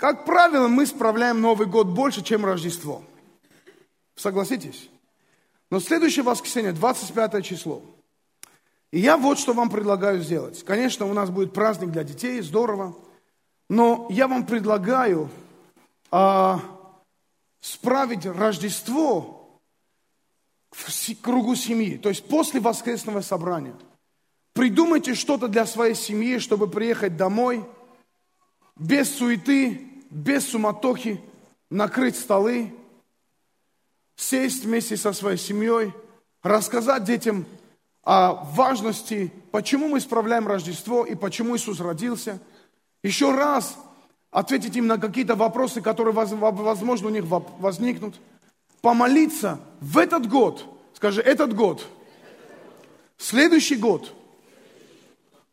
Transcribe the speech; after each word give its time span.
Как 0.00 0.24
правило, 0.24 0.66
мы 0.66 0.86
справляем 0.86 1.42
Новый 1.42 1.66
год 1.66 1.88
больше, 1.88 2.22
чем 2.22 2.46
Рождество. 2.46 3.02
Согласитесь? 4.16 4.88
Но 5.68 5.78
следующее 5.78 6.22
воскресенье, 6.22 6.72
25 6.72 7.44
число. 7.44 7.82
И 8.92 8.98
я 8.98 9.18
вот 9.18 9.38
что 9.38 9.52
вам 9.52 9.68
предлагаю 9.68 10.22
сделать. 10.22 10.64
Конечно, 10.64 11.04
у 11.04 11.12
нас 11.12 11.28
будет 11.28 11.52
праздник 11.52 11.90
для 11.90 12.02
детей, 12.02 12.40
здорово. 12.40 12.96
Но 13.68 14.06
я 14.08 14.26
вам 14.26 14.46
предлагаю 14.46 15.28
а, 16.10 16.62
справить 17.60 18.24
Рождество 18.24 19.60
в 20.70 21.20
кругу 21.20 21.54
семьи. 21.54 21.98
То 21.98 22.08
есть 22.08 22.26
после 22.26 22.58
воскресного 22.58 23.20
собрания. 23.20 23.76
Придумайте 24.54 25.14
что-то 25.14 25.46
для 25.46 25.66
своей 25.66 25.94
семьи, 25.94 26.38
чтобы 26.38 26.68
приехать 26.68 27.18
домой 27.18 27.62
без 28.76 29.14
суеты, 29.14 29.89
без 30.10 30.48
суматохи 30.48 31.20
накрыть 31.70 32.18
столы, 32.18 32.74
сесть 34.16 34.64
вместе 34.64 34.96
со 34.96 35.12
своей 35.12 35.38
семьей, 35.38 35.94
рассказать 36.42 37.04
детям 37.04 37.46
о 38.02 38.32
важности, 38.32 39.32
почему 39.52 39.88
мы 39.88 40.00
справляем 40.00 40.48
Рождество 40.48 41.04
и 41.04 41.14
почему 41.14 41.56
Иисус 41.56 41.80
родился. 41.80 42.40
Еще 43.02 43.34
раз 43.34 43.76
ответить 44.30 44.76
им 44.76 44.86
на 44.86 44.98
какие-то 44.98 45.36
вопросы, 45.36 45.80
которые, 45.80 46.12
возможно, 46.12 47.08
у 47.08 47.10
них 47.10 47.24
возникнут. 47.26 48.16
Помолиться 48.82 49.60
в 49.80 49.98
этот 49.98 50.28
год, 50.28 50.64
скажи, 50.94 51.20
этот 51.20 51.54
год, 51.54 51.86
следующий 53.18 53.76
год. 53.76 54.14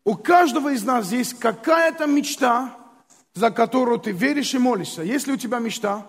У 0.04 0.14
каждого 0.14 0.72
из 0.72 0.84
нас 0.84 1.12
есть 1.12 1.38
какая-то 1.38 2.06
мечта, 2.06 2.77
за 3.34 3.50
которую 3.50 3.98
ты 3.98 4.12
веришь 4.12 4.54
и 4.54 4.58
молишься. 4.58 5.02
Есть 5.02 5.26
ли 5.26 5.32
у 5.32 5.36
тебя 5.36 5.58
мечта? 5.58 6.06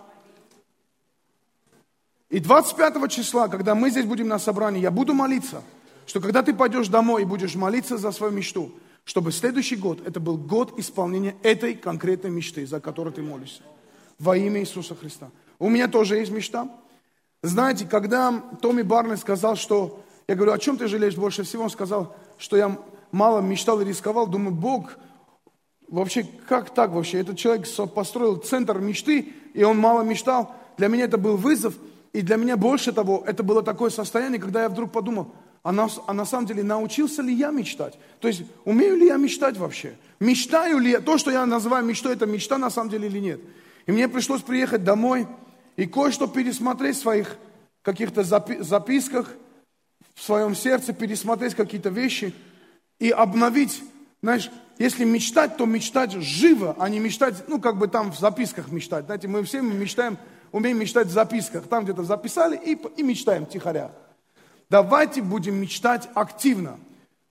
И 2.30 2.40
25 2.40 3.12
числа, 3.12 3.48
когда 3.48 3.76
мы 3.76 3.90
здесь 3.90 4.06
будем 4.06 4.28
на 4.28 4.40
собрании, 4.40 4.82
я 4.82 4.92
буду 4.92 5.14
молиться, 5.14 5.64
что 6.06 6.20
когда 6.22 6.44
ты 6.44 6.54
пойдешь 6.54 6.88
домой 6.88 7.24
и 7.24 7.26
будешь 7.26 7.56
молиться 7.56 7.98
за 7.98 8.12
свою 8.12 8.32
мечту, 8.34 8.72
чтобы 9.04 9.32
следующий 9.32 9.76
год, 9.76 10.06
это 10.06 10.20
был 10.20 10.38
год 10.38 10.78
исполнения 10.78 11.36
этой 11.42 11.74
конкретной 11.74 12.30
мечты, 12.30 12.68
за 12.68 12.80
которую 12.80 13.14
ты 13.14 13.24
молишься. 13.24 13.64
Во 14.20 14.38
имя 14.38 14.62
Иисуса 14.62 14.96
Христа. 14.96 15.30
У 15.58 15.70
меня 15.70 15.88
тоже 15.88 16.18
есть 16.18 16.32
мечта. 16.32 16.70
Знаете, 17.42 17.86
когда 17.86 18.44
Томми 18.62 18.82
Барни 18.82 19.16
сказал, 19.16 19.56
что... 19.56 20.04
Я 20.28 20.36
говорю, 20.36 20.52
о 20.52 20.60
чем 20.60 20.78
ты 20.78 20.88
жалеешь 20.88 21.16
больше 21.16 21.42
всего? 21.42 21.64
Он 21.64 21.70
сказал, 21.72 22.16
что 22.38 22.56
я 22.56 22.78
мало 23.12 23.42
мечтал 23.42 23.82
и 23.82 23.86
рисковал. 23.86 24.28
Думаю, 24.28 24.54
Бог 24.54 24.96
Вообще, 25.90 26.26
как 26.48 26.74
так 26.74 26.92
вообще? 26.92 27.20
Этот 27.20 27.38
человек 27.38 27.68
построил 27.94 28.38
центр 28.38 28.80
мечты, 28.80 29.34
и 29.54 29.64
он 29.64 29.78
мало 29.78 30.04
мечтал. 30.04 30.56
Для 30.78 30.88
меня 30.88 31.06
это 31.06 31.18
был 31.18 31.36
вызов, 31.36 31.74
и 32.14 32.22
для 32.22 32.36
меня 32.38 32.58
больше 32.58 32.92
того, 32.92 33.24
это 33.26 33.44
было 33.44 33.64
такое 33.64 33.90
состояние, 33.90 34.40
когда 34.40 34.64
я 34.64 34.70
вдруг 34.70 34.92
подумал, 34.92 35.34
а 35.64 35.72
на, 35.72 35.90
а 36.08 36.14
на 36.14 36.26
самом 36.26 36.46
деле 36.46 36.64
научился 36.64 37.22
ли 37.22 37.34
я 37.34 37.50
мечтать? 37.50 37.98
То 38.20 38.28
есть, 38.28 38.44
умею 38.66 38.96
ли 38.98 39.08
я 39.08 39.18
мечтать 39.18 39.58
вообще? 39.58 39.96
Мечтаю 40.20 40.78
ли 40.80 40.92
я? 40.92 41.02
То, 41.02 41.18
что 41.18 41.32
я 41.32 41.46
называю 41.46 41.86
мечтой, 41.86 42.14
это 42.14 42.26
мечта 42.26 42.58
на 42.58 42.70
самом 42.70 42.92
деле 42.92 43.08
или 43.08 43.20
нет? 43.20 43.42
И 43.86 43.92
мне 43.92 44.08
пришлось 44.08 44.42
приехать 44.42 44.84
домой 44.84 45.28
и 45.76 45.86
кое-что 45.86 46.28
пересмотреть 46.28 46.98
в 46.98 47.02
своих 47.02 47.36
каких-то 47.82 48.22
запи- 48.22 48.62
записках, 48.62 49.34
в 50.14 50.24
своем 50.24 50.56
сердце, 50.56 50.94
пересмотреть 50.94 51.56
какие-то 51.56 51.90
вещи 51.90 52.34
и 53.00 53.10
обновить 53.10 53.82
знаешь, 54.22 54.52
если 54.80 55.04
мечтать, 55.04 55.58
то 55.58 55.66
мечтать 55.66 56.14
живо, 56.14 56.74
а 56.80 56.88
не 56.88 57.00
мечтать, 57.00 57.44
ну, 57.48 57.60
как 57.60 57.78
бы 57.78 57.90
там 57.90 58.14
в 58.14 58.18
записках 58.18 58.72
мечтать. 58.72 59.06
Знаете, 59.06 59.28
мы 59.28 59.44
все 59.44 59.62
мечтаем, 59.62 60.18
умеем 60.54 60.80
мечтать 60.80 61.08
в 61.08 61.12
записках. 61.12 61.68
Там 61.68 61.84
где-то 61.84 62.06
записали 62.06 62.56
и, 62.56 62.80
и 62.96 63.04
мечтаем 63.04 63.46
тихоря. 63.46 63.92
Давайте 64.70 65.22
будем 65.22 65.56
мечтать 65.56 66.10
активно. 66.16 66.80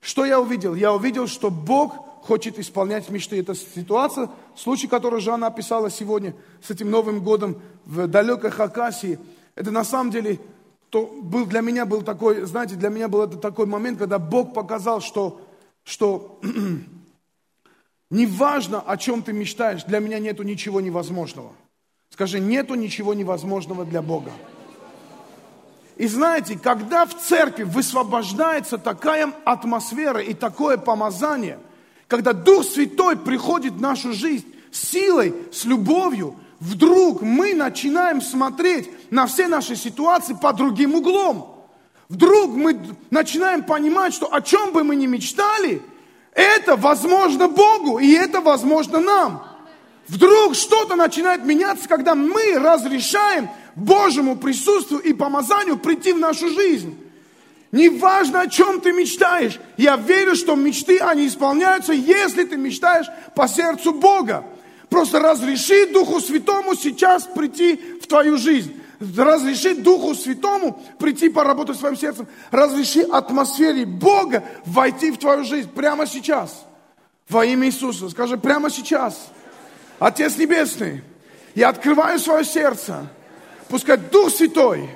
Что 0.00 0.27
я 0.27 0.39
увидел? 0.39 0.75
Я 0.75 0.93
увидел, 0.93 1.27
что 1.27 1.50
Бог 1.50 1.95
хочет 2.22 2.59
исполнять 2.59 3.09
мечты. 3.09 3.41
Это 3.41 3.55
ситуация, 3.55 4.28
случай, 4.55 4.87
который 4.87 5.22
Жанна 5.22 5.47
описала 5.47 5.91
сегодня 5.91 6.34
с 6.62 6.71
этим 6.71 6.91
Новым 6.91 7.25
годом 7.25 7.62
в 7.87 8.06
далекой 8.09 8.51
Хакасии. 8.51 9.19
Это 9.55 9.71
на 9.71 9.84
самом 9.84 10.11
деле 10.11 10.39
то 10.91 11.06
был 11.06 11.47
для 11.47 11.62
меня 11.62 11.87
был 11.87 12.03
такой, 12.03 12.43
знаете, 12.43 12.75
для 12.75 12.91
меня 12.91 13.09
был 13.09 13.22
это 13.22 13.39
такой 13.39 13.67
момент, 13.67 13.99
когда 13.99 14.19
Бог 14.19 14.53
показал, 14.53 15.01
что 15.01 15.41
что 15.84 16.41
неважно, 18.11 18.81
о 18.81 18.97
чем 18.97 19.23
ты 19.23 19.33
мечтаешь, 19.33 19.85
для 19.85 20.01
меня 20.01 20.19
нету 20.19 20.43
ничего 20.43 20.81
невозможного. 20.81 21.53
Скажи, 22.11 22.41
нету 22.41 22.75
ничего 22.75 23.15
невозможного 23.15 23.85
для 23.85 24.03
Бога. 24.03 24.33
И 25.97 26.07
знаете, 26.07 26.59
когда 26.59 27.07
в 27.07 27.15
церкви 27.19 27.65
высвобождается 27.65 28.79
такая 28.79 29.33
атмосфера 29.45 30.21
и 30.21 30.33
такое 30.33 30.79
помазание, 30.79 31.59
когда 32.07 32.33
Дух 32.33 32.65
Святой 32.65 33.17
приходит 33.17 33.75
в 33.75 33.81
нашу 33.81 34.13
жизнь 34.13 34.47
с 34.71 34.89
силой, 34.89 35.35
с 35.53 35.65
любовью, 35.65 36.37
вдруг 36.61 37.23
мы 37.23 37.55
начинаем 37.55 38.23
смотреть 38.23 38.91
на 39.11 39.27
все 39.27 39.49
наши 39.49 39.77
ситуации 39.77 40.37
под 40.41 40.57
другим 40.57 40.95
углом 40.95 41.59
вдруг 42.09 42.55
мы 42.55 42.79
начинаем 43.11 43.63
понимать, 43.63 44.15
что 44.15 44.33
о 44.33 44.41
чем 44.41 44.73
бы 44.73 44.85
мы 44.85 44.97
ни 44.97 45.07
мечтали, 45.07 45.83
это 46.38 46.76
возможно 46.76 47.49
Богу, 47.49 47.99
и 47.99 48.12
это 48.12 48.41
возможно 48.41 49.00
нам. 49.00 49.44
Вдруг 50.06 50.54
что-то 50.54 50.94
начинает 50.94 51.44
меняться, 51.44 51.88
когда 51.88 52.15
мы 52.15 52.54
разрешаем 52.54 53.50
Божьему 53.75 54.37
присутствию 54.37 55.00
и 55.00 55.12
помазанию 55.12 55.77
прийти 55.78 56.12
в 56.12 56.19
нашу 56.21 56.48
жизнь. 56.48 56.97
Неважно, 57.72 58.43
о 58.43 58.47
чем 58.47 58.81
ты 58.81 58.93
мечтаешь. 58.93 59.59
Я 59.77 59.97
верю, 59.97 60.37
что 60.37 60.54
мечты, 60.54 61.00
они 61.00 61.27
исполняются, 61.27 61.93
если 61.93 62.44
ты 62.44 62.56
мечтаешь 62.56 63.06
по 63.34 63.48
сердцу 63.48 63.93
Бога. 63.93 64.44
Просто 64.88 65.19
разреши 65.19 65.87
Духу 65.87 66.21
Святому 66.21 66.77
сейчас 66.77 67.25
прийти 67.25 67.81
в 68.00 68.06
твою 68.06 68.38
жизнь. 68.38 68.81
Разреши 69.00 69.75
Духу 69.75 70.14
Святому 70.14 70.82
прийти 70.98 71.28
поработать 71.28 71.76
в 71.76 71.81
своем 71.81 71.97
сердце. 71.97 72.26
Разреши 72.50 73.03
атмосфере 73.03 73.86
Бога 73.86 74.42
войти 74.66 75.12
в 75.12 75.19
твою 75.19 75.44
жизнь 75.44 75.70
прямо 75.70 76.06
сейчас. 76.06 76.64
Во 77.28 77.44
имя 77.44 77.69
Иисуса. 77.69 78.09
Скажи, 78.10 78.36
прямо 78.36 78.70
сейчас. 78.70 79.28
Отец 80.00 80.36
Небесный, 80.36 81.03
я 81.54 81.69
открываю 81.69 82.19
свое 82.19 82.44
сердце. 82.44 83.06
Пускай 83.69 83.98
Дух 83.98 84.31
Святой 84.31 84.88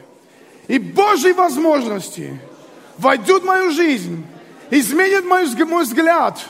и 0.66 0.78
Божьи 0.78 1.32
возможности 1.32 2.40
войдут 2.98 3.42
в 3.42 3.46
мою 3.46 3.70
жизнь, 3.70 4.24
изменят 4.70 5.24
мой, 5.24 5.46
мой 5.64 5.84
взгляд 5.84 6.40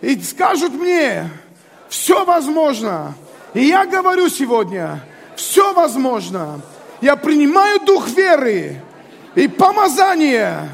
и 0.00 0.20
скажут 0.20 0.72
мне, 0.72 1.30
все 1.88 2.24
возможно. 2.24 3.14
И 3.54 3.66
я 3.66 3.84
говорю 3.84 4.28
сегодня, 4.28 5.04
все 5.36 5.72
возможно 5.74 6.60
я 7.02 7.16
принимаю 7.16 7.80
дух 7.80 8.08
веры 8.08 8.80
и 9.34 9.48
помазание 9.48 10.70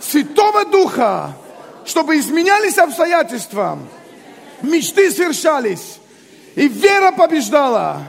Святого 0.00 0.64
Духа, 0.64 1.32
чтобы 1.84 2.18
изменялись 2.18 2.78
обстоятельства, 2.78 3.78
мечты 4.62 5.10
совершались, 5.10 5.98
и 6.54 6.68
вера 6.68 7.10
побеждала 7.10 8.00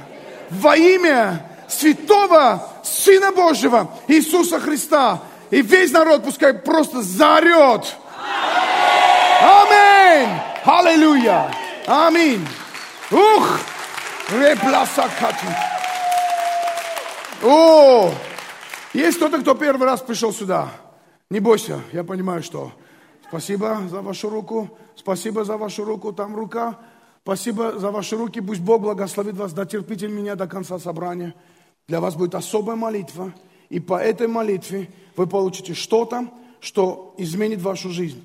во 0.51 0.77
имя 0.77 1.45
Святого 1.67 2.69
Сына 2.83 3.31
Божьего 3.31 3.89
Иисуса 4.07 4.59
Христа. 4.59 5.21
И 5.49 5.61
весь 5.61 5.91
народ 5.91 6.23
пускай 6.23 6.53
просто 6.53 7.01
заорет. 7.01 7.95
Аминь! 9.41 10.29
Аллилуйя! 10.63 11.51
Аминь! 11.87 12.47
Ух! 13.11 13.59
Репласакати! 14.31 15.73
О, 17.43 18.13
есть 18.93 19.17
кто-то, 19.17 19.39
кто 19.39 19.53
первый 19.53 19.85
раз 19.85 20.01
пришел 20.01 20.31
сюда. 20.31 20.71
Не 21.29 21.39
бойся, 21.39 21.81
я 21.91 22.03
понимаю, 22.03 22.41
что. 22.41 22.71
Спасибо 23.27 23.81
за 23.89 24.01
вашу 24.01 24.29
руку, 24.29 24.69
спасибо 24.95 25.43
за 25.43 25.57
вашу 25.57 25.83
руку, 25.83 26.13
там 26.13 26.35
рука. 26.35 26.79
Спасибо 27.23 27.79
за 27.79 27.89
ваши 27.89 28.17
руки, 28.17 28.41
пусть 28.41 28.59
Бог 28.59 28.81
благословит 28.81 29.35
вас, 29.35 29.53
дотерпите 29.53 30.09
меня 30.09 30.35
до 30.35 30.45
конца 30.45 30.77
собрания. 30.77 31.33
Для 31.87 32.01
вас 32.01 32.15
будет 32.15 32.35
особая 32.35 32.75
молитва, 32.75 33.33
и 33.69 33.79
по 33.79 33.97
этой 33.97 34.27
молитве 34.27 34.89
вы 35.15 35.25
получите 35.25 35.73
что-то, 35.73 36.27
что 36.59 37.15
изменит 37.17 37.61
вашу 37.61 37.89
жизнь. 37.89 38.21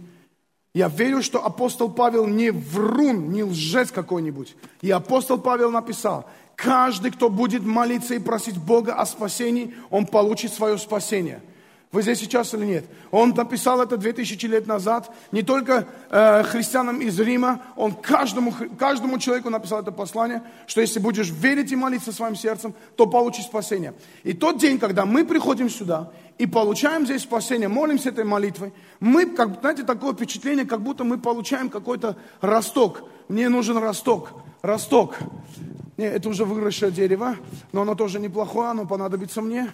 Я 0.75 0.89
верю, 0.89 1.23
что 1.23 1.45
апостол 1.45 1.91
Павел 1.91 2.27
не 2.27 2.51
врун, 2.51 3.31
не 3.31 3.45
лжец 3.45 3.91
какой-нибудь. 3.93 4.57
И 4.81 4.91
апостол 4.91 5.39
Павел 5.39 5.71
написал, 5.71 6.27
Каждый, 6.59 7.13
кто 7.13 7.31
будет 7.31 7.63
молиться 7.65 8.15
и 8.15 8.19
просить 8.19 8.59
Бога 8.59 8.95
о 8.95 9.07
спасении, 9.07 9.77
он 9.91 10.07
получит 10.07 10.53
свое 10.53 10.77
спасение. 10.77 11.41
Вы 11.93 12.03
здесь 12.03 12.19
сейчас 12.19 12.53
или 12.53 12.65
нет? 12.67 12.85
Он 13.13 13.31
написал 13.31 13.81
это 13.81 13.97
2000 13.97 14.45
лет 14.47 14.67
назад, 14.67 15.09
не 15.31 15.43
только 15.43 15.87
э, 16.11 16.43
христианам 16.43 17.01
из 17.01 17.19
Рима, 17.21 17.63
он 17.77 17.95
каждому, 17.95 18.53
каждому 18.77 19.21
человеку 19.21 19.51
написал 19.51 19.83
это 19.83 19.93
послание, 19.93 20.43
что 20.67 20.81
если 20.81 20.99
будешь 20.99 21.31
верить 21.31 21.71
и 21.71 21.77
молиться 21.77 22.11
своим 22.11 22.35
сердцем, 22.35 22.75
то 22.97 23.07
получишь 23.07 23.45
спасение. 23.45 23.95
И 24.25 24.33
тот 24.33 24.59
день, 24.59 24.81
когда 24.81 25.07
мы 25.07 25.25
приходим 25.25 25.71
сюда 25.71 26.11
и 26.39 26.47
получаем 26.47 27.05
здесь 27.05 27.23
спасение, 27.23 27.69
молимся 27.69 28.09
этой 28.09 28.25
молитвой, 28.25 28.73
мы, 28.99 29.27
как, 29.27 29.61
знаете, 29.61 29.85
такое 29.85 30.13
впечатление, 30.13 30.67
как 30.67 30.83
будто 30.83 31.05
мы 31.05 31.19
получаем 31.19 31.71
какой-то 31.71 32.17
росток. 32.41 33.05
Мне 33.29 33.49
нужен 33.49 33.79
росток, 33.79 34.33
росток. 34.61 35.15
Не, 35.99 36.05
это 36.05 36.29
уже 36.29 36.45
выросшее 36.45 36.93
дерево, 36.93 37.37
но 37.73 37.83
оно 37.83 37.97
тоже 37.97 38.21
неплохое, 38.21 38.71
оно 38.71 38.87
понадобится 38.87 39.43
мне. 39.43 39.73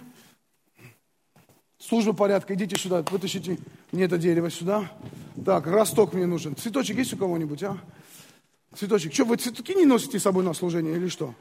Служба 1.77 2.13
порядка, 2.13 2.55
идите 2.55 2.75
сюда, 2.77 3.03
вытащите 3.03 3.59
мне 3.91 4.05
это 4.05 4.17
дерево 4.17 4.49
сюда. 4.49 4.91
Так, 5.45 5.67
росток 5.67 6.13
мне 6.13 6.25
нужен. 6.25 6.55
Цветочек 6.55 6.97
есть 6.97 7.13
у 7.13 7.17
кого-нибудь, 7.17 7.61
а? 7.61 7.77
Цветочек. 8.75 9.13
Что, 9.13 9.25
вы 9.25 9.37
цветки 9.37 9.75
не 9.75 9.85
носите 9.85 10.19
с 10.19 10.23
собой 10.23 10.43
на 10.43 10.55
служение 10.55 10.95
или 10.95 11.09
что? 11.09 11.35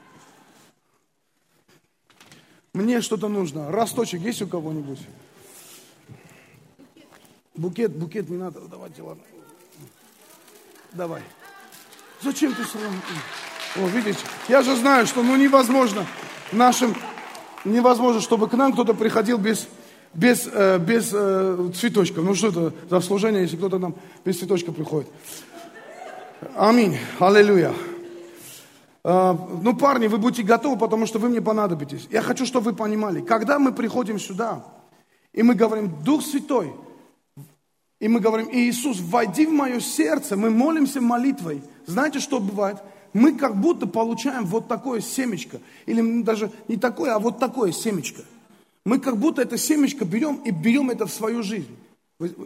Мне 2.75 3.01
что-то 3.01 3.29
нужно. 3.29 3.73
Росточек 3.73 4.21
есть 4.21 4.43
у 4.43 4.47
кого-нибудь? 4.47 5.01
Букет, 7.55 7.97
букет 7.97 8.29
не 8.29 8.37
надо. 8.37 8.61
Давайте, 8.69 9.01
ладно. 9.01 9.25
Давай. 10.93 11.23
Зачем 12.21 12.55
ты 12.55 12.65
сразу? 12.65 12.93
О, 13.77 13.87
видите, 13.89 14.19
я 14.49 14.63
же 14.63 14.77
знаю, 14.77 15.07
что 15.07 15.23
ну 15.23 15.37
невозможно 15.37 16.07
нашим, 16.53 16.95
невозможно, 17.65 18.21
чтобы 18.21 18.49
к 18.49 18.53
нам 18.55 18.73
кто-то 18.73 18.95
приходил 18.95 19.39
без 19.39 19.67
без, 20.15 20.49
э, 20.51 20.79
без 20.79 21.11
э, 21.13 21.71
цветочков. 21.75 22.25
Ну 22.25 22.35
что 22.35 22.49
это 22.49 22.73
за 22.89 23.01
служение, 23.01 23.43
если 23.43 23.57
кто-то 23.57 23.79
нам 23.79 23.95
без 24.25 24.39
цветочка 24.39 24.73
приходит? 24.73 25.09
Аминь. 26.57 26.97
Аллилуйя. 27.19 27.75
Э, 29.03 29.37
ну, 29.63 29.75
парни, 29.75 30.07
вы 30.07 30.19
будете 30.19 30.43
готовы, 30.43 30.79
потому 30.79 31.07
что 31.07 31.19
вы 31.19 31.29
мне 31.29 31.41
понадобитесь. 31.41 32.07
Я 32.11 32.23
хочу, 32.23 32.47
чтобы 32.47 32.71
вы 32.71 32.77
понимали, 32.77 33.21
когда 33.21 33.59
мы 33.59 33.73
приходим 33.73 34.19
сюда, 34.19 34.65
и 35.33 35.43
мы 35.43 35.55
говорим, 35.55 35.91
Дух 36.05 36.23
Святой, 36.23 36.73
и 37.99 38.07
мы 38.07 38.21
говорим, 38.21 38.49
Иисус, 38.53 39.01
войди 39.01 39.47
в 39.47 39.53
мое 39.53 39.81
сердце, 39.81 40.37
мы 40.37 40.51
молимся 40.51 41.01
молитвой. 41.01 41.63
Знаете, 41.87 42.21
что 42.21 42.39
бывает? 42.39 42.79
Мы 43.15 43.33
как 43.33 43.59
будто 43.59 43.87
получаем 43.87 44.45
вот 44.45 44.69
такое 44.69 45.01
семечко. 45.01 45.61
Или 45.87 46.23
даже 46.23 46.51
не 46.69 46.77
такое, 46.77 47.15
а 47.15 47.19
вот 47.19 47.39
такое 47.39 47.73
семечко. 47.73 48.23
Мы 48.85 48.99
как 48.99 49.17
будто 49.17 49.41
это 49.41 49.57
семечко 49.57 50.05
берем 50.05 50.37
и 50.45 50.51
берем 50.51 50.91
это 50.91 51.07
в 51.07 51.13
свою 51.13 51.43
жизнь. 51.43 51.75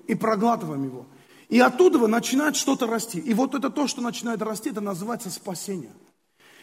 И 0.06 0.14
проглатываем 0.14 0.84
его. 0.84 1.06
И 1.48 1.58
оттуда 1.58 2.06
начинает 2.06 2.54
что-то 2.54 2.86
расти. 2.86 3.18
И 3.18 3.34
вот 3.34 3.54
это 3.54 3.70
то, 3.70 3.88
что 3.88 4.02
начинает 4.02 4.42
расти, 4.42 4.68
это 4.70 4.82
называется 4.82 5.30
спасение. 5.30 5.90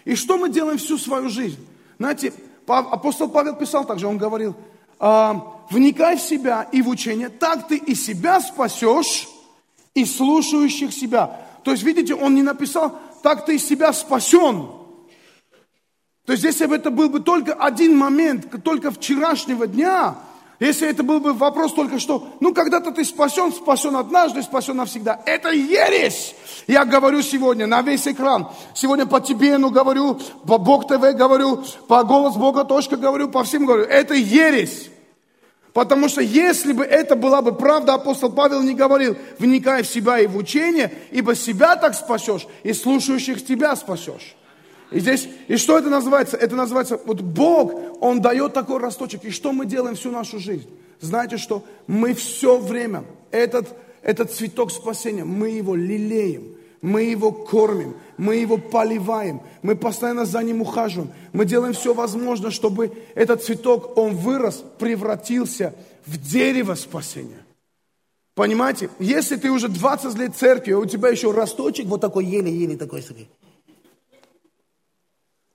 И 0.05 0.15
что 0.15 0.37
мы 0.37 0.49
делаем 0.49 0.77
всю 0.77 0.99
свою 0.99 1.29
жизнь? 1.29 1.65
Знаете, 1.97 2.31
апостол 2.67 3.27
Павел 3.27 3.55
писал 3.55 3.85
также, 3.85 4.05
он 4.05 4.19
говорил, 4.19 4.55
«А, 4.99 5.65
вникай 5.71 6.17
в 6.17 6.21
себя 6.21 6.63
и 6.71 6.83
в 6.83 6.89
учение, 6.89 7.29
так 7.29 7.67
ты 7.67 7.77
и 7.77 7.95
себя 7.95 8.39
спасешь, 8.39 9.27
и 9.95 10.05
слушающих 10.05 10.93
себя. 10.93 11.41
То 11.63 11.71
есть, 11.71 11.83
видите, 11.83 12.13
он 12.13 12.35
не 12.35 12.43
написал, 12.43 12.99
так 13.25 13.43
ты 13.43 13.55
из 13.55 13.67
себя 13.67 13.91
спасен, 13.91 14.67
то 16.25 16.33
есть, 16.33 16.43
если 16.43 16.67
бы 16.67 16.75
это 16.75 16.91
был 16.91 17.09
бы 17.09 17.21
только 17.21 17.53
один 17.53 17.97
момент, 17.97 18.45
только 18.63 18.91
вчерашнего 18.91 19.65
дня, 19.65 20.15
если 20.59 20.87
это 20.87 21.01
был 21.01 21.19
бы 21.19 21.33
вопрос 21.33 21.73
только 21.73 21.97
что, 21.97 22.27
ну, 22.39 22.53
когда-то 22.53 22.91
ты 22.91 23.03
спасен, 23.03 23.51
спасен 23.51 23.95
однажды, 23.95 24.43
спасен 24.43 24.77
навсегда. 24.77 25.19
Это 25.25 25.49
ересь! 25.49 26.35
Я 26.67 26.85
говорю 26.85 27.23
сегодня 27.23 27.65
на 27.65 27.81
весь 27.81 28.07
экран. 28.07 28.47
Сегодня 28.75 29.07
по 29.07 29.19
тебе, 29.19 29.57
ну, 29.57 29.71
говорю, 29.71 30.19
по 30.45 30.59
Бог 30.59 30.87
ТВ 30.87 31.01
говорю, 31.15 31.63
по 31.87 32.03
голос 32.03 32.35
Бога 32.35 32.63
точка 32.63 32.95
говорю, 32.95 33.29
по 33.29 33.43
всем 33.43 33.65
говорю. 33.65 33.85
Это 33.85 34.13
ересь! 34.13 34.91
Потому 35.75 36.07
что 36.07 36.21
если 36.21 36.71
бы 36.71 36.85
это 36.85 37.17
была 37.17 37.41
бы 37.41 37.53
правда, 37.53 37.95
апостол 37.95 38.31
Павел 38.31 38.61
не 38.61 38.73
говорил, 38.73 39.17
вникай 39.39 39.83
в 39.83 39.87
себя 39.87 40.19
и 40.19 40.25
в 40.25 40.37
учение, 40.37 40.89
ибо 41.11 41.35
себя 41.35 41.75
так 41.75 41.95
спасешь, 41.95 42.47
и 42.63 42.71
слушающих 42.71 43.45
тебя 43.45 43.75
спасешь. 43.75 44.37
И 44.89 45.01
здесь, 45.01 45.27
и 45.49 45.57
что 45.57 45.77
это 45.77 45.89
называется? 45.89 46.37
Это 46.37 46.55
называется, 46.55 46.97
вот 47.03 47.19
Бог, 47.19 47.73
Он 47.99 48.21
дает 48.21 48.53
такой 48.53 48.79
росточек. 48.79 49.25
И 49.25 49.31
что 49.31 49.51
мы 49.51 49.65
делаем 49.65 49.97
всю 49.97 50.11
нашу 50.11 50.39
жизнь? 50.39 50.69
Знаете 51.01 51.35
что? 51.35 51.61
Мы 51.87 52.13
все 52.13 52.57
время, 52.57 53.03
этот, 53.31 53.67
этот 54.01 54.31
цветок 54.31 54.71
спасения, 54.71 55.25
мы 55.25 55.49
его 55.49 55.75
лелеем, 55.75 56.54
мы 56.85 57.01
его 57.01 57.31
кормим, 57.31 57.95
мы 58.15 58.35
его 58.35 58.57
поливаем, 58.57 59.41
мы 59.63 59.75
постоянно 59.75 60.25
за 60.25 60.43
ним 60.43 60.61
ухаживаем. 60.61 61.11
Мы 61.33 61.45
делаем 61.45 61.73
все 61.73 61.95
возможное, 61.95 62.51
чтобы 62.51 62.91
этот 63.15 63.43
цветок, 63.43 63.97
он 63.97 64.15
вырос, 64.15 64.63
превратился 64.77 65.73
в 66.05 66.17
дерево 66.17 66.75
спасения. 66.75 67.43
Понимаете? 68.35 68.91
Если 68.99 69.35
ты 69.35 69.49
уже 69.49 69.67
20 69.67 70.15
лет 70.15 70.35
церкви, 70.35 70.73
а 70.73 70.77
у 70.77 70.85
тебя 70.85 71.09
еще 71.09 71.31
росточек 71.31 71.87
вот 71.87 72.01
такой 72.01 72.25
еле-еле 72.25 72.77
такой, 72.77 73.01
такой 73.01 73.27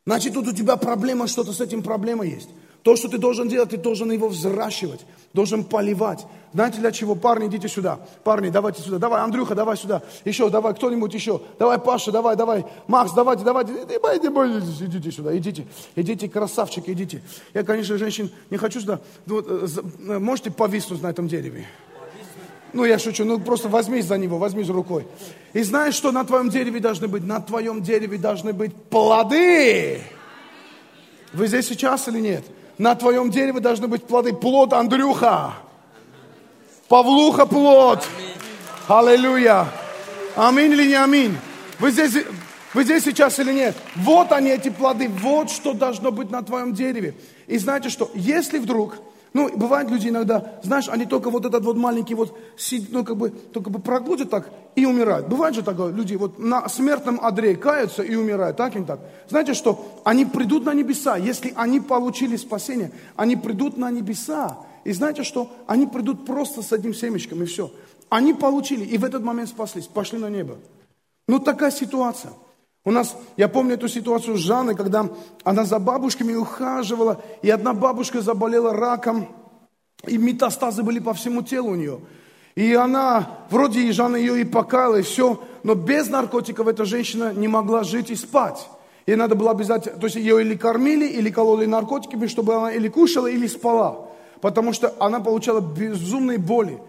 Значит, 0.04 0.34
тут 0.34 0.48
у 0.48 0.52
тебя 0.52 0.76
проблема, 0.76 1.28
что-то 1.28 1.52
с 1.52 1.60
этим 1.60 1.84
проблема 1.84 2.26
есть. 2.26 2.48
То, 2.82 2.96
что 2.96 3.08
ты 3.08 3.18
должен 3.18 3.48
делать, 3.48 3.70
ты 3.70 3.76
должен 3.76 4.10
его 4.10 4.28
взращивать, 4.28 5.00
должен 5.34 5.64
поливать. 5.64 6.24
Знаете 6.54 6.78
для 6.78 6.90
чего? 6.92 7.14
Парни, 7.14 7.46
идите 7.46 7.68
сюда. 7.68 8.00
Парни, 8.24 8.48
давайте 8.48 8.82
сюда. 8.82 8.98
Давай, 8.98 9.20
Андрюха, 9.22 9.54
давай 9.54 9.76
сюда. 9.76 10.02
Еще, 10.24 10.48
давай, 10.48 10.74
кто-нибудь 10.74 11.12
еще. 11.12 11.42
Давай, 11.58 11.78
Паша, 11.78 12.10
давай, 12.10 12.36
давай. 12.36 12.64
Макс, 12.88 13.12
давайте, 13.12 13.44
давайте. 13.44 13.72
Идите, 13.72 15.12
сюда, 15.12 15.36
идите. 15.36 15.66
Идите, 15.94 16.28
красавчики, 16.28 16.90
идите. 16.90 17.22
Я, 17.52 17.62
конечно, 17.64 17.98
женщин 17.98 18.30
не 18.48 18.56
хочу 18.56 18.80
сюда. 18.80 19.00
Вот, 19.26 19.46
э, 19.48 19.66
э, 20.08 20.18
можете 20.18 20.50
повиснуть 20.50 21.02
на 21.02 21.10
этом 21.10 21.28
дереве? 21.28 21.66
Ну, 22.72 22.84
я 22.84 22.98
шучу, 22.98 23.24
ну 23.24 23.38
просто 23.40 23.68
возьмись 23.68 24.06
за 24.06 24.16
него, 24.16 24.38
возьмись 24.38 24.68
рукой. 24.68 25.06
И 25.52 25.62
знаешь, 25.62 25.94
что 25.94 26.12
на 26.12 26.24
твоем 26.24 26.48
дереве 26.48 26.80
должны 26.80 27.08
быть? 27.08 27.24
На 27.24 27.40
твоем 27.40 27.82
дереве 27.82 28.16
должны 28.16 28.52
быть 28.52 28.74
плоды. 28.74 30.00
Вы 31.32 31.46
здесь 31.46 31.66
сейчас 31.66 32.08
или 32.08 32.20
нет? 32.20 32.44
На 32.80 32.94
твоем 32.94 33.30
дереве 33.30 33.60
должны 33.60 33.88
быть 33.88 34.06
плоды. 34.06 34.32
Плод 34.32 34.72
Андрюха. 34.72 35.52
Павлуха 36.88 37.44
плод. 37.44 38.08
Аллилуйя. 38.88 39.66
Аминь 40.34 40.72
или 40.72 40.86
не 40.86 40.94
аминь? 40.94 41.36
Вы 41.78 41.90
здесь, 41.90 42.24
вы 42.72 42.84
здесь 42.84 43.04
сейчас 43.04 43.38
или 43.38 43.52
нет? 43.52 43.76
Вот 43.96 44.32
они, 44.32 44.48
эти 44.48 44.70
плоды. 44.70 45.10
Вот 45.10 45.50
что 45.50 45.74
должно 45.74 46.10
быть 46.10 46.30
на 46.30 46.42
твоем 46.42 46.72
дереве. 46.72 47.14
И 47.46 47.58
знаете 47.58 47.90
что? 47.90 48.10
Если 48.14 48.58
вдруг 48.58 48.94
ну, 49.32 49.48
бывают 49.56 49.90
люди 49.90 50.08
иногда, 50.08 50.58
знаешь, 50.62 50.88
они 50.88 51.04
только 51.04 51.30
вот 51.30 51.44
этот 51.44 51.64
вот 51.64 51.76
маленький 51.76 52.14
вот, 52.14 52.36
ну, 52.90 53.04
как 53.04 53.16
бы, 53.16 53.30
только 53.30 53.70
бы 53.70 53.78
проглотят 53.78 54.28
так 54.28 54.50
и 54.74 54.84
умирают. 54.84 55.28
Бывает 55.28 55.54
же 55.54 55.62
такое, 55.62 55.92
люди 55.92 56.14
вот 56.14 56.38
на 56.38 56.68
смертном 56.68 57.20
одре 57.22 57.54
каются 57.54 58.02
и 58.02 58.14
умирают, 58.16 58.56
так 58.56 58.74
или 58.74 58.82
так. 58.82 59.00
Знаете 59.28 59.54
что, 59.54 60.00
они 60.04 60.24
придут 60.24 60.64
на 60.64 60.74
небеса, 60.74 61.16
если 61.16 61.52
они 61.56 61.80
получили 61.80 62.36
спасение, 62.36 62.90
они 63.14 63.36
придут 63.36 63.76
на 63.76 63.90
небеса. 63.90 64.58
И 64.84 64.92
знаете 64.92 65.22
что, 65.22 65.50
они 65.66 65.86
придут 65.86 66.26
просто 66.26 66.62
с 66.62 66.72
одним 66.72 66.94
семечком 66.94 67.42
и 67.42 67.46
все. 67.46 67.70
Они 68.08 68.34
получили 68.34 68.84
и 68.84 68.98
в 68.98 69.04
этот 69.04 69.22
момент 69.22 69.48
спаслись, 69.48 69.86
пошли 69.86 70.18
на 70.18 70.28
небо. 70.28 70.56
Ну, 71.28 71.38
такая 71.38 71.70
ситуация. 71.70 72.32
У 72.84 72.90
нас, 72.90 73.14
я 73.36 73.48
помню 73.48 73.74
эту 73.74 73.88
ситуацию 73.88 74.36
с 74.36 74.40
Жанной, 74.40 74.74
когда 74.74 75.06
она 75.44 75.64
за 75.64 75.78
бабушками 75.78 76.34
ухаживала, 76.34 77.22
и 77.42 77.50
одна 77.50 77.74
бабушка 77.74 78.22
заболела 78.22 78.72
раком, 78.72 79.28
и 80.06 80.16
метастазы 80.16 80.82
были 80.82 80.98
по 80.98 81.12
всему 81.12 81.42
телу 81.42 81.72
у 81.72 81.74
нее. 81.74 82.00
И 82.54 82.72
она, 82.72 83.38
вроде 83.50 83.82
и 83.82 83.92
Жанна 83.92 84.16
ее 84.16 84.40
и 84.40 84.44
покаяла, 84.44 84.96
и 84.96 85.02
все, 85.02 85.42
но 85.62 85.74
без 85.74 86.08
наркотиков 86.08 86.66
эта 86.66 86.86
женщина 86.86 87.34
не 87.34 87.48
могла 87.48 87.84
жить 87.84 88.10
и 88.10 88.16
спать. 88.16 88.66
Ей 89.06 89.16
надо 89.16 89.34
было 89.34 89.50
обязательно, 89.50 89.98
то 89.98 90.06
есть 90.06 90.16
ее 90.16 90.40
или 90.40 90.56
кормили, 90.56 91.06
или 91.06 91.30
кололи 91.30 91.66
наркотиками, 91.66 92.26
чтобы 92.28 92.54
она 92.54 92.72
или 92.72 92.88
кушала, 92.88 93.26
или 93.26 93.46
спала. 93.46 94.08
Потому 94.40 94.72
что 94.72 94.94
она 94.98 95.20
получала 95.20 95.60
безумные 95.60 96.38
боли. 96.38 96.80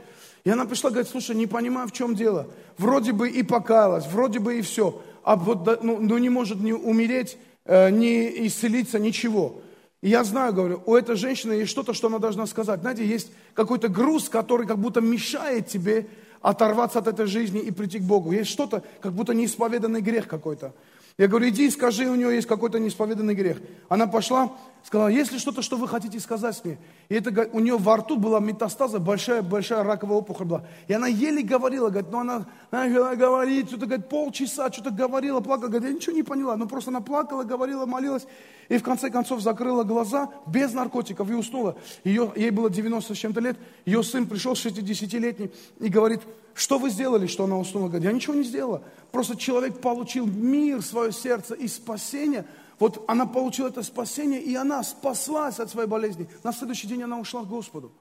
И 0.45 0.49
она 0.49 0.65
пришла, 0.65 0.89
говорит, 0.89 1.09
слушай, 1.09 1.35
не 1.35 1.47
понимаю, 1.47 1.87
в 1.87 1.91
чем 1.91 2.15
дело. 2.15 2.47
Вроде 2.77 3.11
бы 3.11 3.29
и 3.29 3.43
покаялась, 3.43 4.07
вроде 4.07 4.39
бы 4.39 4.57
и 4.57 4.61
все 4.61 5.01
а 5.23 5.35
вот, 5.35 5.83
ну, 5.83 5.99
ну 5.99 6.17
не 6.17 6.29
может 6.29 6.59
не 6.59 6.73
умереть, 6.73 7.37
э, 7.65 7.89
не 7.89 8.47
исцелиться, 8.47 8.99
ничего. 8.99 9.61
И 10.01 10.09
я 10.09 10.23
знаю, 10.23 10.53
говорю, 10.53 10.81
у 10.85 10.95
этой 10.95 11.15
женщины 11.15 11.53
есть 11.53 11.71
что-то, 11.71 11.93
что 11.93 12.07
она 12.07 12.17
должна 12.17 12.47
сказать. 12.47 12.81
Знаете, 12.81 13.05
есть 13.05 13.31
какой-то 13.53 13.87
груз, 13.87 14.29
который 14.29 14.65
как 14.65 14.79
будто 14.79 14.99
мешает 14.99 15.67
тебе 15.67 16.07
оторваться 16.41 16.99
от 16.99 17.07
этой 17.07 17.27
жизни 17.27 17.59
и 17.59 17.71
прийти 17.71 17.99
к 17.99 18.03
Богу. 18.03 18.31
Есть 18.31 18.49
что-то, 18.49 18.83
как 18.99 19.13
будто 19.13 19.33
неисповеданный 19.33 20.01
грех 20.01 20.27
какой-то. 20.27 20.73
Я 21.17 21.27
говорю, 21.27 21.49
иди 21.49 21.67
и 21.67 21.69
скажи, 21.69 22.09
у 22.09 22.15
нее 22.15 22.35
есть 22.35 22.47
какой-то 22.47 22.79
неисповеданный 22.79 23.35
грех. 23.35 23.57
Она 23.89 24.07
пошла, 24.07 24.51
сказала, 24.83 25.09
есть 25.09 25.31
ли 25.31 25.39
что-то, 25.39 25.61
что 25.61 25.77
вы 25.77 25.87
хотите 25.87 26.19
сказать 26.19 26.59
мне? 26.63 26.77
И 27.09 27.15
это, 27.15 27.49
у 27.51 27.59
нее 27.59 27.77
во 27.77 27.97
рту 27.97 28.17
была 28.17 28.39
метастаза, 28.39 28.99
большая-большая 28.99 29.83
раковая 29.83 30.17
опухоль 30.17 30.47
была. 30.47 30.63
И 30.87 30.93
она 30.93 31.07
еле 31.07 31.43
говорила, 31.43 31.89
говорит, 31.89 32.11
ну 32.11 32.19
она, 32.19 32.45
она 32.71 33.15
говорит, 33.15 33.67
что-то, 33.67 33.85
говорит, 33.85 34.07
полчаса, 34.07 34.71
что-то 34.71 34.91
говорила, 34.91 35.41
плакала, 35.41 35.67
говорит, 35.67 35.89
я 35.89 35.95
ничего 35.95 36.15
не 36.15 36.23
поняла. 36.23 36.55
Ну 36.55 36.67
просто 36.67 36.89
она 36.89 37.01
плакала, 37.01 37.43
говорила, 37.43 37.85
молилась. 37.85 38.25
И 38.71 38.77
в 38.77 38.83
конце 38.83 39.09
концов 39.09 39.41
закрыла 39.41 39.83
глаза 39.83 40.29
без 40.47 40.71
наркотиков 40.71 41.29
и 41.29 41.33
уснула. 41.33 41.75
Ее, 42.05 42.31
ей 42.37 42.51
было 42.51 42.69
90 42.69 43.13
с 43.13 43.17
чем-то 43.17 43.41
лет. 43.41 43.57
Ее 43.85 44.01
сын 44.01 44.25
пришел 44.25 44.53
60-летний 44.53 45.51
и 45.79 45.89
говорит, 45.89 46.21
что 46.53 46.79
вы 46.79 46.89
сделали, 46.89 47.27
что 47.27 47.43
она 47.43 47.57
уснула? 47.57 47.87
Говорит, 47.87 48.05
я 48.05 48.13
ничего 48.13 48.33
не 48.33 48.43
сделала. 48.43 48.81
Просто 49.11 49.35
человек 49.35 49.81
получил 49.81 50.25
мир, 50.25 50.81
свое 50.81 51.11
сердце 51.11 51.53
и 51.53 51.67
спасение– 51.67 52.45
вот 52.81 53.05
она 53.07 53.27
получила 53.27 53.67
это 53.67 53.83
спасение, 53.83 54.41
и 54.41 54.55
она 54.55 54.81
спаслась 54.81 55.59
от 55.59 55.69
своей 55.69 55.87
болезни. 55.87 56.27
На 56.41 56.51
следующий 56.51 56.87
день 56.87 57.03
она 57.03 57.19
ушла 57.19 57.43
к 57.43 57.47
Господу. 57.47 57.91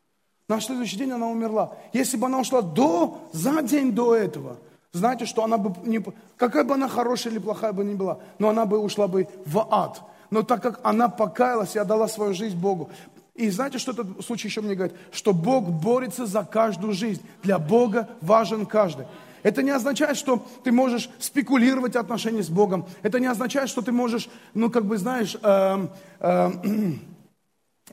На 0.48 0.58
следующий 0.58 0.96
день 0.96 1.10
она 1.10 1.26
умерла. 1.26 1.76
Если 1.92 2.16
бы 2.16 2.28
она 2.28 2.38
ушла 2.38 2.62
до, 2.62 3.28
за 3.34 3.60
день 3.60 3.92
до 3.92 4.16
этого, 4.16 4.56
знаете, 4.92 5.26
что 5.26 5.44
она 5.44 5.58
бы, 5.58 5.74
не, 5.86 6.02
какая 6.38 6.64
бы 6.64 6.72
она 6.72 6.88
хорошая 6.88 7.30
или 7.30 7.40
плохая 7.40 7.74
бы 7.74 7.84
ни 7.84 7.92
была, 7.92 8.20
но 8.38 8.48
она 8.48 8.64
бы 8.64 8.78
ушла 8.78 9.06
бы 9.06 9.28
в 9.44 9.66
ад. 9.70 10.00
Но 10.30 10.42
так 10.42 10.62
как 10.62 10.80
она 10.82 11.08
покаялась 11.08 11.74
и 11.74 11.78
отдала 11.78 12.08
свою 12.08 12.34
жизнь 12.34 12.56
Богу, 12.56 12.90
и 13.34 13.48
знаете, 13.48 13.78
что 13.78 13.92
этот 13.92 14.24
случай 14.24 14.48
еще 14.48 14.60
мне 14.60 14.74
говорит? 14.74 14.96
Что 15.12 15.32
Бог 15.32 15.68
борется 15.70 16.26
за 16.26 16.44
каждую 16.44 16.92
жизнь. 16.92 17.22
Для 17.42 17.58
Бога 17.58 18.08
важен 18.20 18.66
каждый. 18.66 19.06
Это 19.42 19.62
не 19.62 19.70
означает, 19.70 20.18
что 20.18 20.46
ты 20.62 20.72
можешь 20.72 21.08
спекулировать 21.18 21.96
отношения 21.96 22.42
с 22.42 22.50
Богом. 22.50 22.86
Это 23.02 23.18
не 23.18 23.26
означает, 23.26 23.70
что 23.70 23.80
ты 23.80 23.92
можешь, 23.92 24.28
ну, 24.52 24.70
как 24.70 24.84
бы, 24.84 24.98
знаешь, 24.98 25.36
э, 25.42 25.86
э, 26.20 26.50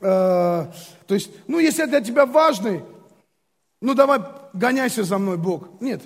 то 0.00 1.14
есть, 1.14 1.30
ну, 1.46 1.58
если 1.58 1.82
я 1.82 1.86
для 1.86 2.02
тебя 2.02 2.26
важный, 2.26 2.82
ну, 3.80 3.94
давай 3.94 4.20
гоняйся 4.52 5.04
за 5.04 5.16
мной, 5.16 5.38
Бог. 5.38 5.80
Нет, 5.80 6.02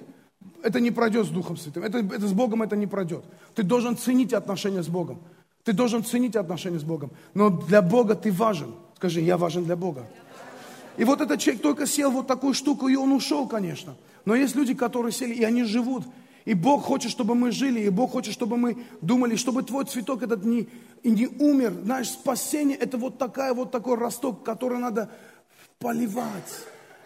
это 0.62 0.78
не 0.78 0.92
пройдет 0.92 1.26
с 1.26 1.30
Духом 1.30 1.56
Святым. 1.56 1.82
Это, 1.82 1.98
это 1.98 2.28
с 2.28 2.32
Богом 2.32 2.62
это 2.62 2.76
не 2.76 2.86
пройдет. 2.86 3.24
Ты 3.54 3.64
должен 3.64 3.96
ценить 3.96 4.32
отношения 4.32 4.82
с 4.82 4.88
Богом. 4.88 5.20
Ты 5.64 5.72
должен 5.72 6.04
ценить 6.04 6.36
отношения 6.36 6.78
с 6.78 6.84
Богом. 6.84 7.10
Но 7.34 7.50
для 7.50 7.82
Бога 7.82 8.14
ты 8.14 8.32
важен. 8.32 8.74
Скажи, 8.96 9.20
я 9.20 9.36
важен 9.36 9.64
для 9.64 9.76
Бога. 9.76 10.06
И 10.96 11.04
вот 11.04 11.20
этот 11.20 11.40
человек 11.40 11.62
только 11.62 11.86
сел 11.86 12.10
вот 12.10 12.26
такую 12.26 12.54
штуку, 12.54 12.88
и 12.88 12.96
он 12.96 13.12
ушел, 13.12 13.48
конечно. 13.48 13.94
Но 14.24 14.34
есть 14.34 14.54
люди, 14.54 14.74
которые 14.74 15.12
сели, 15.12 15.34
и 15.34 15.44
они 15.44 15.64
живут. 15.64 16.04
И 16.44 16.54
Бог 16.54 16.82
хочет, 16.82 17.10
чтобы 17.10 17.34
мы 17.34 17.52
жили, 17.52 17.80
и 17.80 17.88
Бог 17.88 18.12
хочет, 18.12 18.34
чтобы 18.34 18.56
мы 18.56 18.84
думали, 19.00 19.36
чтобы 19.36 19.62
твой 19.62 19.84
цветок 19.84 20.22
этот 20.22 20.44
не, 20.44 20.68
не 21.04 21.26
умер. 21.26 21.72
Знаешь, 21.84 22.10
спасение– 22.10 22.76
это 22.80 22.98
вот 22.98 23.18
такая 23.18 23.54
вот 23.54 23.70
такой 23.70 23.96
росток, 23.96 24.42
который 24.42 24.78
надо 24.78 25.08
поливать. 25.78 26.52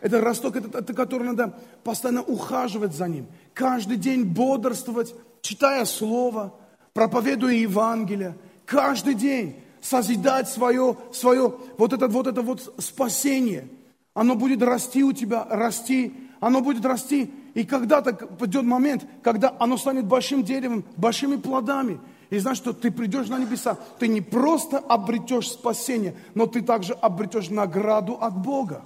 Это 0.01 0.21
росток, 0.21 0.57
это, 0.57 0.79
это 0.79 0.95
который 0.95 1.29
надо 1.29 1.59
постоянно 1.85 2.23
ухаживать 2.23 2.95
за 2.95 3.09
ним. 3.09 3.27
Каждый 3.53 3.99
день 3.99 4.25
бодрствовать, 4.25 5.15
читая 5.43 5.85
Слово, 5.85 6.55
проповедуя 6.95 7.55
Евангелие. 7.55 8.37
Каждый 8.67 9.15
день 9.15 9.57
созидать 9.81 10.49
свое, 10.49 10.97
свое 11.13 11.55
вот 11.79 11.93
это 11.93 12.09
вот, 12.09 12.27
это 12.27 12.43
вот 12.43 12.75
спасение. 12.79 13.69
Оно 14.13 14.35
будет 14.35 14.63
расти 14.63 15.05
у 15.05 15.13
тебя, 15.13 15.47
расти, 15.49 16.13
оно 16.41 16.61
будет 16.61 16.85
расти. 16.85 17.33
И 17.55 17.65
когда-то 17.65 18.13
придет 18.13 18.65
момент, 18.65 19.07
когда 19.23 19.55
оно 19.59 19.79
станет 19.79 20.05
большим 20.05 20.43
деревом, 20.43 20.85
большими 20.97 21.37
плодами. 21.37 22.01
И 22.29 22.39
знаешь, 22.39 22.59
что 22.59 22.73
ты 22.73 22.91
придешь 22.91 23.29
на 23.29 23.39
небеса, 23.39 23.79
ты 23.99 24.09
не 24.09 24.21
просто 24.21 24.79
обретешь 24.79 25.53
спасение, 25.53 26.17
но 26.35 26.47
ты 26.47 26.61
также 26.61 26.93
обретешь 26.95 27.51
награду 27.51 28.19
от 28.21 28.37
Бога. 28.37 28.85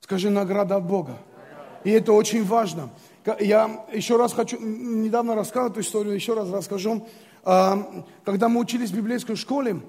Скажи, 0.00 0.30
награда 0.30 0.76
от 0.76 0.86
Бога. 0.86 1.18
И 1.82 1.90
это 1.90 2.12
очень 2.12 2.44
важно. 2.44 2.90
Я 3.40 3.84
еще 3.92 4.16
раз 4.16 4.32
хочу, 4.32 4.58
недавно 4.60 5.34
рассказал 5.34 5.70
эту 5.70 5.80
историю, 5.80 6.14
еще 6.14 6.34
раз 6.34 6.50
расскажу. 6.50 7.06
Когда 7.42 8.48
мы 8.48 8.60
учились 8.60 8.90
в 8.90 8.96
библейской 8.96 9.36
школе, 9.36 9.80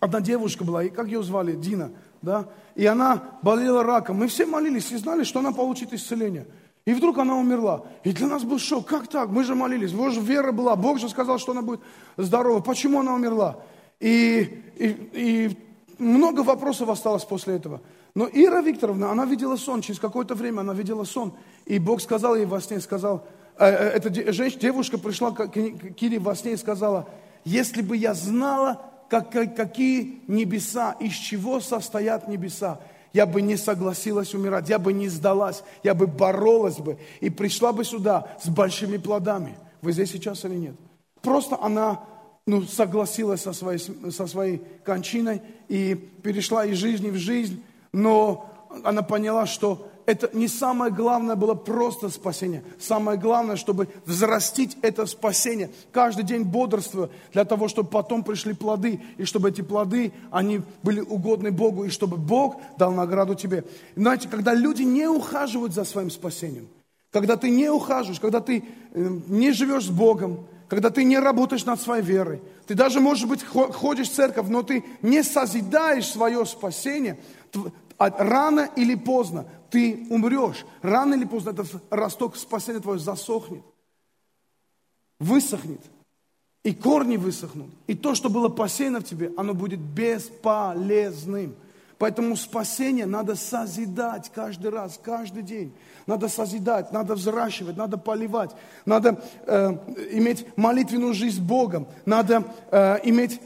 одна 0.00 0.20
девушка 0.20 0.64
была, 0.64 0.84
и 0.84 0.90
как 0.90 1.06
ее 1.06 1.22
звали? 1.22 1.52
Дина 1.52 1.92
да, 2.24 2.48
и 2.74 2.86
она 2.86 3.22
болела 3.42 3.84
раком. 3.84 4.16
Мы 4.16 4.28
все 4.28 4.46
молились 4.46 4.90
и 4.90 4.96
знали, 4.96 5.24
что 5.24 5.40
она 5.40 5.52
получит 5.52 5.92
исцеление. 5.92 6.46
И 6.86 6.92
вдруг 6.92 7.18
она 7.18 7.36
умерла. 7.36 7.82
И 8.02 8.12
для 8.12 8.26
нас 8.26 8.44
был 8.44 8.58
шок. 8.58 8.86
Как 8.86 9.08
так? 9.08 9.28
Мы 9.30 9.44
же 9.44 9.54
молились. 9.54 9.92
Вот 9.92 10.14
вера 10.16 10.52
была. 10.52 10.76
Бог 10.76 10.98
же 10.98 11.08
сказал, 11.08 11.38
что 11.38 11.52
она 11.52 11.62
будет 11.62 11.80
здорова. 12.16 12.60
Почему 12.60 13.00
она 13.00 13.14
умерла? 13.14 13.58
И, 14.00 14.62
и, 14.76 15.10
и 15.12 15.58
много 15.98 16.40
вопросов 16.40 16.88
осталось 16.90 17.24
после 17.24 17.56
этого. 17.56 17.80
Но 18.14 18.28
Ира 18.30 18.60
Викторовна, 18.60 19.10
она 19.10 19.24
видела 19.24 19.56
сон. 19.56 19.80
Через 19.80 19.98
какое-то 19.98 20.34
время 20.34 20.60
она 20.60 20.74
видела 20.74 21.04
сон. 21.04 21.32
И 21.64 21.78
Бог 21.78 22.02
сказал 22.02 22.36
ей 22.36 22.44
во 22.44 22.60
сне, 22.60 22.80
сказал, 22.80 23.26
эта 23.58 24.32
женщина, 24.32 24.60
девушка 24.60 24.98
пришла 24.98 25.30
к 25.30 25.48
Кире 25.48 26.18
во 26.18 26.34
сне 26.34 26.52
и 26.52 26.56
сказала, 26.56 27.08
если 27.44 27.82
бы 27.82 27.96
я 27.96 28.14
знала, 28.14 28.80
как, 29.08 29.30
какие 29.30 30.22
небеса, 30.26 30.96
из 30.98 31.12
чего 31.12 31.60
состоят 31.60 32.28
небеса. 32.28 32.80
Я 33.12 33.26
бы 33.26 33.42
не 33.42 33.56
согласилась 33.56 34.34
умирать, 34.34 34.68
я 34.68 34.80
бы 34.80 34.92
не 34.92 35.08
сдалась, 35.08 35.62
я 35.84 35.94
бы 35.94 36.08
боролась 36.08 36.78
бы 36.78 36.98
и 37.20 37.30
пришла 37.30 37.72
бы 37.72 37.84
сюда 37.84 38.36
с 38.42 38.48
большими 38.48 38.96
плодами. 38.96 39.56
Вы 39.82 39.92
здесь 39.92 40.10
сейчас 40.10 40.44
или 40.44 40.54
нет? 40.54 40.74
Просто 41.22 41.56
она 41.60 42.00
ну, 42.44 42.62
согласилась 42.62 43.42
со 43.42 43.52
своей, 43.52 43.78
со 43.78 44.26
своей 44.26 44.62
кончиной 44.84 45.42
и 45.68 45.94
перешла 45.94 46.66
из 46.66 46.76
жизни 46.76 47.10
в 47.10 47.16
жизнь, 47.16 47.62
но 47.92 48.50
она 48.82 49.02
поняла, 49.02 49.46
что 49.46 49.88
это 50.06 50.28
не 50.32 50.48
самое 50.48 50.92
главное 50.92 51.34
было 51.34 51.54
просто 51.54 52.10
спасение. 52.10 52.62
Самое 52.78 53.18
главное, 53.18 53.56
чтобы 53.56 53.88
взрастить 54.04 54.76
это 54.82 55.06
спасение. 55.06 55.70
Каждый 55.92 56.24
день 56.24 56.42
бодрствуя 56.42 57.08
для 57.32 57.44
того, 57.44 57.68
чтобы 57.68 57.88
потом 57.88 58.22
пришли 58.22 58.52
плоды. 58.52 59.00
И 59.16 59.24
чтобы 59.24 59.48
эти 59.48 59.62
плоды, 59.62 60.12
они 60.30 60.60
были 60.82 61.00
угодны 61.00 61.50
Богу. 61.50 61.84
И 61.84 61.88
чтобы 61.88 62.16
Бог 62.18 62.60
дал 62.76 62.92
награду 62.92 63.34
тебе. 63.34 63.64
Знаете, 63.96 64.28
когда 64.28 64.52
люди 64.52 64.82
не 64.82 65.08
ухаживают 65.08 65.72
за 65.72 65.84
своим 65.84 66.10
спасением, 66.10 66.68
когда 67.10 67.36
ты 67.36 67.48
не 67.48 67.70
ухаживаешь, 67.70 68.20
когда 68.20 68.40
ты 68.40 68.64
э, 68.92 69.08
не 69.28 69.52
живешь 69.52 69.86
с 69.86 69.90
Богом, 69.90 70.46
когда 70.68 70.90
ты 70.90 71.04
не 71.04 71.18
работаешь 71.18 71.64
над 71.64 71.80
своей 71.80 72.02
верой, 72.02 72.42
ты 72.66 72.74
даже, 72.74 73.00
может 73.00 73.28
быть, 73.28 73.44
ходишь 73.44 74.10
в 74.10 74.14
церковь, 74.14 74.48
но 74.48 74.62
ты 74.62 74.84
не 75.02 75.22
созидаешь 75.22 76.08
свое 76.08 76.44
спасение, 76.46 77.18
рано 77.98 78.68
или 78.76 78.94
поздно 78.94 79.46
ты 79.70 80.06
умрешь. 80.10 80.64
Рано 80.82 81.14
или 81.14 81.24
поздно 81.24 81.50
этот 81.50 81.68
росток 81.90 82.36
спасения 82.36 82.80
твой 82.80 82.98
засохнет, 82.98 83.62
высохнет, 85.18 85.80
и 86.62 86.74
корни 86.74 87.16
высохнут. 87.16 87.70
И 87.86 87.94
то, 87.94 88.14
что 88.14 88.30
было 88.30 88.48
посеяно 88.48 89.00
в 89.00 89.04
тебе, 89.04 89.32
оно 89.36 89.54
будет 89.54 89.80
бесполезным. 89.80 91.54
Поэтому 91.98 92.36
спасение 92.36 93.06
надо 93.06 93.36
созидать 93.36 94.30
каждый 94.34 94.70
раз, 94.70 94.98
каждый 95.02 95.42
день. 95.42 95.72
Надо 96.06 96.28
созидать, 96.28 96.92
надо 96.92 97.14
взращивать, 97.14 97.76
надо 97.76 97.96
поливать, 97.96 98.50
надо 98.84 99.22
э, 99.46 99.72
иметь 100.12 100.46
молитвенную 100.56 101.14
жизнь 101.14 101.36
с 101.36 101.40
Богом, 101.40 101.86
надо 102.04 102.44
э, 102.70 102.98
иметь 103.04 103.40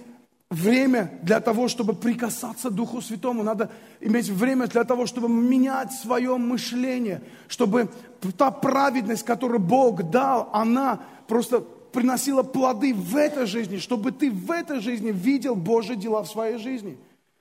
время 0.51 1.19
для 1.23 1.41
того, 1.41 1.69
чтобы 1.69 1.95
прикасаться 1.95 2.71
Духу 2.71 3.03
Святому. 3.03 3.43
Надо 3.43 3.71
иметь 4.01 4.29
время 4.29 4.67
для 4.67 4.85
того, 4.85 5.07
чтобы 5.07 5.29
менять 5.29 5.93
свое 5.93 6.37
мышление, 6.37 7.23
чтобы 7.49 7.89
та 8.37 8.51
праведность, 8.51 9.25
которую 9.25 9.61
Бог 9.61 10.11
дал, 10.11 10.49
она 10.53 11.01
просто 11.27 11.61
приносила 11.61 12.43
плоды 12.43 12.95
в 12.95 13.17
этой 13.17 13.47
жизни, 13.47 13.79
чтобы 13.79 14.13
ты 14.13 14.31
в 14.31 14.51
этой 14.51 14.81
жизни 14.81 15.11
видел 15.11 15.55
Божьи 15.55 15.95
дела 15.95 16.23
в 16.23 16.29
своей 16.29 16.59
жизни. 16.59 16.99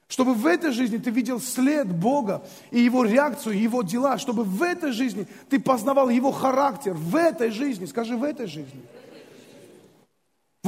Чтобы 0.08 0.34
в 0.34 0.46
этой 0.46 0.72
жизни 0.72 0.98
ты 0.98 1.10
видел 1.10 1.42
след 1.42 1.88
Бога 1.88 2.42
и 2.72 2.80
Его 2.80 3.04
реакцию, 3.04 3.60
Его 3.60 3.84
дела. 3.84 4.18
Чтобы 4.18 4.44
в 4.44 4.64
этой 4.64 4.94
жизни 4.94 5.28
ты 5.50 5.60
познавал 5.60 6.08
Его 6.08 6.32
характер. 6.32 6.94
В 6.94 7.16
этой 7.18 7.50
жизни. 7.52 7.86
Скажи, 7.86 8.16
в 8.16 8.24
этой 8.24 8.48
жизни. 8.48 8.82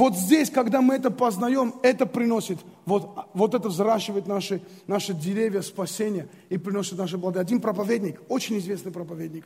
Вот 0.00 0.16
здесь, 0.16 0.48
когда 0.48 0.80
мы 0.80 0.94
это 0.94 1.10
познаем, 1.10 1.74
это 1.82 2.06
приносит, 2.06 2.56
вот, 2.86 3.26
вот 3.34 3.52
это 3.54 3.68
взращивает 3.68 4.26
наши, 4.26 4.62
наши 4.86 5.12
деревья 5.12 5.60
спасения 5.60 6.26
и 6.48 6.56
приносит 6.56 6.96
наши 6.96 7.18
плоды. 7.18 7.38
Один 7.38 7.60
проповедник, 7.60 8.18
очень 8.30 8.56
известный 8.56 8.92
проповедник, 8.92 9.44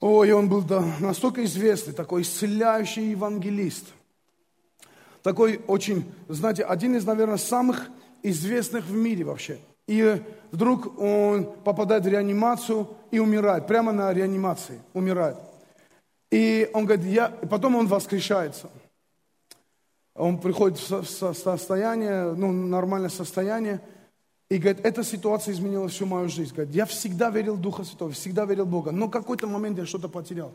ой, 0.00 0.32
он 0.32 0.48
был 0.48 0.62
да, 0.62 0.82
настолько 0.98 1.44
известный, 1.44 1.92
такой 1.92 2.22
исцеляющий 2.22 3.10
евангелист, 3.10 3.84
такой 5.22 5.60
очень, 5.66 6.10
знаете, 6.28 6.62
один 6.62 6.96
из, 6.96 7.04
наверное, 7.04 7.36
самых 7.36 7.90
известных 8.22 8.86
в 8.86 8.94
мире 8.94 9.24
вообще. 9.24 9.58
И 9.86 10.22
вдруг 10.52 10.98
он 10.98 11.52
попадает 11.64 12.04
в 12.04 12.08
реанимацию 12.08 12.88
и 13.10 13.18
умирает, 13.18 13.66
прямо 13.66 13.92
на 13.92 14.10
реанимации 14.14 14.80
умирает. 14.94 15.36
И 16.30 16.70
он 16.72 16.86
говорит, 16.86 17.04
я... 17.04 17.28
потом 17.28 17.76
он 17.76 17.88
воскрешается– 17.88 18.70
он 20.16 20.38
приходит 20.38 20.78
в 20.78 21.04
состояние, 21.04 22.32
ну, 22.32 22.52
нормальное 22.52 23.10
состояние, 23.10 23.80
и 24.48 24.58
говорит, 24.58 24.84
эта 24.84 25.02
ситуация 25.02 25.52
изменила 25.52 25.88
всю 25.88 26.06
мою 26.06 26.28
жизнь. 26.28 26.54
Говорит, 26.54 26.74
я 26.74 26.86
всегда 26.86 27.30
верил 27.30 27.56
в 27.56 27.60
Духа 27.60 27.84
Святого, 27.84 28.12
всегда 28.12 28.44
верил 28.44 28.64
в 28.64 28.68
Бога, 28.68 28.92
но 28.92 29.06
в 29.06 29.10
какой-то 29.10 29.46
момент 29.46 29.78
я 29.78 29.86
что-то 29.86 30.08
потерял. 30.08 30.52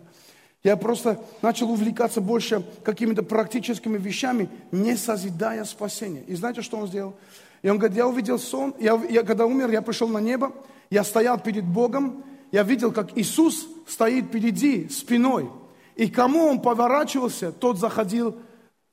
Я 0.63 0.77
просто 0.77 1.19
начал 1.41 1.71
увлекаться 1.71 2.21
больше 2.21 2.63
какими-то 2.83 3.23
практическими 3.23 3.97
вещами, 3.97 4.47
не 4.71 4.95
созидая 4.95 5.65
спасения. 5.65 6.23
И 6.27 6.35
знаете, 6.35 6.61
что 6.61 6.77
он 6.77 6.87
сделал? 6.87 7.15
И 7.63 7.69
он 7.69 7.77
говорит, 7.77 7.97
я 7.97 8.07
увидел 8.07 8.39
сон, 8.39 8.73
я, 8.79 8.99
я 9.09 9.23
когда 9.23 9.45
умер, 9.45 9.71
я 9.71 9.81
пришел 9.81 10.07
на 10.07 10.19
небо, 10.19 10.53
я 10.89 11.03
стоял 11.03 11.39
перед 11.39 11.65
Богом, 11.65 12.23
я 12.51 12.63
видел, 12.63 12.91
как 12.91 13.17
Иисус 13.17 13.67
стоит 13.87 14.25
впереди, 14.25 14.87
спиной. 14.89 15.49
И 15.95 16.09
кому 16.09 16.45
он 16.45 16.61
поворачивался, 16.61 17.51
тот 17.51 17.77
заходил 17.77 18.35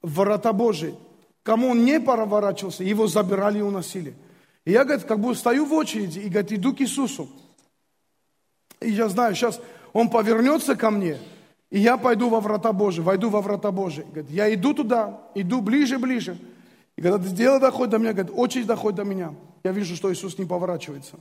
ворота 0.03 0.53
Божии. 0.53 0.95
Кому 1.43 1.71
он 1.71 1.85
не 1.85 2.01
поворачивался, 2.01 2.85
его 2.85 3.07
забирали 3.07 3.59
и 3.59 3.63
уносили. 3.63 4.15
И 4.65 4.73
я, 4.73 4.85
говорит, 4.85 5.05
как 5.05 5.19
бы 5.19 5.35
стою 5.35 5.65
в 5.65 5.73
очереди 5.73 6.19
и, 6.19 6.29
говорит, 6.29 6.53
иду 6.53 6.75
к 6.75 6.81
Иисусу. 6.81 7.29
И 8.81 8.91
я 8.91 9.09
знаю, 9.09 9.35
сейчас 9.35 9.61
он 9.93 10.11
повернется 10.11 10.77
ко 10.77 10.91
мне, 10.91 11.19
и 11.71 11.79
я 11.79 11.97
пойду 11.97 12.29
во 12.29 12.41
врата 12.41 12.73
Божии, 12.73 13.01
войду 13.01 13.31
во 13.31 13.41
врата 13.41 13.71
Божии. 13.71 14.03
Говорит, 14.03 14.31
я 14.31 14.53
иду 14.53 14.75
туда, 14.75 15.23
иду 15.35 15.61
ближе, 15.61 15.99
ближе. 15.99 16.39
И 16.97 17.03
когда 17.03 17.19
дело 17.19 17.61
доходит 17.61 17.93
до 17.93 17.99
меня, 17.99 18.13
говорит, 18.13 18.33
очередь 18.35 18.67
доходит 18.67 18.97
до 18.97 19.05
меня, 19.05 19.35
я 19.65 19.73
вижу, 19.73 19.97
что 19.97 20.13
Иисус 20.13 20.39
не 20.39 20.45
поворачивается. 20.45 21.17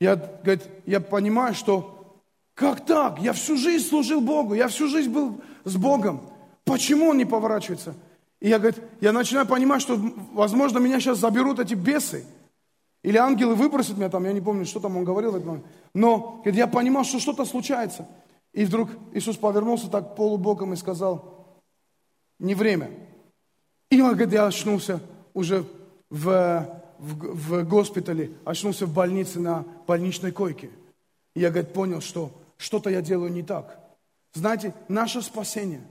Я, 0.00 0.16
говорит, 0.16 0.62
я 0.86 1.00
понимаю, 1.00 1.54
что 1.54 2.02
как 2.54 2.84
так? 2.84 3.18
Я 3.20 3.32
всю 3.32 3.56
жизнь 3.56 3.86
служил 3.86 4.20
Богу, 4.20 4.54
я 4.54 4.68
всю 4.68 4.88
жизнь 4.88 5.10
был 5.10 5.40
с 5.64 5.76
Богом. 5.76 6.31
Почему 6.64 7.08
он 7.08 7.18
не 7.18 7.24
поворачивается? 7.24 7.94
И 8.40 8.48
я, 8.48 8.58
говорит, 8.58 8.82
я 9.00 9.12
начинаю 9.12 9.46
понимать, 9.46 9.82
что, 9.82 9.96
возможно, 10.32 10.78
меня 10.78 10.98
сейчас 11.00 11.18
заберут 11.18 11.58
эти 11.58 11.74
бесы. 11.74 12.24
Или 13.02 13.16
ангелы 13.16 13.54
выбросят 13.54 13.96
меня 13.96 14.08
там, 14.08 14.24
я 14.24 14.32
не 14.32 14.40
помню, 14.40 14.64
что 14.64 14.80
там 14.80 14.96
он 14.96 15.04
говорил. 15.04 15.62
Но 15.94 16.36
говорит, 16.38 16.54
я 16.56 16.66
понимал, 16.66 17.04
что 17.04 17.18
что-то 17.18 17.44
случается. 17.44 18.08
И 18.52 18.64
вдруг 18.64 18.90
Иисус 19.12 19.36
повернулся 19.36 19.88
так 19.88 20.14
полубоком 20.14 20.72
и 20.72 20.76
сказал, 20.76 21.60
не 22.38 22.54
время. 22.54 22.90
И 23.90 24.00
он 24.00 24.10
говорит, 24.10 24.32
я 24.32 24.46
очнулся 24.46 25.00
уже 25.34 25.64
в, 26.10 26.82
в, 26.98 27.60
в 27.60 27.68
госпитале, 27.68 28.32
очнулся 28.44 28.86
в 28.86 28.92
больнице 28.92 29.40
на 29.40 29.64
больничной 29.86 30.32
койке. 30.32 30.70
И 31.34 31.40
я, 31.40 31.50
говорит, 31.50 31.72
понял, 31.72 32.00
что 32.00 32.30
что-то 32.56 32.90
я 32.90 33.02
делаю 33.02 33.32
не 33.32 33.42
так. 33.42 33.78
Знаете, 34.34 34.74
наше 34.88 35.22
спасение. 35.22 35.82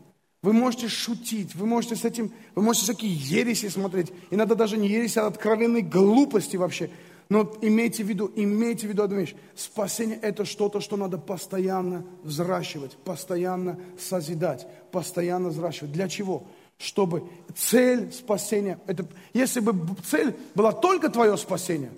Вы 0.43 0.53
можете 0.53 0.87
шутить, 0.87 1.53
вы 1.53 1.67
можете 1.67 1.95
с 1.95 2.03
этим, 2.03 2.31
вы 2.55 2.63
можете 2.63 2.85
всякие 2.85 3.13
ереси 3.13 3.69
смотреть. 3.69 4.11
Иногда 4.31 4.55
даже 4.55 4.75
не 4.77 4.87
ереси, 4.87 5.19
а 5.19 5.27
откровенные 5.27 5.83
глупости 5.83 6.57
вообще. 6.57 6.89
Но 7.29 7.55
имейте 7.61 8.03
в 8.03 8.07
виду, 8.07 8.29
имейте 8.35 8.87
в 8.87 8.89
виду 8.89 9.03
одну 9.03 9.19
вещь. 9.19 9.35
Спасение– 9.55 10.17
это 10.21 10.43
что-то, 10.43 10.81
что 10.81 10.97
надо 10.97 11.17
постоянно 11.17 12.03
взращивать, 12.23 12.97
постоянно 12.97 13.79
созидать, 13.99 14.67
постоянно 14.91 15.49
взращивать. 15.49 15.93
Для 15.93 16.09
чего? 16.09 16.43
Чтобы 16.77 17.23
цель 17.55 18.11
спасения, 18.11 18.79
это, 18.87 19.07
если 19.33 19.59
бы 19.59 19.95
цель 20.03 20.35
была 20.55 20.71
только 20.71 21.09
твое 21.09 21.37
спасение, 21.37 21.91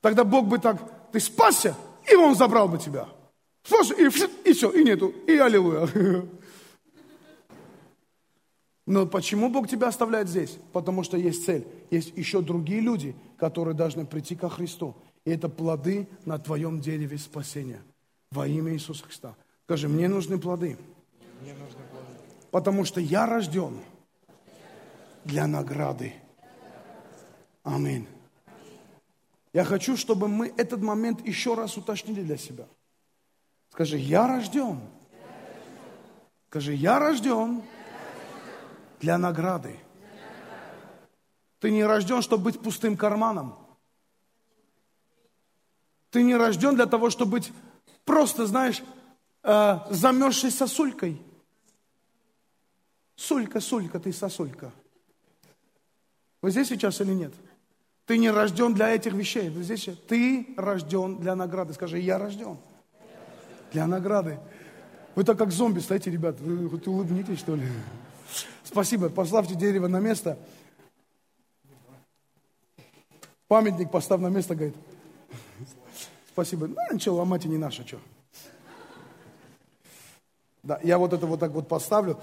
тогда 0.00 0.22
Бог 0.22 0.46
бы 0.46 0.58
так, 0.58 1.10
ты 1.10 1.18
спасся, 1.18 1.76
и 2.10 2.14
Он 2.14 2.36
забрал 2.36 2.68
бы 2.68 2.78
тебя. 2.78 3.08
Спасся, 3.64 3.94
и, 3.94 4.06
и 4.48 4.52
все, 4.52 4.70
и 4.70 4.84
нету, 4.84 5.12
и 5.26 5.36
аллилуйя. 5.36 5.88
Но 8.90 9.06
почему 9.06 9.50
Бог 9.50 9.68
тебя 9.68 9.86
оставляет 9.86 10.28
здесь? 10.28 10.58
Потому 10.72 11.04
что 11.04 11.16
есть 11.16 11.44
цель. 11.44 11.64
Есть 11.92 12.12
еще 12.16 12.42
другие 12.42 12.80
люди, 12.80 13.14
которые 13.38 13.72
должны 13.72 14.04
прийти 14.04 14.34
ко 14.34 14.48
Христу. 14.48 14.96
И 15.24 15.30
это 15.30 15.48
плоды 15.48 16.08
на 16.24 16.38
твоем 16.38 16.80
дереве 16.80 17.16
спасения. 17.16 17.80
Во 18.32 18.48
имя 18.48 18.72
Иисуса 18.72 19.04
Христа. 19.04 19.36
Скажи, 19.66 19.88
мне 19.88 20.08
нужны 20.08 20.40
плоды. 20.40 20.76
Мне 21.40 21.52
нужны 21.52 21.84
плоды. 21.92 22.18
Потому 22.50 22.84
что 22.84 23.00
я 23.00 23.26
рожден 23.26 23.78
для 25.24 25.46
награды. 25.46 26.12
Аминь. 27.62 28.08
Я 29.52 29.62
хочу, 29.62 29.96
чтобы 29.96 30.26
мы 30.26 30.52
этот 30.56 30.82
момент 30.82 31.24
еще 31.24 31.54
раз 31.54 31.76
уточнили 31.76 32.22
для 32.22 32.36
себя. 32.36 32.64
Скажи, 33.70 33.98
я 33.98 34.26
рожден. 34.26 34.80
Скажи, 36.48 36.74
я 36.74 36.98
рожден 36.98 37.62
для 39.00 39.18
награды. 39.18 39.78
Ты 41.58 41.70
не 41.70 41.84
рожден, 41.84 42.22
чтобы 42.22 42.44
быть 42.44 42.60
пустым 42.60 42.96
карманом. 42.96 43.56
Ты 46.10 46.22
не 46.22 46.36
рожден 46.36 46.74
для 46.74 46.86
того, 46.86 47.10
чтобы 47.10 47.32
быть 47.32 47.52
просто, 48.04 48.46
знаешь, 48.46 48.82
э, 49.42 49.78
замерзшей 49.90 50.50
сосулькой. 50.50 51.20
Сулька, 53.16 53.60
сулька, 53.60 54.00
ты 54.00 54.12
сосулька. 54.12 54.72
Вы 56.40 56.50
здесь 56.50 56.68
сейчас 56.68 57.00
или 57.00 57.12
нет? 57.12 57.32
Ты 58.06 58.18
не 58.18 58.30
рожден 58.30 58.74
для 58.74 58.88
этих 58.88 59.12
вещей. 59.12 59.50
Вы 59.50 59.62
здесь? 59.62 59.88
Ты 60.08 60.54
рожден 60.56 61.18
для 61.18 61.36
награды. 61.36 61.74
Скажи, 61.74 61.98
я 61.98 62.18
рожден 62.18 62.58
для 63.72 63.86
награды. 63.86 64.40
Вы 65.14 65.24
так 65.24 65.38
как 65.38 65.52
зомби 65.52 65.80
стоите, 65.80 66.10
ребят. 66.10 66.40
Вы 66.40 66.68
хоть 66.70 66.86
улыбнитесь, 66.86 67.38
что 67.38 67.54
ли? 67.54 67.66
Спасибо, 68.70 69.08
поставьте 69.08 69.56
дерево 69.56 69.88
на 69.88 69.98
место. 69.98 70.38
Памятник 73.48 73.90
поставь 73.90 74.20
на 74.20 74.28
место, 74.28 74.54
говорит. 74.54 74.76
Спасибо. 76.32 76.68
Ну, 76.68 76.76
ничего, 76.92 77.16
ломать 77.16 77.44
и 77.44 77.48
не 77.48 77.58
наше, 77.58 77.84
что. 77.84 77.98
Да, 80.62 80.78
я 80.84 80.98
вот 80.98 81.12
это 81.12 81.26
вот 81.26 81.40
так 81.40 81.50
вот 81.50 81.66
поставлю. 81.66 82.20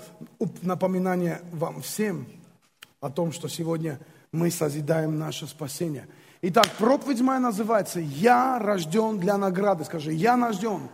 Напоминание 0.62 1.42
вам 1.52 1.82
всем 1.82 2.26
о 3.02 3.10
том, 3.10 3.34
что 3.34 3.50
сегодня 3.50 4.00
мы 4.32 4.50
созидаем 4.50 5.20
наше 5.20 5.48
спасение. 5.48 6.08
Итак, 6.42 6.70
проповедь 6.78 7.20
моя 7.20 7.42
называется 7.42 8.00
«Я 8.00 8.58
рожден 8.58 9.20
для 9.20 9.38
награды». 9.38 9.84
Скажи, 9.84 10.14
я 10.14 10.38
рожден 10.38 10.88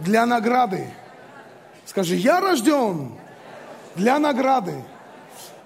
для 0.00 0.26
награды. 0.26 0.92
Скажи, 1.86 2.16
я 2.16 2.38
рожден 2.38 3.12
для 3.96 4.18
награды. 4.18 4.74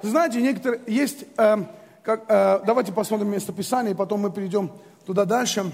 Знаете, 0.02 0.40
некоторые 0.40 0.80
есть, 0.86 1.24
э, 1.36 1.56
как, 2.02 2.24
э, 2.28 2.60
давайте 2.66 2.92
посмотрим 2.92 3.30
место 3.30 3.52
Писания, 3.52 3.92
и 3.92 3.96
потом 3.96 4.20
мы 4.20 4.30
перейдем 4.30 4.70
туда 5.06 5.24
дальше. 5.24 5.72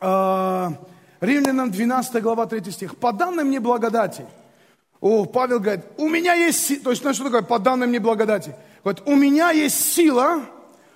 Э, 0.00 0.70
Римлянам 1.20 1.70
12 1.70 2.20
глава 2.20 2.46
3 2.46 2.72
стих. 2.72 2.96
По 2.96 3.12
данной 3.12 3.44
мне 3.44 3.60
благодати. 3.60 4.26
О, 5.00 5.24
Павел 5.24 5.60
говорит, 5.60 5.84
у 5.96 6.08
меня 6.08 6.34
есть, 6.34 6.82
то 6.82 6.90
есть, 6.90 7.02
знаешь, 7.02 7.16
что 7.16 7.24
такое 7.26 7.42
по 7.42 7.58
данной 7.58 7.86
мне 7.86 7.98
благодати? 7.98 8.54
Говорит, 8.84 9.02
у 9.06 9.16
меня 9.16 9.50
есть 9.50 9.94
сила, 9.94 10.42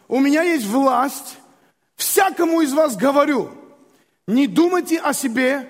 у 0.08 0.20
меня 0.20 0.42
есть 0.42 0.66
власть, 0.66 1.38
всякому 1.96 2.60
из 2.60 2.72
вас 2.72 2.96
говорю, 2.96 3.50
не 4.28 4.46
думайте 4.46 4.98
о 4.98 5.12
себе 5.12 5.68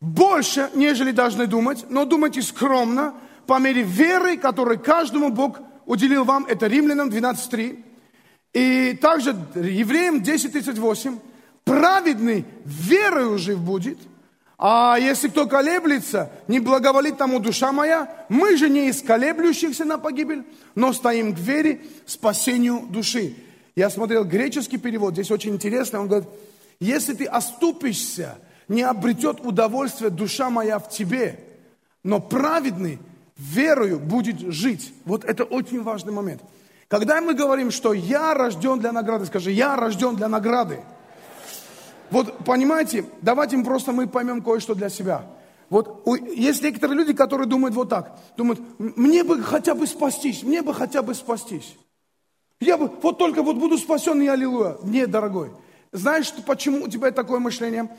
больше, 0.00 0.70
нежели 0.74 1.10
должны 1.10 1.46
думать, 1.46 1.86
но 1.88 2.04
думайте 2.04 2.42
скромно, 2.42 3.14
по 3.46 3.58
мере 3.58 3.82
веры, 3.82 4.36
которую 4.36 4.78
каждому 4.80 5.30
Бог 5.30 5.60
уделил 5.86 6.24
вам. 6.24 6.46
Это 6.46 6.66
Римлянам 6.66 7.08
12.3. 7.08 7.84
И 8.52 8.98
также 9.00 9.36
Евреям 9.54 10.16
10.38. 10.16 11.18
Праведный 11.64 12.44
верою 12.64 13.38
жив 13.38 13.58
будет. 13.60 13.98
А 14.58 14.96
если 14.96 15.26
кто 15.28 15.46
колеблется, 15.46 16.30
не 16.46 16.60
благоволит 16.60 17.18
тому 17.18 17.40
душа 17.40 17.72
моя, 17.72 18.26
мы 18.28 18.56
же 18.56 18.68
не 18.68 18.88
из 18.88 19.02
колеблющихся 19.02 19.84
на 19.84 19.98
погибель, 19.98 20.44
но 20.76 20.92
стоим 20.92 21.34
к 21.34 21.38
вере, 21.38 21.80
спасению 22.06 22.86
души. 22.88 23.34
Я 23.74 23.90
смотрел 23.90 24.24
греческий 24.24 24.78
перевод, 24.78 25.14
здесь 25.14 25.32
очень 25.32 25.54
интересно. 25.54 26.00
Он 26.00 26.06
говорит, 26.06 26.28
если 26.78 27.14
ты 27.14 27.24
оступишься, 27.24 28.38
не 28.68 28.82
обретет 28.82 29.44
удовольствие 29.44 30.10
душа 30.10 30.48
моя 30.48 30.78
в 30.78 30.88
тебе, 30.88 31.40
но 32.04 32.20
праведный 32.20 33.00
верою 33.42 33.98
будет 33.98 34.40
жить. 34.40 34.92
Вот 35.04 35.24
это 35.24 35.44
очень 35.44 35.82
важный 35.82 36.12
момент. 36.12 36.42
Когда 36.88 37.20
мы 37.20 37.34
говорим, 37.34 37.70
что 37.70 37.92
я 37.92 38.34
рожден 38.34 38.78
для 38.78 38.92
награды, 38.92 39.26
скажи, 39.26 39.50
я 39.50 39.76
рожден 39.76 40.16
для 40.16 40.28
награды. 40.28 40.80
Вот 42.10 42.44
понимаете, 42.44 43.06
давайте 43.22 43.56
мы 43.56 43.64
просто 43.64 43.92
мы 43.92 44.06
поймем 44.06 44.42
кое-что 44.42 44.74
для 44.74 44.90
себя. 44.90 45.24
Вот 45.70 46.06
есть 46.36 46.62
некоторые 46.62 46.98
люди, 46.98 47.14
которые 47.14 47.48
думают 47.48 47.74
вот 47.74 47.88
так. 47.88 48.18
Думают, 48.36 48.60
мне 48.78 49.24
бы 49.24 49.42
хотя 49.42 49.74
бы 49.74 49.86
спастись, 49.86 50.42
мне 50.42 50.60
бы 50.60 50.74
хотя 50.74 51.02
бы 51.02 51.14
спастись. 51.14 51.76
Я 52.60 52.76
бы, 52.76 52.90
вот 53.02 53.18
только 53.18 53.42
вот 53.42 53.56
буду 53.56 53.78
спасен, 53.78 54.20
и 54.20 54.26
аллилуйя. 54.26 54.76
Нет, 54.82 55.10
дорогой. 55.10 55.50
Знаешь, 55.92 56.32
почему 56.46 56.84
у 56.84 56.88
тебя 56.88 57.10
такое 57.10 57.38
мышление? 57.38 57.90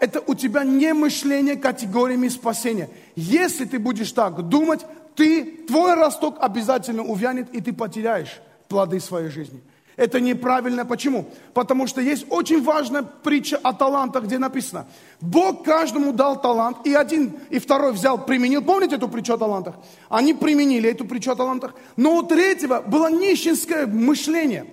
Это 0.00 0.20
у 0.26 0.34
тебя 0.34 0.64
не 0.64 0.92
мышление 0.92 1.56
категориями 1.56 2.28
спасения. 2.28 2.90
Если 3.16 3.64
ты 3.64 3.78
будешь 3.78 4.12
так 4.12 4.42
думать, 4.42 4.84
ты, 5.16 5.64
твой 5.66 5.94
росток 5.94 6.36
обязательно 6.40 7.02
увянет, 7.02 7.52
и 7.54 7.62
ты 7.62 7.72
потеряешь 7.72 8.40
плоды 8.68 9.00
своей 9.00 9.30
жизни. 9.30 9.62
Это 9.96 10.20
неправильно. 10.20 10.84
Почему? 10.84 11.24
Потому 11.54 11.86
что 11.86 12.02
есть 12.02 12.26
очень 12.28 12.62
важная 12.62 13.02
притча 13.02 13.56
о 13.56 13.72
талантах, 13.72 14.24
где 14.24 14.38
написано, 14.38 14.86
Бог 15.20 15.64
каждому 15.64 16.12
дал 16.12 16.40
талант, 16.40 16.86
и 16.86 16.94
один, 16.94 17.32
и 17.48 17.58
второй 17.58 17.92
взял, 17.92 18.24
применил. 18.24 18.62
Помните 18.62 18.96
эту 18.96 19.08
притчу 19.08 19.32
о 19.32 19.38
талантах? 19.38 19.74
Они 20.10 20.34
применили 20.34 20.90
эту 20.90 21.06
притчу 21.06 21.32
о 21.32 21.34
талантах. 21.34 21.74
Но 21.96 22.14
у 22.16 22.22
третьего 22.22 22.82
было 22.82 23.10
нищенское 23.10 23.86
мышление. 23.86 24.66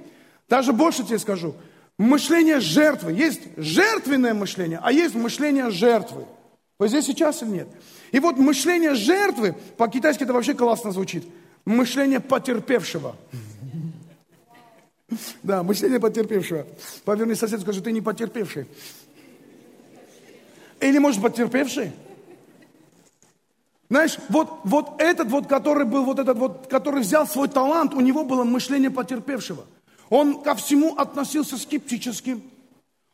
Даже 0.49 0.73
больше 0.73 1.03
тебе 1.03 1.17
скажу. 1.17 1.55
Мышление 1.97 2.60
жертвы. 2.60 3.13
Есть 3.13 3.41
жертвенное 3.55 4.34
мышление, 4.34 4.79
а 4.81 4.91
есть 4.91 5.15
мышление 5.15 5.69
жертвы. 5.69 6.25
Вы 6.77 6.89
здесь 6.89 7.05
сейчас 7.05 7.41
или 7.41 7.49
нет? 7.49 7.67
И 8.12 8.19
вот 8.19 8.38
мышление 8.38 8.95
жертвы, 8.95 9.55
по-китайски 9.77 10.23
это 10.23 10.34
вообще 10.34 10.53
классно 10.53 10.91
звучит. 10.91 11.25
Мышление 11.65 12.19
потерпевшего. 12.19 13.15
Да, 15.43 15.62
мышление 15.62 15.99
потерпевшего. 15.99 16.65
Поверни 17.05 17.36
соседу, 17.36 17.62
скажи, 17.62 17.79
ты 17.79 17.91
не 17.91 18.01
потерпевший. 18.01 18.67
Или, 20.81 20.97
может, 20.97 21.21
потерпевший? 21.21 21.91
Знаешь, 23.88 24.17
вот, 24.29 24.49
вот 24.63 24.99
этот 24.99 25.29
вот, 25.29 25.47
который 25.47 25.86
был, 25.86 26.03
вот 26.03 26.19
этот 26.19 26.38
вот, 26.38 26.67
который 26.67 27.01
взял 27.01 27.27
свой 27.27 27.47
талант, 27.47 27.93
у 27.93 28.01
него 28.01 28.25
было 28.25 28.43
мышление 28.43 28.89
потерпевшего. 28.89 29.65
Он 30.09 30.41
ко 30.41 30.55
всему 30.55 30.95
относился 30.95 31.57
скептически. 31.57 32.41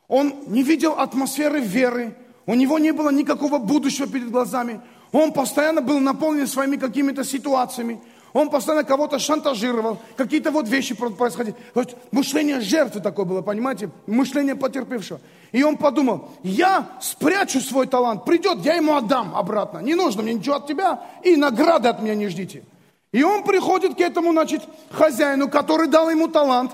Он 0.08 0.34
не 0.46 0.62
видел 0.62 0.92
атмосферы 0.92 1.60
веры. 1.60 2.14
У 2.46 2.54
него 2.54 2.78
не 2.78 2.92
было 2.92 3.10
никакого 3.10 3.58
будущего 3.58 4.06
перед 4.06 4.30
глазами. 4.30 4.80
Он 5.12 5.32
постоянно 5.32 5.80
был 5.80 6.00
наполнен 6.00 6.46
своими 6.46 6.76
какими-то 6.76 7.24
ситуациями. 7.24 8.00
Он 8.32 8.48
постоянно 8.48 8.84
кого-то 8.84 9.18
шантажировал, 9.18 9.98
какие-то 10.16 10.50
вот 10.50 10.66
вещи 10.66 10.94
происходили. 10.94 11.54
Вот 11.74 11.96
мышление 12.12 12.60
жертвы 12.60 13.00
такое 13.00 13.26
было, 13.26 13.42
понимаете? 13.42 13.90
Мышление 14.06 14.56
потерпевшего. 14.56 15.20
И 15.52 15.62
он 15.62 15.76
подумал, 15.76 16.30
я 16.42 16.88
спрячу 17.00 17.60
свой 17.60 17.86
талант, 17.86 18.24
придет, 18.24 18.64
я 18.64 18.74
ему 18.74 18.96
отдам 18.96 19.36
обратно. 19.36 19.80
Не 19.80 19.94
нужно 19.94 20.22
мне 20.22 20.32
ничего 20.32 20.56
от 20.56 20.66
тебя, 20.66 21.02
и 21.22 21.36
награды 21.36 21.88
от 21.90 22.02
меня 22.02 22.14
не 22.14 22.28
ждите. 22.28 22.64
И 23.12 23.22
он 23.22 23.44
приходит 23.44 23.94
к 23.94 24.00
этому, 24.00 24.32
значит, 24.32 24.62
хозяину, 24.90 25.48
который 25.48 25.86
дал 25.86 26.08
ему 26.08 26.28
талант. 26.28 26.72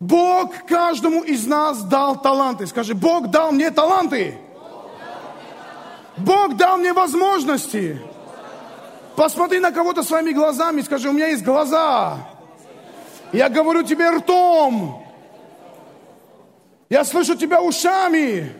Бог 0.00 0.52
каждому 0.66 1.22
из 1.22 1.46
нас 1.46 1.82
дал 1.84 2.20
таланты. 2.20 2.66
Скажи, 2.66 2.94
Бог 2.94 3.28
дал 3.28 3.52
мне 3.52 3.70
таланты. 3.70 4.36
Бог 6.16 6.56
дал 6.56 6.76
мне 6.78 6.92
возможности. 6.92 8.00
Посмотри 9.14 9.60
на 9.60 9.70
кого-то 9.70 10.02
своими 10.02 10.32
глазами 10.32 10.82
скажи, 10.82 11.08
у 11.08 11.12
меня 11.12 11.28
есть 11.28 11.44
глаза. 11.44 12.18
Я 13.32 13.48
говорю 13.48 13.82
тебе 13.82 14.10
ртом. 14.10 15.04
Я 16.90 17.04
слышу 17.04 17.36
тебя 17.36 17.62
ушами. 17.62 18.52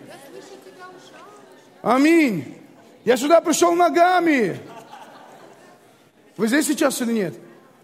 Аминь. 1.82 2.56
Я 3.04 3.16
сюда 3.16 3.40
пришел 3.40 3.74
ногами. 3.74 4.58
Вы 6.36 6.48
здесь 6.48 6.66
сейчас 6.66 7.00
или 7.02 7.12
нет? 7.12 7.34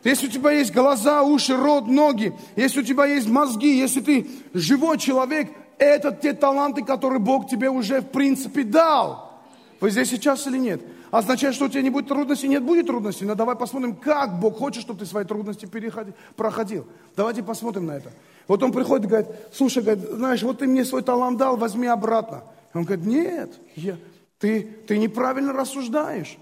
Если 0.05 0.27
у 0.27 0.31
тебя 0.31 0.51
есть 0.51 0.73
глаза, 0.73 1.23
уши, 1.23 1.57
рот, 1.57 1.87
ноги, 1.87 2.33
если 2.57 2.81
у 2.81 2.85
тебя 2.85 3.07
есть 3.07 3.29
мозги, 3.29 3.79
если 3.79 4.01
ты 4.01 4.27
живой 4.53 4.99
человек, 4.99 5.51
это 5.79 6.13
те 6.13 6.33
таланты, 6.33 6.85
которые 6.85 7.21
Бог 7.21 7.49
тебе 7.49 7.71
уже 7.71 8.01
в 8.01 8.11
принципе 8.11 8.65
дал. 8.65 9.41
Вы 9.81 9.91
здесь 9.91 10.11
сейчас 10.11 10.47
или 10.47 10.59
нет? 10.59 10.83
означает, 11.13 11.55
что 11.55 11.67
у 11.67 11.69
тебя 11.69 11.83
не 11.83 11.91
будет 11.91 12.09
трудностей, 12.09 12.49
нет, 12.49 12.65
будет 12.65 12.87
трудностей, 12.87 13.27
но 13.27 13.35
давай 13.35 13.55
посмотрим, 13.55 13.95
как 13.95 14.41
Бог 14.41 14.57
хочет, 14.57 14.83
чтобы 14.83 14.99
ты 14.99 15.07
свои 15.07 15.25
трудности 15.25 15.67
переходил, 15.67 16.15
проходил. 16.37 16.87
Давайте 17.15 17.43
посмотрим 17.43 17.87
на 17.87 17.93
это. 17.93 18.11
Вот 18.49 18.63
он 18.63 18.73
приходит 18.73 19.07
и 19.07 19.09
говорит, 19.09 19.29
слушай, 19.53 19.83
говорит, 19.83 20.09
знаешь, 20.09 20.43
вот 20.43 20.59
ты 20.59 20.67
мне 20.67 20.85
свой 20.87 21.03
талант 21.03 21.39
дал, 21.39 21.57
возьми 21.59 21.87
обратно. 21.87 22.43
Он 22.73 22.85
говорит, 22.85 23.05
нет, 23.05 23.53
я, 23.77 23.97
ты, 24.39 24.63
ты 24.63 24.97
неправильно 24.97 25.53
рассуждаешь. 25.53 26.39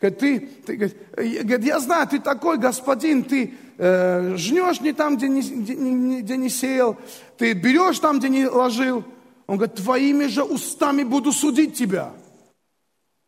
Говорит, 0.00 0.18
ты, 0.18 0.40
ты 0.66 0.76
говорит, 0.76 1.64
я 1.64 1.78
знаю, 1.78 2.08
ты 2.08 2.20
такой 2.20 2.56
господин, 2.56 3.22
ты 3.22 3.54
э, 3.76 4.34
жнешь 4.36 4.80
не 4.80 4.92
там, 4.94 5.16
где 5.16 5.28
не, 5.28 5.42
где, 5.42 5.74
не, 5.74 6.22
где 6.22 6.36
не 6.38 6.48
сеял, 6.48 6.96
ты 7.36 7.52
берешь 7.52 7.98
там, 7.98 8.18
где 8.18 8.30
не 8.30 8.46
ложил. 8.46 9.04
Он 9.46 9.56
говорит, 9.56 9.76
твоими 9.76 10.26
же 10.26 10.42
устами 10.42 11.02
буду 11.02 11.32
судить 11.32 11.74
тебя. 11.74 12.12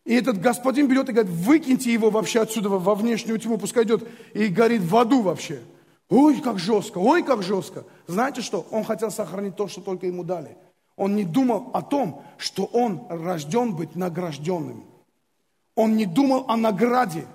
И 0.07 0.15
этот 0.15 0.41
господин 0.41 0.89
берет 0.89 1.09
и 1.11 1.13
говорит, 1.13 1.31
выкиньте 1.33 1.93
его 1.93 2.11
вообще 2.11 2.41
отсюда 2.41 2.71
во 2.71 2.95
внешнюю 2.95 3.39
тьму, 3.39 3.59
пускай 3.59 3.85
идет 3.85 4.09
и 4.33 4.47
горит 4.47 4.83
в 4.83 4.97
аду 4.97 5.21
вообще. 5.21 5.61
Ой, 6.09 6.41
как 6.41 6.59
жестко, 6.59 6.99
ой, 6.99 7.23
как 7.23 7.43
жестко. 7.43 7.85
Знаете 8.07 8.41
что? 8.41 8.67
Он 8.71 8.85
хотел 8.85 9.11
сохранить 9.11 9.57
то, 9.57 9.69
что 9.69 9.81
только 9.81 10.07
ему 10.07 10.25
дали. 10.25 10.57
Он 10.97 11.17
не 11.17 11.25
думал 11.25 11.71
о 11.73 11.83
том, 11.83 12.23
что 12.39 12.65
он 12.65 13.07
рожден 13.09 13.75
быть 13.75 13.95
награжденным. 13.95 14.85
Он 15.75 15.97
не 15.97 16.07
думал 16.07 16.45
о 16.49 16.57
награде. 16.57 17.27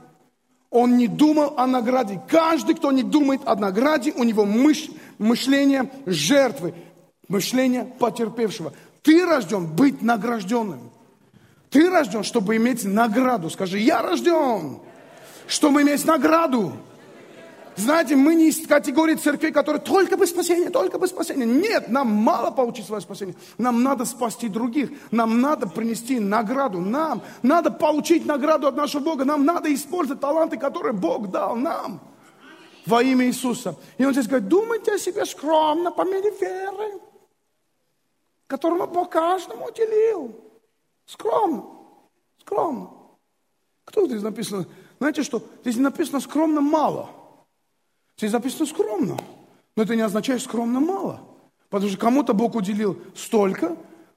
Он 0.70 0.98
не 0.98 1.08
думал 1.08 1.54
о 1.58 1.66
награде. 1.66 2.22
Каждый, 2.28 2.76
кто 2.76 2.92
не 2.92 3.04
думает 3.04 3.42
о 3.46 3.56
награде, 3.56 4.14
у 4.16 4.24
него 4.24 4.46
мыш, 4.46 4.90
мышление 5.18 5.90
жертвы, 6.06 6.74
мышление 7.28 7.86
потерпевшего. 7.86 8.74
Ты 9.02 9.26
рожден 9.26 9.66
быть 9.68 10.02
награжденным. 10.02 10.92
Ты 11.70 11.90
рожден, 11.90 12.24
чтобы 12.24 12.58
иметь 12.58 12.84
награду. 12.84 13.50
Скажи, 13.50 13.80
я 13.80 14.02
рожден, 14.02 14.80
чтобы 15.48 15.82
иметь 15.82 16.06
награду. 16.06 16.74
Знаете, 17.78 18.16
мы 18.16 18.34
не 18.34 18.50
из 18.50 18.66
категории 18.66 19.14
церкви, 19.14 19.52
которые 19.52 19.80
только 19.80 20.18
бы 20.18 20.26
спасение, 20.26 20.72
только 20.72 20.98
бы 20.98 21.06
спасение. 21.06 21.46
Нет, 21.46 21.90
нам 21.90 22.08
мало 22.08 22.50
получить 22.50 22.88
свое 22.88 23.02
спасение. 23.04 23.36
Нам 23.60 23.84
надо 23.84 24.04
спасти 24.06 24.50
других. 24.50 24.90
Нам 25.12 25.42
надо 25.42 25.68
принести 25.68 26.20
награду. 26.20 26.82
Нам 26.82 27.22
надо 27.44 27.70
получить 27.70 28.26
награду 28.26 28.66
от 28.68 28.76
нашего 28.76 29.04
Бога. 29.04 29.26
Нам 29.26 29.46
надо 29.46 29.72
использовать 29.72 30.20
таланты, 30.20 30.58
которые 30.58 30.94
Бог 30.94 31.30
дал 31.30 31.56
нам 31.56 32.02
во 32.88 33.04
имя 33.04 33.28
Иисуса. 33.28 33.76
И 34.00 34.06
он 34.06 34.14
здесь 34.14 34.28
говорит, 34.28 34.48
думайте 34.48 34.96
о 34.96 34.98
себе 34.98 35.24
скромно, 35.28 35.92
по 35.92 36.02
мере 36.04 36.32
веры, 36.32 37.00
которому 38.48 38.88
Бог 38.88 39.12
каждому 39.12 39.68
уделил. 39.68 40.36
Скромно. 41.06 41.64
Скромно. 42.42 42.90
Кто 43.86 44.08
здесь 44.08 44.24
написано? 44.24 44.66
Знаете 44.98 45.22
что? 45.22 45.44
Здесь 45.62 45.78
написано 45.78 46.20
скромно 46.22 46.60
мало. 46.60 47.12
Здесь 48.18 48.32
написано 48.32 48.66
скромно. 48.66 49.18
Но 49.76 49.84
это 49.84 49.96
не 49.96 50.02
означает 50.02 50.42
скромно 50.42 50.80
мало. 50.80 51.22
Потому 51.70 51.90
что 51.90 52.00
кому-то 52.00 52.34
Бог 52.34 52.56
уделил 52.56 53.00
столько 53.16 53.76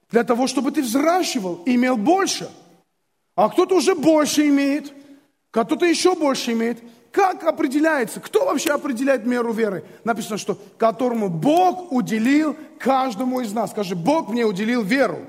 для 0.09 0.23
того, 0.23 0.47
чтобы 0.47 0.71
ты 0.71 0.81
взращивал 0.81 1.61
и 1.65 1.75
имел 1.75 1.97
больше. 1.97 2.49
А 3.35 3.49
кто-то 3.49 3.75
уже 3.75 3.95
больше 3.95 4.47
имеет, 4.47 4.91
кто-то 5.51 5.85
еще 5.85 6.15
больше 6.15 6.53
имеет. 6.53 6.79
Как 7.11 7.43
определяется? 7.43 8.21
Кто 8.21 8.45
вообще 8.45 8.71
определяет 8.71 9.25
меру 9.25 9.51
веры? 9.51 9.83
Написано, 10.05 10.37
что 10.37 10.57
которому 10.77 11.29
Бог 11.29 11.91
уделил 11.91 12.55
каждому 12.79 13.41
из 13.41 13.51
нас. 13.51 13.71
Скажи, 13.71 13.95
Бог 13.95 14.29
мне 14.29 14.45
уделил 14.45 14.81
веру. 14.81 15.19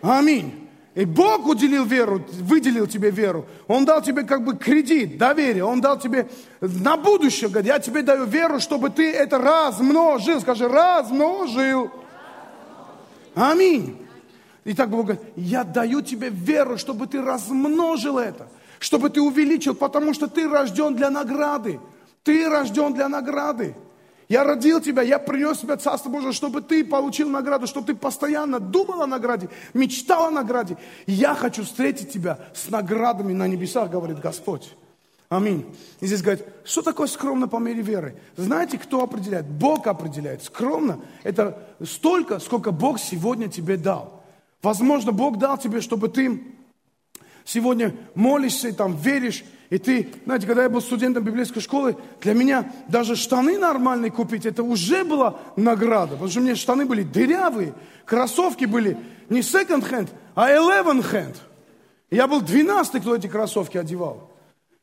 Аминь. 0.00 0.63
И 0.94 1.04
Бог 1.04 1.46
уделил 1.46 1.84
веру, 1.84 2.24
выделил 2.42 2.86
тебе 2.86 3.10
веру. 3.10 3.46
Он 3.66 3.84
дал 3.84 4.00
тебе 4.00 4.22
как 4.22 4.44
бы 4.44 4.56
кредит, 4.56 5.18
доверие. 5.18 5.64
Он 5.64 5.80
дал 5.80 5.98
тебе 5.98 6.28
на 6.60 6.96
будущее, 6.96 7.50
говорит, 7.50 7.66
я 7.66 7.78
тебе 7.80 8.02
даю 8.02 8.26
веру, 8.26 8.60
чтобы 8.60 8.90
ты 8.90 9.10
это 9.12 9.38
размножил. 9.38 10.40
Скажи, 10.40 10.68
размножил. 10.68 11.90
Аминь. 13.34 13.98
И 14.62 14.72
так 14.72 14.88
Бог 14.88 15.06
говорит, 15.06 15.22
я 15.34 15.64
даю 15.64 16.00
тебе 16.00 16.28
веру, 16.30 16.78
чтобы 16.78 17.08
ты 17.08 17.20
размножил 17.20 18.18
это, 18.18 18.48
чтобы 18.78 19.10
ты 19.10 19.20
увеличил, 19.20 19.74
потому 19.74 20.14
что 20.14 20.28
ты 20.28 20.48
рожден 20.48 20.94
для 20.94 21.10
награды. 21.10 21.80
Ты 22.22 22.48
рожден 22.48 22.94
для 22.94 23.08
награды. 23.08 23.74
Я 24.28 24.44
родил 24.44 24.80
тебя, 24.80 25.02
я 25.02 25.18
принес 25.18 25.58
тебя 25.58 25.76
Царство 25.76 26.08
Божие, 26.08 26.32
чтобы 26.32 26.62
ты 26.62 26.84
получил 26.84 27.28
награду, 27.28 27.66
чтобы 27.66 27.88
ты 27.88 27.94
постоянно 27.94 28.58
думал 28.58 29.02
о 29.02 29.06
награде, 29.06 29.50
мечтал 29.74 30.26
о 30.26 30.30
награде. 30.30 30.76
Я 31.06 31.34
хочу 31.34 31.64
встретить 31.64 32.10
тебя 32.10 32.38
с 32.54 32.70
наградами 32.70 33.32
на 33.32 33.46
небесах, 33.46 33.90
говорит 33.90 34.18
Господь. 34.20 34.74
Аминь. 35.28 35.66
И 36.00 36.06
здесь 36.06 36.22
говорит, 36.22 36.44
что 36.64 36.82
такое 36.82 37.06
скромно 37.06 37.48
по 37.48 37.56
мере 37.56 37.82
веры? 37.82 38.16
Знаете, 38.36 38.78
кто 38.78 39.02
определяет? 39.02 39.46
Бог 39.46 39.86
определяет. 39.86 40.42
Скромно– 40.42 41.00
это 41.22 41.58
столько, 41.84 42.38
сколько 42.38 42.70
Бог 42.70 43.00
сегодня 43.00 43.48
тебе 43.48 43.76
дал. 43.76 44.22
Возможно, 44.62 45.12
Бог 45.12 45.38
дал 45.38 45.58
тебе, 45.58 45.80
чтобы 45.80 46.08
ты 46.08 46.40
сегодня 47.44 47.94
молишься 48.14 48.68
и 48.68 48.72
там 48.72 48.96
веришь, 48.96 49.44
и 49.70 49.78
ты, 49.78 50.08
знаете, 50.24 50.46
когда 50.46 50.64
я 50.64 50.68
был 50.68 50.80
студентом 50.80 51.24
библейской 51.24 51.60
школы, 51.60 51.96
для 52.20 52.34
меня 52.34 52.70
даже 52.88 53.16
штаны 53.16 53.58
нормальные 53.58 54.10
купить, 54.10 54.46
это 54.46 54.62
уже 54.62 55.04
была 55.04 55.40
награда. 55.56 56.12
Потому 56.12 56.30
что 56.30 56.40
у 56.40 56.42
меня 56.42 56.54
штаны 56.54 56.86
были 56.86 57.02
дырявые, 57.02 57.74
кроссовки 58.04 58.66
были 58.66 58.98
не 59.30 59.40
second 59.40 59.88
hand, 59.90 60.10
а 60.34 60.50
eleven 60.50 61.02
hand. 61.02 61.36
Я 62.10 62.26
был 62.26 62.40
двенадцатый, 62.40 63.00
кто 63.00 63.16
эти 63.16 63.26
кроссовки 63.26 63.78
одевал. 63.78 64.30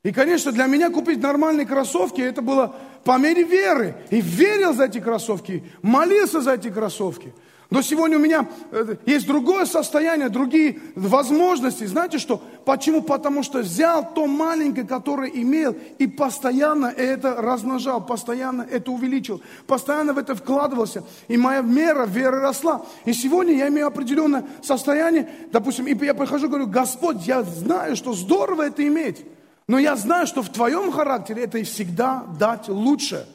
И, 0.04 0.12
конечно, 0.12 0.52
для 0.52 0.66
меня 0.66 0.90
купить 0.90 1.22
нормальные 1.22 1.68
кроссовки, 1.68 2.22
это 2.22 2.42
было 2.42 2.76
по 3.04 3.18
мере 3.20 3.44
веры. 3.44 3.96
И 4.10 4.20
верил 4.20 4.74
за 4.74 4.86
эти 4.86 5.00
кроссовки, 5.00 5.64
молился 5.84 6.42
за 6.42 6.56
эти 6.56 6.70
кроссовки. 6.70 7.34
Но 7.72 7.82
сегодня 7.82 8.18
у 8.18 8.20
меня 8.20 8.50
э, 8.72 8.98
есть 9.06 9.26
другое 9.26 9.64
состояние, 9.64 10.28
другие 10.28 10.80
возможности. 10.94 11.86
Знаете 11.86 12.18
что? 12.18 12.44
Почему? 12.66 13.02
Потому 13.02 13.44
что 13.44 13.60
взял 13.60 14.14
то 14.14 14.28
маленькое, 14.28 14.86
которое 14.86 15.30
имел, 15.30 15.74
и 15.98 16.06
постоянно 16.06 16.88
это 16.88 17.36
размножал, 17.42 18.06
постоянно 18.06 18.68
это 18.70 18.92
увеличил, 18.92 19.42
постоянно 19.68 20.12
в 20.12 20.18
это 20.18 20.36
вкладывался. 20.36 21.06
И 21.30 21.38
моя 21.38 21.62
мера 21.62 22.06
веры 22.06 22.42
росла. 22.42 22.86
И 23.06 23.14
сегодня 23.14 23.54
я 23.54 23.70
имею 23.70 23.88
определенное 23.88 24.44
состояние, 24.62 25.30
допустим, 25.54 25.88
и 25.88 26.06
я 26.06 26.14
прихожу 26.14 26.48
и 26.48 26.50
говорю, 26.50 26.68
Господь, 26.68 27.26
я 27.26 27.42
знаю, 27.44 27.96
что 27.96 28.12
здорово 28.12 28.64
это 28.64 28.86
иметь. 28.86 29.26
Но 29.68 29.80
я 29.80 29.96
знаю, 29.96 30.28
что 30.28 30.42
в 30.44 30.50
твоем 30.50 30.92
характере 30.92 31.44
это 31.44 31.58
и 31.58 31.64
всегда 31.64 32.26
дать 32.38 32.68
лучше. 32.68 33.26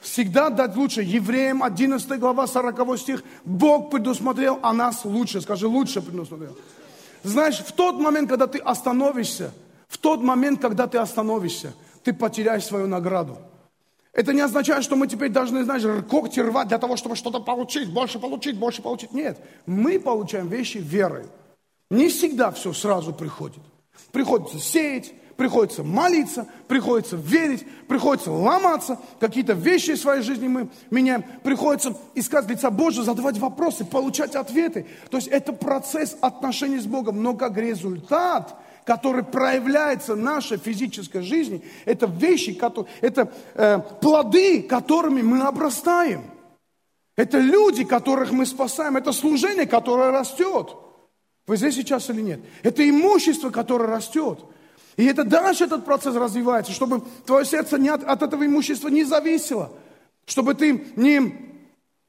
Всегда 0.00 0.48
дать 0.48 0.76
лучше. 0.76 1.02
Евреям 1.02 1.62
11 1.62 2.18
глава 2.18 2.46
40 2.46 2.98
стих. 2.98 3.22
Бог 3.44 3.90
предусмотрел 3.90 4.58
о 4.62 4.72
нас 4.72 5.04
лучше. 5.04 5.40
Скажи, 5.40 5.66
лучше 5.66 6.00
предусмотрел. 6.00 6.56
Знаешь, 7.22 7.58
в 7.58 7.72
тот 7.72 8.00
момент, 8.00 8.28
когда 8.28 8.46
ты 8.46 8.58
остановишься, 8.58 9.52
в 9.88 9.98
тот 9.98 10.22
момент, 10.22 10.60
когда 10.60 10.86
ты 10.86 10.98
остановишься, 10.98 11.74
ты 12.02 12.14
потеряешь 12.14 12.64
свою 12.64 12.86
награду. 12.86 13.38
Это 14.12 14.32
не 14.32 14.40
означает, 14.40 14.82
что 14.82 14.96
мы 14.96 15.06
теперь 15.06 15.28
должны, 15.28 15.64
знаешь, 15.64 15.84
когти 16.08 16.40
рвать 16.40 16.68
для 16.68 16.78
того, 16.78 16.96
чтобы 16.96 17.14
что-то 17.14 17.40
получить, 17.40 17.92
больше 17.92 18.18
получить, 18.18 18.56
больше 18.56 18.82
получить. 18.82 19.12
Нет, 19.12 19.38
мы 19.66 20.00
получаем 20.00 20.48
вещи 20.48 20.78
верой. 20.78 21.26
Не 21.90 22.08
всегда 22.08 22.50
все 22.50 22.72
сразу 22.72 23.12
приходит. 23.12 23.62
Приходится 24.12 24.58
сеять, 24.58 25.12
приходится 25.40 25.82
молиться, 25.82 26.46
приходится 26.68 27.16
верить, 27.16 27.66
приходится 27.88 28.30
ломаться, 28.30 28.98
какие-то 29.18 29.54
вещи 29.54 29.94
в 29.94 29.98
своей 29.98 30.20
жизни 30.20 30.48
мы 30.48 30.68
меняем, 30.90 31.24
приходится 31.42 31.96
искать 32.14 32.46
лица 32.46 32.70
Божьего, 32.70 33.04
задавать 33.04 33.38
вопросы, 33.38 33.86
получать 33.86 34.34
ответы. 34.34 34.86
То 35.08 35.16
есть 35.16 35.28
это 35.28 35.54
процесс 35.54 36.14
отношений 36.20 36.78
с 36.78 36.84
Богом, 36.84 37.22
но 37.22 37.32
как 37.32 37.56
результат, 37.56 38.54
который 38.84 39.24
проявляется 39.24 40.14
в 40.14 40.18
нашей 40.18 40.58
физической 40.58 41.22
жизни, 41.22 41.64
это 41.86 42.04
вещи, 42.04 42.52
которые, 42.52 42.92
это 43.00 43.32
э, 43.54 43.78
плоды, 44.02 44.60
которыми 44.60 45.22
мы 45.22 45.40
обрастаем. 45.40 46.24
Это 47.16 47.38
люди, 47.38 47.84
которых 47.84 48.30
мы 48.30 48.44
спасаем, 48.44 48.98
это 48.98 49.12
служение, 49.12 49.64
которое 49.64 50.10
растет. 50.10 50.76
Вы 51.46 51.56
здесь 51.56 51.76
сейчас 51.76 52.10
или 52.10 52.20
нет? 52.20 52.40
Это 52.62 52.86
имущество, 52.86 53.48
которое 53.48 53.86
растет. 53.86 54.40
И 54.96 55.04
это 55.04 55.24
дальше 55.24 55.64
этот 55.64 55.84
процесс 55.84 56.14
развивается, 56.14 56.72
чтобы 56.72 57.02
твое 57.24 57.44
сердце 57.44 57.78
не 57.78 57.88
от, 57.88 58.04
от 58.04 58.22
этого 58.22 58.44
имущества 58.44 58.88
не 58.88 59.04
зависело, 59.04 59.72
чтобы 60.26 60.54
ты 60.54 60.84
не, 60.96 61.60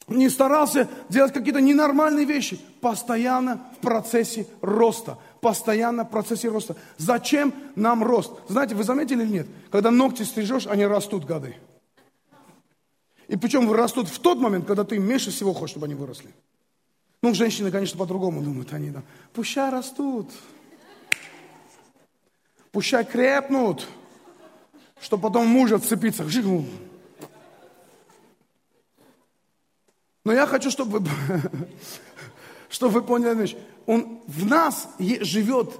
не 0.08 0.30
старался 0.30 0.89
делать 1.10 1.34
какие-то 1.34 1.62
ненормальные 1.62 2.26
вещи. 2.26 2.60
Постоянно 2.82 3.62
в 3.78 3.82
процессе 3.82 4.48
роста. 4.62 5.17
Постоянно 5.41 6.04
в 6.04 6.10
процессе 6.10 6.50
роста. 6.50 6.76
Зачем 6.98 7.54
нам 7.76 8.04
рост? 8.04 8.32
Знаете, 8.48 8.76
вы 8.76 8.84
заметили 8.84 9.24
или 9.24 9.32
нет? 9.32 9.48
Когда 9.72 9.91
ногти 9.91 10.24
стрижешь, 10.24 10.67
они 10.67 10.86
растут, 10.86 11.26
годы. 11.26 11.56
И 13.28 13.38
причем 13.38 13.72
растут 13.72 14.10
в 14.10 14.20
тот 14.20 14.39
момент, 14.39 14.65
когда 14.65 14.84
ты 14.84 15.00
меньше 15.00 15.32
всего 15.32 15.54
хочешь, 15.54 15.72
чтобы 15.72 15.86
они 15.86 15.96
выросли. 15.96 16.30
Ну, 17.22 17.34
женщины, 17.34 17.72
конечно, 17.72 17.98
по-другому 17.98 18.41
думают. 18.41 18.74
Они, 18.74 18.89
да, 18.89 19.04
пущай 19.34 19.70
растут. 19.70 20.28
Пущай 22.71 23.05
крепнут, 23.05 23.88
чтобы 24.99 25.23
потом 25.23 25.47
мужа 25.47 25.79
цепиться. 25.79 26.25
Но 30.23 30.34
я 30.34 30.45
хочу, 30.47 30.71
чтобы 30.71 31.05
чтобы 32.69 32.93
вы 32.93 33.01
поняли. 33.03 33.57
Он, 33.86 34.21
в 34.27 34.45
нас 34.45 34.88
живет 34.99 35.79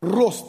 рост. 0.00 0.46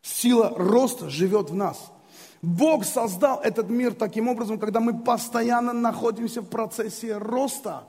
Сила 0.00 0.54
роста 0.56 1.10
живет 1.10 1.50
в 1.50 1.54
нас. 1.54 1.92
Бог 2.40 2.84
создал 2.84 3.40
этот 3.40 3.68
мир 3.68 3.94
таким 3.94 4.28
образом, 4.28 4.58
когда 4.58 4.80
мы 4.80 4.98
постоянно 4.98 5.72
находимся 5.72 6.40
в 6.40 6.46
процессе 6.46 7.18
роста. 7.18 7.84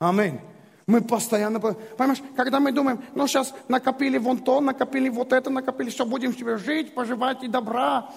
Аминь. 0.00 0.40
Мы 0.86 1.00
постоянно, 1.00 1.60
понимаешь, 1.60 2.22
когда 2.36 2.60
мы 2.60 2.70
думаем, 2.70 3.02
ну 3.14 3.26
сейчас 3.26 3.54
накопили 3.68 4.18
вон 4.18 4.38
то, 4.38 4.60
накопили 4.60 5.08
вот 5.08 5.32
это, 5.32 5.48
накопили, 5.48 5.88
все, 5.90 6.04
будем 6.04 6.36
себе 6.36 6.58
жить, 6.58 6.94
поживать 6.94 7.42
и 7.42 7.48
добра, 7.48 8.10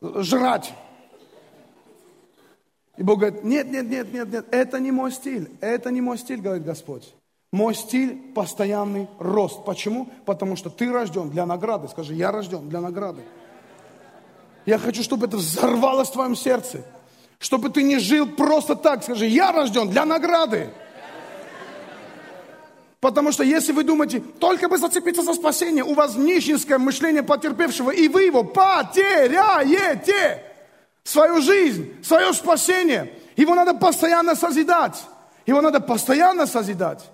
жрать. 0.00 0.72
И 2.96 3.02
Бог 3.02 3.18
говорит, 3.18 3.42
нет, 3.42 3.70
нет, 3.70 3.88
нет, 3.88 4.12
нет, 4.12 4.32
нет, 4.32 4.46
это 4.52 4.78
не 4.78 4.92
мой 4.92 5.10
стиль, 5.10 5.50
это 5.60 5.90
не 5.90 6.00
мой 6.00 6.18
стиль, 6.18 6.40
говорит 6.40 6.64
Господь. 6.64 7.12
Мой 7.52 7.74
стиль– 7.74 8.32
постоянный 8.34 9.08
рост. 9.18 9.64
Почему? 9.66 10.08
Потому 10.24 10.56
что 10.56 10.70
ты 10.70 10.90
рожден 10.90 11.28
для 11.28 11.44
награды. 11.44 11.86
Скажи, 11.88 12.14
я 12.14 12.32
рожден 12.32 12.66
для 12.68 12.80
награды. 12.80 13.22
Я 14.64 14.78
хочу, 14.78 15.02
чтобы 15.02 15.26
это 15.26 15.36
взорвалось 15.36 16.08
в 16.08 16.12
твоем 16.12 16.34
сердце. 16.34 16.82
Чтобы 17.38 17.68
ты 17.68 17.82
не 17.82 17.98
жил 17.98 18.26
просто 18.26 18.74
так. 18.74 19.02
Скажи, 19.02 19.26
я 19.26 19.52
рожден 19.52 19.90
для 19.90 20.06
награды. 20.06 20.70
Потому 23.02 23.32
что 23.32 23.42
если 23.42 23.72
вы 23.72 23.82
думаете, 23.82 24.20
только 24.20 24.68
бы 24.68 24.78
зацепиться 24.78 25.22
за 25.22 25.34
спасение, 25.34 25.82
у 25.82 25.92
вас 25.92 26.14
нищенское 26.14 26.78
мышление 26.78 27.24
потерпевшего, 27.24 27.90
и 27.90 28.06
вы 28.06 28.22
его 28.22 28.44
потеряете. 28.44 30.40
Свою 31.02 31.42
жизнь, 31.42 31.96
свое 32.04 32.32
спасение. 32.32 33.12
Его 33.34 33.56
надо 33.56 33.74
постоянно 33.74 34.36
созидать. 34.36 35.02
Его 35.46 35.60
надо 35.60 35.80
постоянно 35.80 36.46
созидать. 36.46 37.10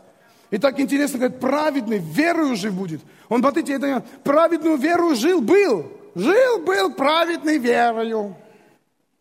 И 0.50 0.58
так 0.58 0.78
интересно, 0.78 1.20
говорит, 1.20 1.40
праведный 1.40 1.98
верою 2.00 2.54
жив 2.54 2.74
будет. 2.74 3.00
Он, 3.30 3.40
смотрите, 3.40 3.72
это 3.72 4.04
праведную 4.24 4.76
веру 4.76 5.14
жил, 5.14 5.40
был. 5.40 5.90
Жил, 6.14 6.58
был 6.66 6.92
праведный 6.92 7.56
верою. 7.56 8.36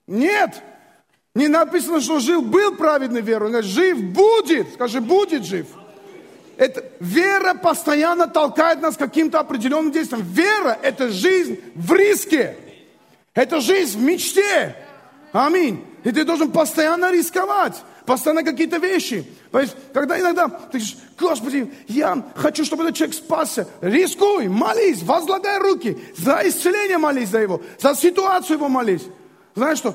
Нет, 0.06 0.62
не 1.34 1.48
написано, 1.48 2.02
что 2.02 2.20
жил, 2.20 2.42
был 2.42 2.76
праведный 2.76 3.22
верою. 3.22 3.64
Жив 3.64 4.04
будет. 4.04 4.74
Скажи, 4.74 5.00
будет 5.00 5.46
жив 5.46 5.68
это, 6.58 6.84
вера 7.00 7.54
постоянно 7.54 8.28
толкает 8.28 8.82
нас 8.82 8.96
к 8.96 9.00
каким-то 9.00 9.40
определенным 9.40 9.92
действиям. 9.92 10.24
Вера– 10.24 10.78
это 10.82 11.10
жизнь 11.10 11.60
в 11.76 11.94
риске. 11.94 12.58
Это 13.36 13.62
жизнь 13.62 14.00
в 14.00 14.02
мечте. 14.02 14.76
Аминь. 15.32 15.86
И 16.04 16.12
ты 16.12 16.24
должен 16.24 16.52
постоянно 16.52 17.12
рисковать. 17.12 17.76
Постоянно 18.08 18.44
какие-то 18.44 18.78
вещи. 18.78 19.26
Есть, 19.54 19.76
когда 19.94 20.20
иногда 20.20 20.48
ты 20.48 20.80
говоришь, 20.80 20.98
Господи, 21.20 21.72
я 21.88 22.24
хочу, 22.36 22.66
чтобы 22.66 22.84
этот 22.84 22.96
человек 22.96 23.16
спасся. 23.16 23.68
Рискуй, 23.82 24.48
молись, 24.48 25.04
возлагай 25.04 25.60
руки. 25.60 25.98
За 26.18 26.42
исцеление 26.44 26.98
молись 26.98 27.30
за 27.30 27.40
его. 27.40 27.62
За 27.80 27.94
ситуацию 27.94 28.58
его 28.58 28.70
молись. 28.70 29.04
Знаешь 29.54 29.78
что? 29.78 29.94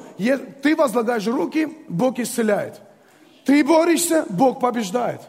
Ты 0.62 0.76
возлагаешь 0.76 1.26
руки, 1.26 1.76
Бог 1.88 2.18
исцеляет. 2.20 2.74
Ты 3.44 3.64
борешься, 3.64 4.26
Бог 4.28 4.60
побеждает. 4.60 5.22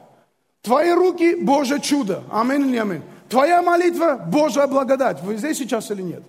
Твои 0.63 0.91
руки– 0.91 1.35
Божье 1.41 1.79
чудо. 1.81 2.23
Аминь 2.31 2.69
или 2.69 2.77
аминь. 2.77 3.01
Твоя 3.29 3.61
молитва– 3.61 4.17
Божья 4.31 4.65
благодать. 4.65 5.21
Вы 5.21 5.37
здесь 5.37 5.57
сейчас 5.57 5.91
или 5.91 6.01
нет? 6.01 6.23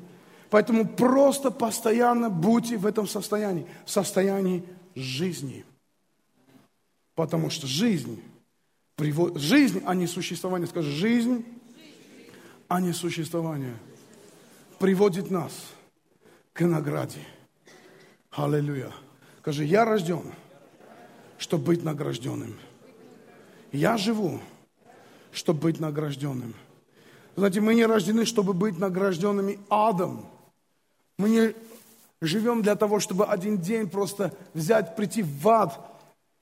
Поэтому 0.50 0.86
просто 0.86 1.50
постоянно 1.50 2.30
будьте 2.30 2.76
в 2.76 2.84
этом 2.84 3.06
состоянии. 3.06 3.66
В 3.86 3.90
состоянии 3.90 4.64
жизни. 4.96 5.64
Потому 7.14 7.48
что 7.48 7.68
жизнь, 7.68 8.20
жизнь, 9.36 9.82
а 9.86 9.94
не 9.94 10.08
существование. 10.08 10.66
Скажи, 10.66 10.90
жизнь, 10.90 11.44
а 12.68 12.80
не 12.80 12.92
существование 12.92 13.74
приводит 14.80 15.30
нас 15.30 15.52
к 16.52 16.60
награде. 16.64 17.20
Аллилуйя. 18.32 18.90
Скажи, 19.40 19.64
я 19.64 19.84
рожден, 19.84 20.32
чтобы 21.38 21.66
быть 21.66 21.84
награжденным. 21.84 22.58
Я 23.74 23.96
живу, 23.96 24.40
чтобы 25.32 25.62
быть 25.62 25.80
награжденным. 25.80 26.54
Знаете, 27.34 27.60
мы 27.60 27.74
не 27.74 27.84
рождены, 27.86 28.24
чтобы 28.24 28.52
быть 28.52 28.78
награжденными 28.78 29.58
адом. 29.68 30.26
Мы 31.18 31.28
не 31.28 31.54
живем 32.20 32.62
для 32.62 32.76
того, 32.76 33.00
чтобы 33.00 33.24
один 33.24 33.58
день 33.58 33.90
просто 33.90 34.32
взять, 34.54 34.94
прийти 34.94 35.24
в 35.24 35.48
ад 35.48 35.80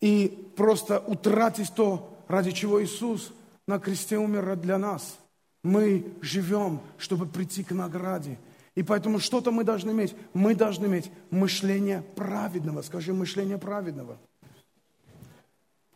и 0.02 0.52
просто 0.56 1.00
утратить 1.00 1.74
то, 1.74 2.14
ради 2.28 2.50
чего 2.50 2.84
Иисус 2.84 3.32
на 3.66 3.78
кресте 3.78 4.18
умер 4.18 4.56
для 4.56 4.76
нас. 4.76 5.16
Мы 5.62 6.04
живем, 6.20 6.80
чтобы 6.98 7.24
прийти 7.24 7.64
к 7.64 7.72
награде. 7.72 8.38
И 8.74 8.82
поэтому 8.82 9.18
что-то 9.20 9.52
мы 9.52 9.64
должны 9.64 9.92
иметь. 9.92 10.14
Мы 10.34 10.54
должны 10.54 10.84
иметь 10.84 11.10
мышление 11.30 12.02
праведного. 12.14 12.82
Скажи, 12.82 13.14
мышление 13.14 13.56
праведного. 13.56 14.18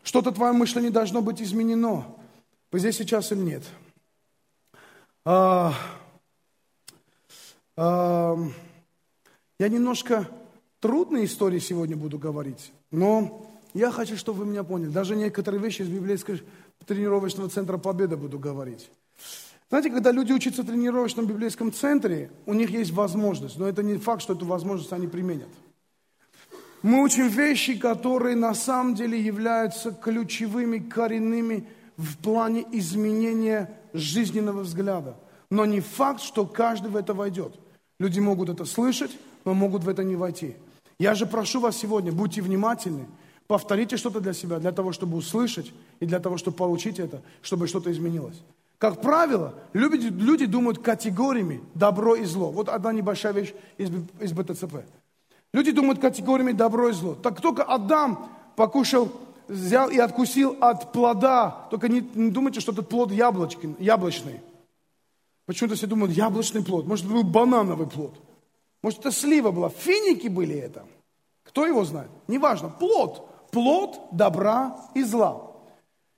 Что-то 0.07 0.31
твое 0.31 0.53
мышление 0.53 0.91
должно 0.91 1.21
быть 1.21 1.43
изменено. 1.43 2.07
Вы 2.73 2.79
здесь 2.79 2.97
сейчас 2.97 3.33
или 3.33 3.41
нет? 3.41 3.63
А, 5.25 5.75
Эм, 7.77 8.55
я 9.59 9.69
немножко 9.69 10.29
трудные 10.81 11.27
истории 11.27 11.59
сегодня 11.59 11.95
буду 11.95 12.19
говорить, 12.19 12.73
но 12.91 13.47
я 13.75 13.91
хочу, 13.91 14.17
чтобы 14.17 14.41
вы 14.41 14.47
меня 14.47 14.65
поняли. 14.65 14.89
Даже 14.89 15.15
некоторые 15.15 15.63
вещи 15.63 15.83
из 15.83 15.89
библейского 15.89 16.39
тренировочного 16.87 17.51
центра 17.51 17.77
Победа 17.77 18.17
буду 18.17 18.39
говорить. 18.39 18.91
Знаете, 19.69 19.91
когда 19.91 20.11
люди 20.11 20.33
учатся 20.33 20.63
в 20.63 20.67
тренировочном 20.67 21.27
библейском 21.27 21.71
центре, 21.71 22.31
у 22.47 22.55
них 22.55 22.71
есть 22.71 22.93
возможность, 22.93 23.59
но 23.59 23.69
это 23.69 23.83
не 23.83 23.99
факт, 23.99 24.23
что 24.23 24.33
эту 24.33 24.47
возможность 24.47 24.93
они 24.93 25.07
применят. 25.07 25.49
Мы 26.83 27.03
учим 27.03 27.29
вещи, 27.29 27.79
которые 27.79 28.37
на 28.37 28.55
самом 28.55 28.95
деле 28.95 29.21
являются 29.21 29.91
ключевыми, 29.91 30.79
коренными 30.79 31.67
в 31.97 32.17
плане 32.19 32.65
изменения 32.73 33.71
жизненного 33.93 34.61
взгляда. 34.61 35.17
Но 35.51 35.65
не 35.65 35.81
факт, 35.81 36.21
что 36.21 36.47
каждый 36.47 36.91
в 36.91 36.97
это 36.97 37.15
войдет. 37.15 37.55
Люди 37.99 38.21
могут 38.21 38.49
это 38.49 38.65
слышать, 38.65 39.17
но 39.45 39.55
могут 39.55 39.85
в 39.85 39.89
это 39.89 40.05
не 40.05 40.17
войти. 40.17 40.57
Я 40.99 41.15
же 41.15 41.27
прошу 41.27 41.61
вас 41.61 41.77
сегодня, 41.77 42.13
будьте 42.13 42.43
внимательны, 42.43 43.07
повторите 43.47 43.97
что-то 43.97 44.21
для 44.21 44.33
себя, 44.33 44.59
для 44.59 44.73
того, 44.73 44.93
чтобы 44.93 45.17
услышать 45.17 45.73
и 46.01 46.07
для 46.07 46.21
того, 46.21 46.37
чтобы 46.37 46.57
получить 46.57 46.99
это, 46.99 47.23
чтобы 47.43 47.69
что-то 47.69 47.91
изменилось. 47.91 48.41
Как 48.79 49.01
правило, 49.01 49.55
люди, 49.73 50.07
люди 50.09 50.45
думают 50.47 50.83
категориями 50.83 51.63
добро 51.75 52.15
и 52.15 52.25
зло. 52.25 52.51
Вот 52.51 52.69
одна 52.69 52.93
небольшая 52.93 53.33
вещь 53.33 53.55
из, 53.79 53.91
из 54.21 54.33
БТЦП. 54.33 54.85
Люди 55.57 55.73
думают 55.73 56.01
категориями 56.01 56.53
добро 56.53 56.91
и 56.91 56.93
зло. 56.93 57.15
Так 57.15 57.41
только 57.41 57.63
Адам 57.63 58.29
покушал, 58.57 59.11
взял 59.49 59.89
и 59.89 59.97
откусил 59.97 60.55
от 60.61 60.93
плода. 60.93 61.67
Только 61.71 61.89
не, 61.89 62.07
не 62.15 62.31
думайте, 62.31 62.61
что 62.61 62.73
этот 62.73 62.91
плод 62.91 63.11
яблочки, 63.11 63.75
яблочный. 63.79 64.43
Почему-то 65.47 65.75
все 65.75 65.87
думают, 65.87 66.15
яблочный 66.15 66.63
плод. 66.63 66.87
Может, 66.87 67.07
это 67.07 67.15
был 67.15 67.23
банановый 67.23 67.87
плод. 67.87 68.13
Может, 68.83 68.99
это 69.01 69.11
слива 69.11 69.51
была. 69.51 69.71
Финики 69.71 70.29
были 70.29 70.55
это. 70.55 70.85
Кто 71.45 71.65
его 71.65 71.85
знает? 71.85 72.11
Неважно. 72.29 72.69
Плод. 72.69 73.27
Плод 73.51 73.99
добра 74.13 74.77
и 74.93 75.03
зла. 75.05 75.41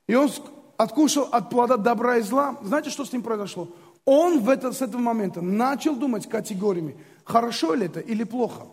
И 0.08 0.16
он 0.16 0.30
откушал 0.76 1.28
от 1.30 1.48
плода 1.48 1.76
добра 1.76 2.16
и 2.16 2.22
зла, 2.22 2.56
знаете, 2.62 2.90
что 2.90 3.04
с 3.04 3.12
ним 3.12 3.22
произошло? 3.22 3.68
Он 4.04 4.40
в 4.40 4.48
это, 4.48 4.72
с 4.72 4.82
этого 4.82 5.00
момента 5.00 5.40
начал 5.40 5.94
думать 5.94 6.28
категориями, 6.28 6.96
хорошо 7.22 7.74
ли 7.74 7.86
это 7.86 8.00
или 8.00 8.24
плохо, 8.24 8.66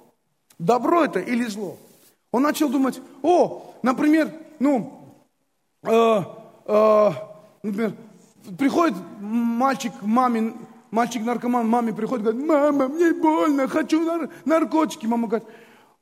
добро 0.59 1.03
это 1.03 1.19
или 1.19 1.45
зло. 1.45 1.77
Он 2.31 2.43
начал 2.43 2.69
думать, 2.69 3.01
о, 3.21 3.75
например, 3.81 4.31
ну, 4.59 5.15
э, 5.83 6.21
э, 6.65 7.09
например, 7.63 7.93
приходит 8.57 8.95
мальчик 9.19 9.93
маме, 10.01 10.53
мальчик-наркоман 10.91 11.67
маме 11.67 11.93
приходит, 11.93 12.25
говорит, 12.25 12.45
мама, 12.45 12.87
мне 12.87 13.13
больно, 13.13 13.67
хочу 13.67 14.03
нар- 14.03 14.29
наркотики. 14.45 15.05
Мама 15.05 15.27
говорит, 15.27 15.47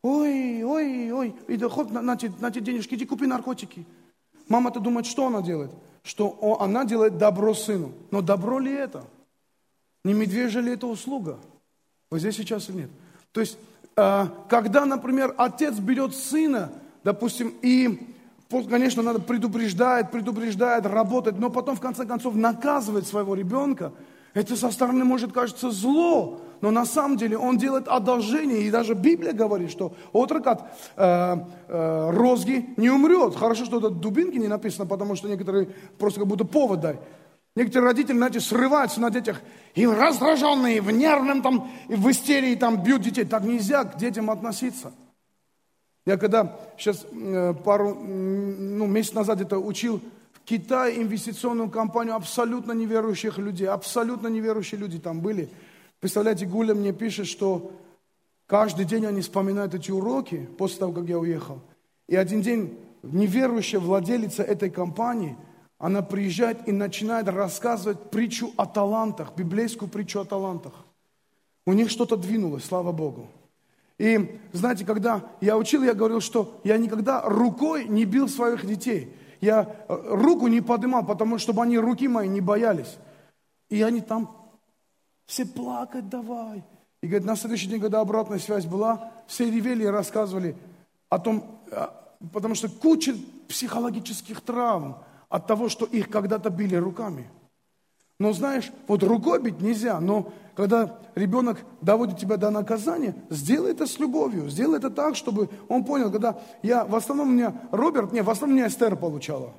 ой, 0.01 0.63
ой, 0.63 1.11
ой, 1.11 1.35
иди, 1.47 1.69
хоп, 1.69 1.91
на, 1.91 2.01
на, 2.01 2.15
те 2.17 2.29
денежки, 2.61 2.95
иди 2.95 3.05
купи 3.05 3.27
наркотики. 3.27 3.85
Мама-то 4.47 4.79
думает, 4.79 5.05
что 5.05 5.27
она 5.27 5.41
делает? 5.41 5.71
что 6.03 6.57
она 6.59 6.85
делает 6.85 7.17
добро 7.17 7.53
сыну. 7.53 7.93
Но 8.11 8.21
добро 8.21 8.59
ли 8.59 8.71
это? 8.71 9.05
Не 10.03 10.13
медвежья 10.13 10.59
ли 10.59 10.73
это 10.73 10.85
услуга? 10.85 11.39
Вот 12.11 12.19
здесь 12.19 12.35
сейчас 12.35 12.69
и 12.69 12.73
нет. 12.73 12.89
То 13.31 13.39
есть, 13.39 13.57
когда, 13.95 14.85
например, 14.85 15.33
отец 15.37 15.75
берет 15.75 16.15
сына, 16.15 16.71
допустим, 17.03 17.53
и, 17.61 18.15
конечно, 18.69 19.03
надо 19.03 19.19
предупреждать, 19.19 20.11
предупреждает, 20.11 20.85
работать, 20.85 21.37
но 21.37 21.49
потом, 21.49 21.75
в 21.75 21.81
конце 21.81 22.05
концов, 22.05 22.35
наказывает 22.35 23.05
своего 23.05 23.35
ребенка, 23.35 23.91
это 24.33 24.55
со 24.55 24.71
стороны 24.71 25.05
может 25.05 25.31
кажется 25.31 25.69
зло, 25.69 26.41
но 26.61 26.71
на 26.71 26.85
самом 26.85 27.17
деле 27.17 27.37
он 27.37 27.57
делает 27.57 27.87
одолжение, 27.87 28.61
и 28.63 28.71
даже 28.71 28.95
Библия 28.95 29.33
говорит, 29.33 29.69
что 29.69 29.93
отрок 30.11 30.47
от 30.47 30.61
э, 30.95 31.37
э, 31.67 32.09
розги 32.11 32.73
не 32.77 32.89
умрет. 32.89 33.35
Хорошо, 33.35 33.65
что 33.65 33.77
это 33.77 33.89
дубинки 33.89 34.37
не 34.37 34.47
написано, 34.47 34.87
потому 34.87 35.15
что 35.15 35.27
некоторые 35.27 35.69
просто 35.99 36.21
как 36.21 36.29
будто 36.29 36.45
повод 36.45 36.79
дай. 36.79 36.99
Некоторые 37.55 37.89
родители, 37.89 38.17
знаете, 38.17 38.39
срываются 38.39 38.99
на 38.99 39.11
детях, 39.11 39.41
и 39.75 39.85
раздраженные, 39.85 40.81
в 40.81 40.91
нервном 40.91 41.41
там, 41.41 41.71
и 41.87 41.95
в 41.95 42.09
истерии 42.09 42.55
там 42.55 42.83
бьют 42.83 43.01
детей. 43.01 43.25
Так 43.25 43.43
нельзя 43.43 43.83
к 43.83 43.97
детям 43.97 44.29
относиться. 44.31 44.91
Я 46.05 46.17
когда 46.17 46.59
сейчас 46.77 47.05
э, 47.11 47.53
пару, 47.63 47.93
ну, 47.95 48.87
месяц 48.87 49.13
назад 49.13 49.39
это 49.39 49.59
учил 49.59 50.01
в 50.31 50.39
Китае 50.41 51.01
инвестиционную 51.01 51.69
компанию 51.69 52.15
абсолютно 52.15 52.71
неверующих 52.73 53.37
людей, 53.37 53.67
абсолютно 53.67 54.27
неверующие 54.27 54.79
люди 54.79 54.99
там 54.99 55.21
были– 55.21 55.49
Представляете, 56.03 56.45
Гуля 56.45 56.75
мне 56.75 56.91
пишет, 56.91 57.27
что 57.27 57.71
каждый 58.45 58.83
день 58.83 59.05
они 59.05 59.21
вспоминают 59.21 59.73
эти 59.73 59.89
уроки 59.89 60.49
после 60.57 60.79
того, 60.79 60.91
как 60.91 61.05
я 61.05 61.17
уехал. 61.17 61.61
И 62.09 62.17
один 62.17 62.41
день 62.41 62.77
неверующая 63.03 63.79
владелица 63.79 64.43
этой 64.43 64.69
компании, 64.69 65.37
она 65.83 66.01
приезжает 66.01 66.65
и 66.65 66.71
начинает 66.71 67.27
рассказывать 67.27 68.09
притчу 68.09 68.53
о 68.55 68.65
талантах, 68.65 69.35
библейскую 69.35 69.89
притчу 69.89 70.21
о 70.21 70.23
талантах. 70.23 70.71
У 71.65 71.73
них 71.73 71.89
что-то 71.89 72.15
двинулось, 72.15 72.63
слава 72.63 72.93
Богу. 72.93 73.27
И 73.97 74.39
знаете, 74.53 74.85
когда 74.85 75.29
я 75.41 75.57
учил, 75.57 75.83
я 75.83 75.93
говорил, 75.93 76.21
что 76.21 76.57
я 76.63 76.77
никогда 76.77 77.21
рукой 77.23 77.83
не 77.83 78.05
бил 78.05 78.29
своих 78.29 78.65
детей. 78.65 79.13
Я 79.41 79.75
э, 79.89 80.01
руку 80.05 80.47
не 80.47 80.61
поднимал, 80.61 81.05
потому 81.05 81.37
что 81.37 81.51
чтобы 81.51 81.63
они 81.63 81.77
руки 81.77 82.07
мои 82.07 82.29
не 82.29 82.39
боялись. 82.39 82.97
И 83.69 83.81
они 83.81 83.99
там 83.99 84.33
все 85.25 85.45
плакать 85.45 86.07
давай. 86.07 86.63
И 87.01 87.07
говорит, 87.07 87.27
на 87.27 87.35
следующий 87.35 87.67
день, 87.67 87.81
когда 87.81 87.99
обратная 87.99 88.39
связь 88.39 88.65
была, 88.65 89.11
все 89.27 89.51
ревели 89.51 89.83
и 89.83 89.87
рассказывали 89.87 90.55
о 91.09 91.19
том, 91.19 91.43
а, 91.73 92.15
потому 92.31 92.55
что 92.55 92.69
куча 92.69 93.15
психологических 93.49 94.39
травм 94.39 95.03
от 95.33 95.47
того, 95.47 95.67
что 95.67 95.85
их 95.85 96.11
когда-то 96.11 96.51
били 96.51 96.75
руками. 96.75 97.27
Но 98.19 98.33
знаешь, 98.33 98.71
вот 98.87 99.01
рукой 99.01 99.41
бить 99.41 99.61
нельзя, 99.61 99.99
но 99.99 100.31
когда 100.55 100.99
ребенок 101.15 101.57
доводит 101.81 102.19
тебя 102.19 102.37
до 102.37 102.51
наказания, 102.51 103.15
сделай 103.31 103.71
это 103.71 103.87
с 103.87 103.97
любовью, 103.97 104.47
сделай 104.47 104.77
это 104.77 104.91
так, 104.91 105.15
чтобы 105.15 105.49
он 105.69 105.85
понял, 105.85 106.11
когда 106.11 106.39
я, 106.61 106.85
в 106.85 106.95
основном 106.95 107.29
у 107.29 107.31
меня 107.31 107.51
Роберт, 107.71 108.13
не, 108.13 108.21
в 108.21 108.29
основном 108.29 108.57
меня 108.57 108.67
Эстер 108.67 108.95
получала. 108.95 109.55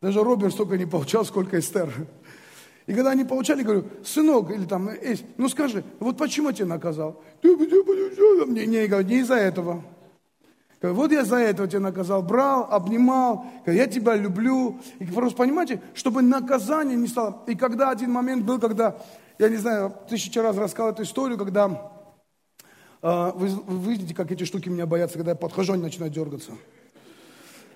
Даже 0.00 0.24
Роберт 0.24 0.54
столько 0.54 0.76
не 0.76 0.86
получал, 0.86 1.24
сколько 1.24 1.60
Эстер. 1.60 1.94
И 2.88 2.94
когда 2.94 3.12
они 3.12 3.22
получали, 3.22 3.62
говорю, 3.62 3.84
сынок, 4.04 4.50
или 4.50 4.64
там, 4.64 4.88
Эсь, 4.88 5.22
ну 5.36 5.48
скажи, 5.48 5.84
вот 6.00 6.18
почему 6.18 6.48
я 6.48 6.54
тебя 6.54 6.66
наказал? 6.66 7.22
Не, 7.44 8.66
не, 8.66 8.88
говорю, 8.88 9.06
не 9.06 9.18
из-за 9.20 9.36
этого. 9.36 9.84
Вот 10.82 11.12
я 11.12 11.24
за 11.24 11.36
этого 11.36 11.68
тебя 11.68 11.80
наказал, 11.80 12.22
брал, 12.22 12.66
обнимал, 12.68 13.46
я 13.66 13.86
тебя 13.86 14.16
люблю. 14.16 14.80
И 14.98 15.04
просто 15.04 15.36
понимаете, 15.36 15.80
чтобы 15.94 16.22
наказание 16.22 16.96
не 16.96 17.06
стало. 17.06 17.42
И 17.46 17.54
когда 17.54 17.90
один 17.90 18.10
момент 18.10 18.44
был, 18.44 18.58
когда, 18.58 18.96
я 19.38 19.48
не 19.48 19.56
знаю, 19.56 19.94
тысячу 20.08 20.42
раз 20.42 20.56
рассказал 20.56 20.90
эту 20.90 21.04
историю, 21.04 21.38
когда 21.38 21.92
э, 23.00 23.32
вы, 23.36 23.48
вы 23.48 23.92
видите, 23.92 24.12
как 24.12 24.32
эти 24.32 24.42
штуки 24.42 24.68
меня 24.68 24.86
боятся, 24.86 25.18
когда 25.18 25.32
я 25.32 25.36
подхожу, 25.36 25.74
они 25.74 25.82
начинают 25.82 26.12
дергаться. 26.12 26.50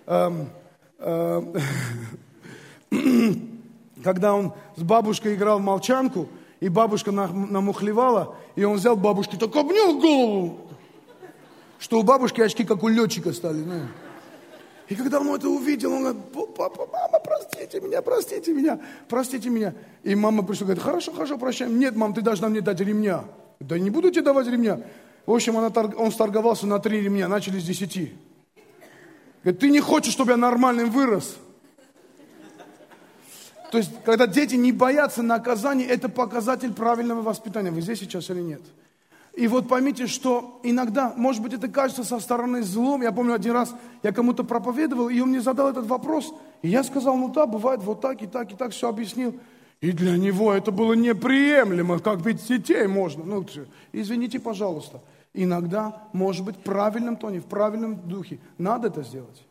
Эм, 0.06 0.48
эм, 0.98 1.52
когда 4.02 4.34
он 4.34 4.52
с 4.74 4.82
бабушкой 4.82 5.36
играл 5.36 5.60
в 5.60 5.62
молчанку, 5.62 6.28
и 6.58 6.68
бабушка 6.68 7.12
намухлевала, 7.12 8.34
и 8.56 8.64
он 8.64 8.76
взял 8.76 8.96
бабушке, 8.96 9.36
так 9.36 9.54
обнял 9.54 10.00
голову, 10.00 10.65
что 11.78 11.98
у 11.98 12.02
бабушки 12.02 12.40
очки, 12.40 12.64
как 12.64 12.82
у 12.82 12.88
летчика 12.88 13.32
стали. 13.32 13.58
Ну. 13.58 13.80
И 14.88 14.94
когда 14.94 15.20
он 15.20 15.34
это 15.34 15.48
увидел, 15.48 15.92
он 15.92 16.02
говорит, 16.02 16.22
папа, 16.56 16.88
мама, 16.92 17.18
простите 17.18 17.80
меня, 17.80 18.02
простите 18.02 18.52
меня, 18.52 18.80
простите 19.08 19.50
меня. 19.50 19.74
И 20.04 20.14
мама 20.14 20.44
пришла, 20.44 20.66
говорит, 20.66 20.82
хорошо, 20.82 21.12
хорошо, 21.12 21.38
прощаем. 21.38 21.78
Нет, 21.78 21.96
мам, 21.96 22.14
ты 22.14 22.20
должна 22.20 22.48
мне 22.48 22.60
дать 22.60 22.80
ремня. 22.80 23.24
Да 23.58 23.78
не 23.78 23.90
буду 23.90 24.10
тебе 24.10 24.22
давать 24.22 24.46
ремня. 24.46 24.80
В 25.24 25.32
общем, 25.32 25.56
она, 25.56 25.72
он 25.96 26.12
сторговался 26.12 26.66
на 26.66 26.78
три 26.78 27.00
ремня, 27.00 27.26
начали 27.26 27.58
с 27.58 27.64
десяти. 27.64 28.14
Говорит, 29.42 29.60
ты 29.60 29.70
не 29.70 29.80
хочешь, 29.80 30.12
чтобы 30.12 30.32
я 30.32 30.36
нормальным 30.36 30.90
вырос. 30.90 31.36
То 33.72 33.78
есть, 33.78 33.90
когда 34.04 34.28
дети 34.28 34.54
не 34.54 34.70
боятся 34.70 35.22
наказания, 35.22 35.84
это 35.84 36.08
показатель 36.08 36.72
правильного 36.72 37.22
воспитания. 37.22 37.72
Вы 37.72 37.80
здесь 37.80 37.98
сейчас 37.98 38.30
или 38.30 38.40
нет? 38.40 38.60
И 39.36 39.48
вот 39.48 39.68
поймите, 39.68 40.06
что 40.06 40.60
иногда, 40.62 41.12
может 41.14 41.42
быть, 41.42 41.52
это 41.52 41.68
кажется 41.68 42.04
со 42.04 42.18
стороны 42.20 42.62
злом. 42.62 43.02
Я 43.02 43.12
помню, 43.12 43.34
один 43.34 43.52
раз 43.52 43.74
я 44.02 44.10
кому-то 44.10 44.44
проповедовал, 44.44 45.10
и 45.10 45.20
он 45.20 45.28
мне 45.28 45.42
задал 45.42 45.68
этот 45.68 45.86
вопрос. 45.86 46.32
И 46.62 46.68
я 46.68 46.82
сказал, 46.82 47.18
ну 47.18 47.28
да, 47.28 47.46
бывает 47.46 47.82
вот 47.82 48.00
так 48.00 48.22
и 48.22 48.26
так, 48.26 48.50
и 48.50 48.56
так, 48.56 48.72
все 48.72 48.88
объяснил. 48.88 49.38
И 49.82 49.92
для 49.92 50.16
него 50.16 50.54
это 50.54 50.70
было 50.72 50.94
неприемлемо, 50.94 51.98
как 51.98 52.24
ведь 52.24 52.48
детей 52.48 52.86
можно. 52.86 53.24
Ну, 53.24 53.46
извините, 53.92 54.40
пожалуйста. 54.40 55.02
Иногда, 55.34 56.08
может 56.14 56.42
быть, 56.42 56.56
в 56.56 56.60
правильном 56.60 57.18
тоне, 57.18 57.40
в 57.40 57.44
правильном 57.44 58.08
духе. 58.08 58.40
Надо 58.56 58.88
это 58.88 59.02
сделать. 59.02 59.46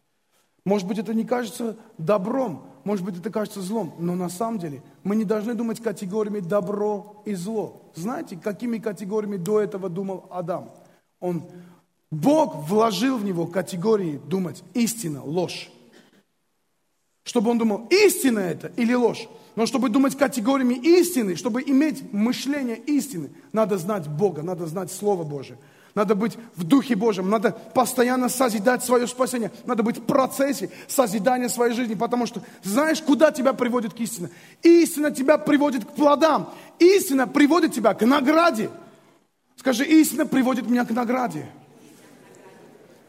Может 0.66 0.88
быть, 0.88 0.98
это 0.98 1.14
не 1.14 1.26
кажется 1.26 1.78
добром, 2.00 2.66
может 2.86 3.04
быть, 3.04 3.18
это 3.18 3.32
кажется 3.32 3.62
злом, 3.62 3.96
но 3.98 4.16
на 4.16 4.30
самом 4.30 4.60
деле 4.60 4.84
мы 5.04 5.16
не 5.16 5.26
должны 5.26 5.56
думать 5.56 5.82
категориями 5.82 6.40
добро 6.40 7.24
и 7.26 7.34
зло. 7.34 7.92
Знаете, 7.96 8.38
какими 8.38 8.78
категориями 8.78 9.38
до 9.38 9.60
этого 9.60 9.90
думал 9.90 10.28
Адам? 10.30 10.70
Он, 11.20 11.44
Бог 12.12 12.56
вложил 12.70 13.18
в 13.18 13.26
него 13.26 13.48
категории 13.48 14.22
думать 14.28 14.64
истина, 14.76 15.24
ложь. 15.24 15.72
Чтобы 17.24 17.50
он 17.50 17.58
думал, 17.58 17.88
истина 17.90 18.40
это 18.40 18.72
или 18.78 18.94
ложь. 18.94 19.28
Но 19.56 19.66
чтобы 19.66 19.90
думать 19.90 20.16
категориями 20.16 20.76
истины, 20.76 21.36
чтобы 21.36 21.64
иметь 21.64 22.14
мышление 22.14 22.78
истины, 22.78 23.32
надо 23.52 23.80
знать 23.80 24.08
Бога, 24.08 24.44
надо 24.44 24.68
знать 24.68 24.92
Слово 24.92 25.24
Божие. 25.24 25.58
Надо 25.96 26.14
быть 26.14 26.38
в 26.56 26.66
Духе 26.66 26.96
Божьем, 26.96 27.30
надо 27.30 27.52
постоянно 27.52 28.28
созидать 28.28 28.84
свое 28.84 29.08
спасение, 29.08 29.50
надо 29.66 29.82
быть 29.82 29.98
в 29.98 30.04
процессе 30.04 30.70
созидания 30.90 31.48
своей 31.48 31.74
жизни, 31.74 31.94
потому 31.94 32.26
что 32.26 32.42
знаешь, 32.64 33.02
куда 33.02 33.32
тебя 33.32 33.54
приводит 33.54 33.94
к 33.94 34.00
истине? 34.02 34.30
Истина 34.62 35.10
тебя 35.10 35.38
приводит 35.38 35.86
к 35.86 35.92
плодам, 35.92 36.54
истина 36.80 37.28
приводит 37.28 37.74
тебя 37.74 37.94
к 37.94 38.06
награде. 38.06 38.70
Скажи, 39.56 39.86
истина 39.86 40.26
приводит 40.26 40.70
меня 40.70 40.84
к 40.84 40.92
награде. 40.92 41.48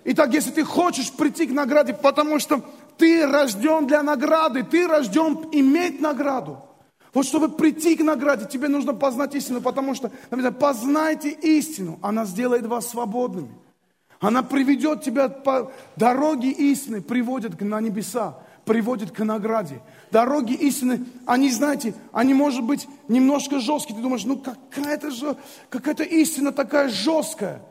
Итак, 0.05 0.33
если 0.33 0.53
ты 0.53 0.63
хочешь 0.63 1.11
прийти 1.11 1.47
к 1.47 1.51
награде, 1.51 1.93
потому 1.93 2.39
что 2.39 2.65
ты 2.99 3.27
рожден 3.27 3.89
для 3.89 4.05
награды, 4.05 4.63
ты 4.63 4.87
рожден 4.87 5.49
иметь 5.51 6.01
награду. 6.01 6.63
Вот 7.17 7.25
чтобы 7.25 7.49
прийти 7.49 7.97
к 7.97 8.03
награде, 8.03 8.45
тебе 8.45 8.69
нужно 8.69 8.93
познать 8.93 9.35
истину, 9.35 9.63
потому 9.63 9.95
что, 9.95 10.13
например, 10.31 10.53
познайте 10.53 11.31
истину, 11.31 11.99
она 12.03 12.27
сделает 12.27 12.67
вас 12.67 12.91
свободными. 12.91 13.55
Она 14.21 14.43
приведет 14.43 15.03
тебя 15.03 15.31
по 15.31 15.73
дороге 15.97 16.51
истины, 16.51 17.01
приводит 17.01 17.59
на 17.59 17.81
небеса, 17.81 18.39
приводит 18.67 19.13
к 19.13 19.25
награде. 19.25 19.81
Дороги 20.11 20.53
истины, 20.53 21.07
они, 21.25 21.51
знаете, 21.51 21.95
они, 22.13 22.35
может 22.35 22.63
быть, 22.63 22.87
немножко 23.09 23.61
жесткие. 23.61 23.97
Ты 23.97 24.03
думаешь, 24.03 24.27
ну 24.27 24.37
какая-то 24.37 25.11
же, 25.11 25.37
какая-то 25.71 26.03
истина 26.03 26.53
такая 26.53 26.91
жесткая. 26.91 27.63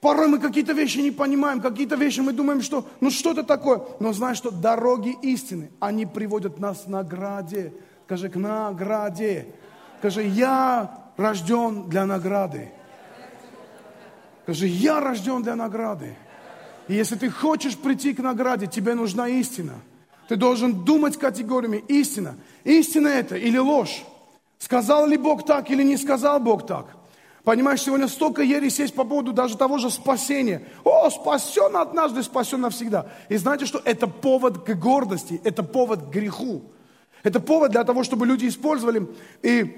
Порой 0.00 0.28
мы 0.28 0.38
какие-то 0.38 0.74
вещи 0.74 0.98
не 0.98 1.10
понимаем, 1.10 1.60
какие-то 1.60 1.96
вещи 1.96 2.20
мы 2.20 2.32
думаем, 2.32 2.62
что 2.62 2.86
ну 3.00 3.10
что 3.10 3.32
это 3.32 3.42
такое. 3.42 3.82
Но 3.98 4.12
знаешь, 4.12 4.36
что 4.36 4.52
дороги 4.52 5.16
истины, 5.22 5.72
они 5.80 6.06
приводят 6.06 6.60
нас 6.60 6.82
к 6.82 6.86
награде. 6.86 7.72
Скажи, 8.06 8.28
к 8.28 8.36
награде. 8.36 9.48
Скажи, 9.98 10.22
я 10.22 11.10
рожден 11.16 11.88
для 11.88 12.06
награды. 12.06 12.70
Скажи, 14.44 14.68
я 14.68 15.00
рожден 15.00 15.42
для 15.42 15.56
награды. 15.56 16.16
И 16.86 16.94
если 16.94 17.16
ты 17.16 17.28
хочешь 17.30 17.76
прийти 17.76 18.14
к 18.14 18.20
награде, 18.20 18.68
тебе 18.68 18.94
нужна 18.94 19.26
истина. 19.26 19.74
Ты 20.28 20.36
должен 20.36 20.84
думать 20.84 21.18
категориями 21.18 21.82
истина. 21.88 22.36
Истина 22.62 23.08
это 23.08 23.36
или 23.36 23.58
ложь? 23.58 24.04
Сказал 24.60 25.08
ли 25.08 25.16
Бог 25.16 25.44
так 25.44 25.68
или 25.70 25.82
не 25.82 25.96
сказал 25.96 26.38
Бог 26.38 26.64
так? 26.64 26.86
Понимаешь, 27.42 27.82
сегодня 27.82 28.06
столько 28.06 28.42
ересь 28.42 28.78
есть 28.78 28.94
по 28.94 29.02
поводу 29.02 29.32
даже 29.32 29.56
того 29.56 29.78
же 29.78 29.90
спасения. 29.90 30.62
О, 30.84 31.10
спасен 31.10 31.76
однажды, 31.76 32.22
спасен 32.22 32.60
навсегда. 32.60 33.06
И 33.28 33.36
знаете, 33.36 33.66
что 33.66 33.80
это 33.84 34.06
повод 34.06 34.64
к 34.64 34.74
гордости, 34.74 35.40
это 35.42 35.64
повод 35.64 36.06
к 36.06 36.08
греху. 36.10 36.62
Это 37.26 37.40
повод 37.40 37.72
для 37.72 37.82
того, 37.82 38.04
чтобы 38.04 38.24
люди 38.24 38.46
использовали 38.46 39.04
и 39.42 39.76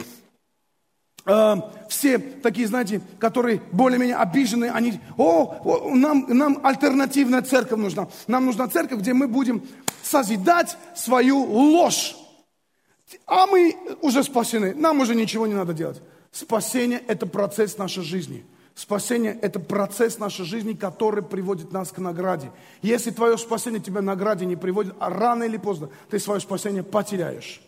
э, 1.24 1.54
все 1.88 2.18
такие, 2.18 2.68
знаете, 2.68 3.00
которые 3.18 3.62
более-менее 3.72 4.16
обиженные, 4.16 4.70
они, 4.70 5.00
о 5.16 5.88
нам, 5.94 6.26
нам 6.28 6.60
альтернативная 6.62 7.40
церковь 7.40 7.78
нужна. 7.78 8.08
Нам 8.26 8.44
нужна 8.44 8.68
церковь, 8.68 8.98
где 8.98 9.14
мы 9.14 9.28
будем 9.28 9.66
созидать 10.02 10.76
свою 10.94 11.42
ложь. 11.42 12.16
А 13.26 13.46
мы 13.46 13.74
уже 14.02 14.22
спасены, 14.24 14.74
нам 14.74 15.00
уже 15.00 15.14
ничего 15.14 15.46
не 15.46 15.54
надо 15.54 15.72
делать. 15.72 16.02
Спасение– 16.30 17.02
это 17.08 17.24
процесс 17.24 17.78
нашей 17.78 18.02
жизни– 18.02 18.44
Спасение– 18.78 19.36
это 19.42 19.58
процесс 19.58 20.20
нашей 20.20 20.44
жизни, 20.44 20.72
который 20.72 21.24
приводит 21.24 21.72
нас 21.72 21.90
к 21.90 21.98
награде. 21.98 22.52
Если 22.80 23.10
твое 23.10 23.36
спасение 23.36 23.80
тебя 23.80 24.02
награде 24.02 24.46
не 24.46 24.54
приводит, 24.54 24.94
а 25.00 25.10
рано 25.10 25.42
или 25.42 25.56
поздно 25.56 25.88
ты 26.08 26.20
свое 26.20 26.38
спасение 26.38 26.84
потеряешь. 26.84 27.60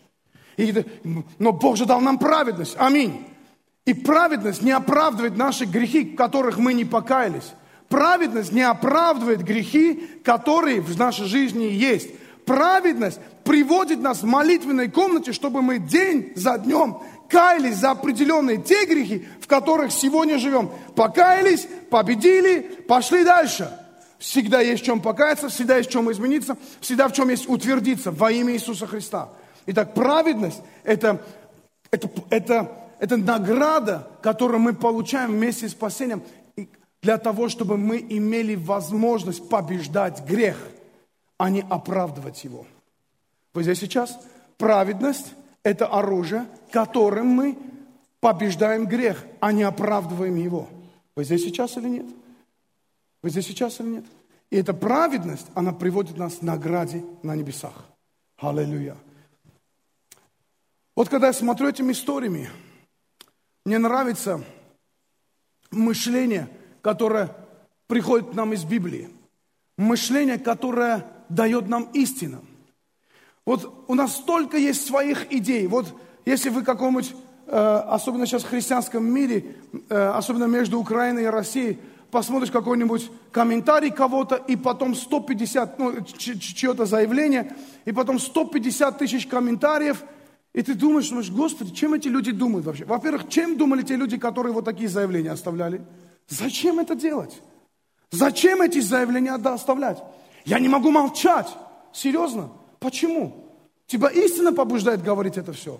И, 0.55 0.73
но 1.37 1.51
Бог 1.51 1.75
же 1.75 1.85
дал 1.85 1.99
нам 1.99 2.17
праведность. 2.17 2.77
Аминь. 2.79 3.27
И 3.83 3.93
праведность 3.93 4.61
не 4.61 4.71
оправдывает 4.71 5.35
наши 5.35 5.65
грехи, 5.65 6.13
в 6.13 6.15
которых 6.15 6.57
мы 6.57 6.73
не 6.73 6.85
покаялись. 6.85 7.55
Праведность 7.89 8.53
не 8.53 8.61
оправдывает 8.61 9.43
грехи, 9.43 9.95
которые 10.23 10.79
в 10.79 10.97
нашей 10.97 11.25
жизни 11.25 11.65
есть. 11.65 12.07
Праведность 12.45 13.19
приводит 13.43 13.99
нас 13.99 14.21
в 14.21 14.25
молитвенной 14.27 14.89
комнате, 14.89 15.33
чтобы 15.33 15.61
мы 15.61 15.77
день 15.77 16.31
за 16.37 16.57
днем 16.57 17.01
каялись 17.31 17.77
за 17.77 17.91
определенные 17.91 18.57
те 18.57 18.85
грехи, 18.85 19.25
в 19.39 19.47
которых 19.47 19.91
сегодня 19.91 20.37
живем. 20.37 20.69
Покаялись, 20.95 21.67
победили, 21.89 22.59
пошли 22.87 23.23
дальше. 23.23 23.71
Всегда 24.19 24.59
есть 24.59 24.83
в 24.83 24.85
чем 24.85 25.01
покаяться, 25.01 25.49
всегда 25.49 25.77
есть 25.77 25.89
в 25.89 25.93
чем 25.93 26.11
измениться, 26.11 26.57
всегда 26.81 27.07
в 27.07 27.13
чем 27.13 27.29
есть 27.29 27.49
утвердиться 27.49 28.11
во 28.11 28.31
имя 28.31 28.53
Иисуса 28.53 28.85
Христа. 28.85 29.29
Итак, 29.65 29.93
праведность 29.93 30.61
это, 30.83 31.23
это, 31.89 32.09
это, 32.29 32.71
это 32.99 33.17
награда, 33.17 34.07
которую 34.21 34.59
мы 34.59 34.73
получаем 34.73 35.31
вместе 35.31 35.69
с 35.69 35.71
спасением 35.71 36.21
для 37.01 37.17
того, 37.17 37.49
чтобы 37.49 37.77
мы 37.77 37.97
имели 37.97 38.55
возможность 38.55 39.47
побеждать 39.49 40.23
грех, 40.25 40.57
а 41.37 41.49
не 41.49 41.61
оправдывать 41.67 42.43
его. 42.43 42.67
Вы 43.53 43.63
здесь 43.63 43.79
сейчас? 43.79 44.19
Праведность– 44.57 45.33
это 45.63 45.87
оружие, 45.87 46.47
которым 46.71 47.27
мы 47.27 47.57
побеждаем 48.19 48.85
грех, 48.85 49.25
а 49.39 49.51
не 49.51 49.63
оправдываем 49.63 50.35
его. 50.35 50.69
Вы 51.15 51.23
здесь 51.23 51.43
сейчас 51.43 51.77
или 51.77 51.89
нет? 51.89 52.05
Вы 53.21 53.29
здесь 53.29 53.47
сейчас 53.47 53.79
или 53.79 53.87
нет? 53.87 54.05
И 54.49 54.57
эта 54.57 54.73
праведность, 54.73 55.47
она 55.53 55.71
приводит 55.71 56.17
нас 56.17 56.35
к 56.35 56.41
награде 56.41 57.03
на 57.23 57.35
небесах. 57.35 57.85
Аллилуйя. 58.37 58.97
Вот 60.95 61.09
когда 61.09 61.27
я 61.27 61.33
смотрю 61.33 61.69
этими 61.69 61.93
историями, 61.93 62.49
мне 63.65 63.77
нравится 63.77 64.43
мышление, 65.69 66.49
которое 66.81 67.35
приходит 67.87 68.31
к 68.31 68.33
нам 68.33 68.53
из 68.53 68.65
Библии. 68.65 69.09
Мышление, 69.77 70.37
которое 70.37 71.05
дает 71.29 71.67
нам 71.67 71.83
истину. 71.93 72.43
Вот 73.51 73.83
у 73.87 73.95
нас 73.95 74.15
столько 74.15 74.55
есть 74.55 74.87
своих 74.87 75.29
идей. 75.33 75.67
Вот 75.67 75.85
если 76.25 76.47
вы 76.47 76.63
какому-нибудь, 76.63 77.13
э, 77.47 77.83
особенно 77.89 78.25
сейчас 78.25 78.43
в 78.43 78.49
христианском 78.49 79.03
мире, 79.03 79.57
э, 79.89 80.07
особенно 80.15 80.45
между 80.45 80.79
Украиной 80.79 81.23
и 81.23 81.25
Россией, 81.25 81.77
посмотришь 82.11 82.49
какой-нибудь 82.49 83.11
комментарий 83.29 83.91
кого-то, 83.91 84.35
и 84.37 84.55
потом 84.55 84.95
150, 84.95 85.79
ну, 85.79 86.01
чье-то 86.01 86.85
заявление, 86.85 87.53
и 87.83 87.91
потом 87.91 88.19
150 88.19 88.97
тысяч 88.97 89.27
комментариев, 89.27 90.05
и 90.53 90.61
ты 90.61 90.73
думаешь, 90.73 91.09
думаешь, 91.09 91.29
Господи, 91.29 91.73
чем 91.73 91.93
эти 91.93 92.07
люди 92.07 92.31
думают 92.31 92.65
вообще? 92.65 92.85
Во-первых, 92.85 93.27
чем 93.27 93.57
думали 93.57 93.81
те 93.81 93.97
люди, 93.97 94.17
которые 94.17 94.53
вот 94.53 94.63
такие 94.63 94.87
заявления 94.87 95.31
оставляли? 95.31 95.81
Зачем 96.29 96.79
это 96.79 96.95
делать? 96.95 97.41
Зачем 98.11 98.61
эти 98.61 98.79
заявления 98.79 99.33
оставлять? 99.33 100.01
Я 100.45 100.57
не 100.59 100.69
могу 100.69 100.89
молчать. 100.89 101.49
Серьезно? 101.91 102.49
Почему? 102.79 103.40
Тебя 103.91 104.07
истина 104.07 104.53
побуждает 104.53 105.03
говорить 105.03 105.37
это 105.37 105.51
все? 105.51 105.77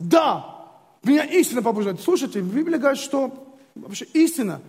Да, 0.00 0.66
меня 1.04 1.22
истина 1.22 1.62
побуждает. 1.62 2.00
Слушайте, 2.00 2.40
Библия 2.40 2.80
говорит, 2.80 3.00
что 3.00 3.54
вообще 3.76 4.06
истина, 4.06 4.60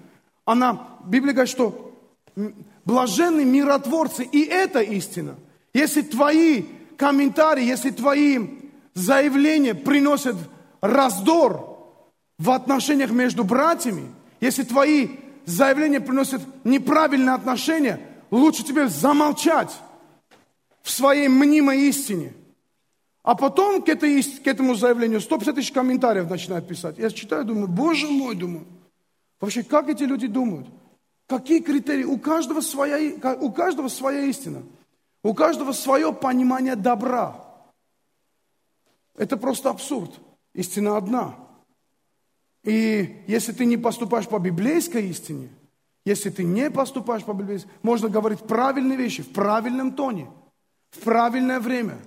она, 0.45 0.87
Библия 1.03 1.33
говорит, 1.33 1.51
что 1.51 1.91
блаженны 2.85 3.43
миротворцы, 3.43 4.23
и 4.23 4.43
это 4.43 4.81
истина. 4.81 5.33
Если 5.73 6.03
твои 6.03 6.65
комментарии, 6.95 7.63
если 7.63 7.89
твои 7.89 8.49
заявления 8.93 9.73
приносят 9.73 10.35
раздор 10.79 11.79
в 12.37 12.51
отношениях 12.51 13.09
между 13.09 13.43
братьями, 13.43 14.11
если 14.41 14.61
твои 14.61 15.07
заявления 15.45 16.01
приносят 16.01 16.43
неправильные 16.63 17.33
отношения, 17.33 17.99
лучше 18.29 18.63
тебе 18.63 18.87
замолчать 18.89 19.75
в 20.83 20.91
своей 20.91 21.29
мнимой 21.29 21.89
истине. 21.89 22.33
А 23.25 23.33
потом 23.33 23.81
к, 23.81 23.89
этой, 23.89 24.21
к 24.21 24.45
этому 24.45 24.75
заявлению 24.75 25.19
150 25.19 25.55
тысяч 25.55 25.71
комментариев 25.71 26.29
начинают 26.29 26.67
писать. 26.67 26.99
Я 26.99 27.09
читаю, 27.09 27.43
думаю, 27.43 27.67
боже 27.67 28.07
мой, 28.07 28.35
думаю, 28.35 28.65
вообще 29.39 29.63
как 29.63 29.89
эти 29.89 30.03
люди 30.03 30.27
думают? 30.27 30.67
Какие 31.25 31.59
критерии? 31.59 32.03
У 32.03 32.19
каждого 32.19 32.61
своя, 32.61 33.35
у 33.41 33.51
каждого 33.51 33.87
своя 33.87 34.21
истина. 34.25 34.61
У 35.23 35.33
каждого 35.33 35.71
свое 35.71 36.13
понимание 36.13 36.75
добра. 36.75 37.43
Это 39.17 39.37
просто 39.37 39.71
абсурд. 39.71 40.11
Истина 40.53 40.95
одна. 40.95 41.33
И 42.63 43.23
если 43.25 43.53
ты 43.53 43.65
не 43.65 43.77
поступаешь 43.77 44.27
по 44.27 44.37
библейской 44.37 45.09
истине, 45.09 45.49
если 46.05 46.29
ты 46.29 46.43
не 46.43 46.69
поступаешь 46.69 47.23
по 47.23 47.33
библейской, 47.33 47.71
можно 47.81 48.07
говорить 48.07 48.41
правильные 48.41 48.99
вещи 48.99 49.23
в 49.23 49.33
правильном 49.33 49.93
тоне– 49.93 50.29
в 50.95 50.99
правильное 51.03 51.59
время 51.59 51.97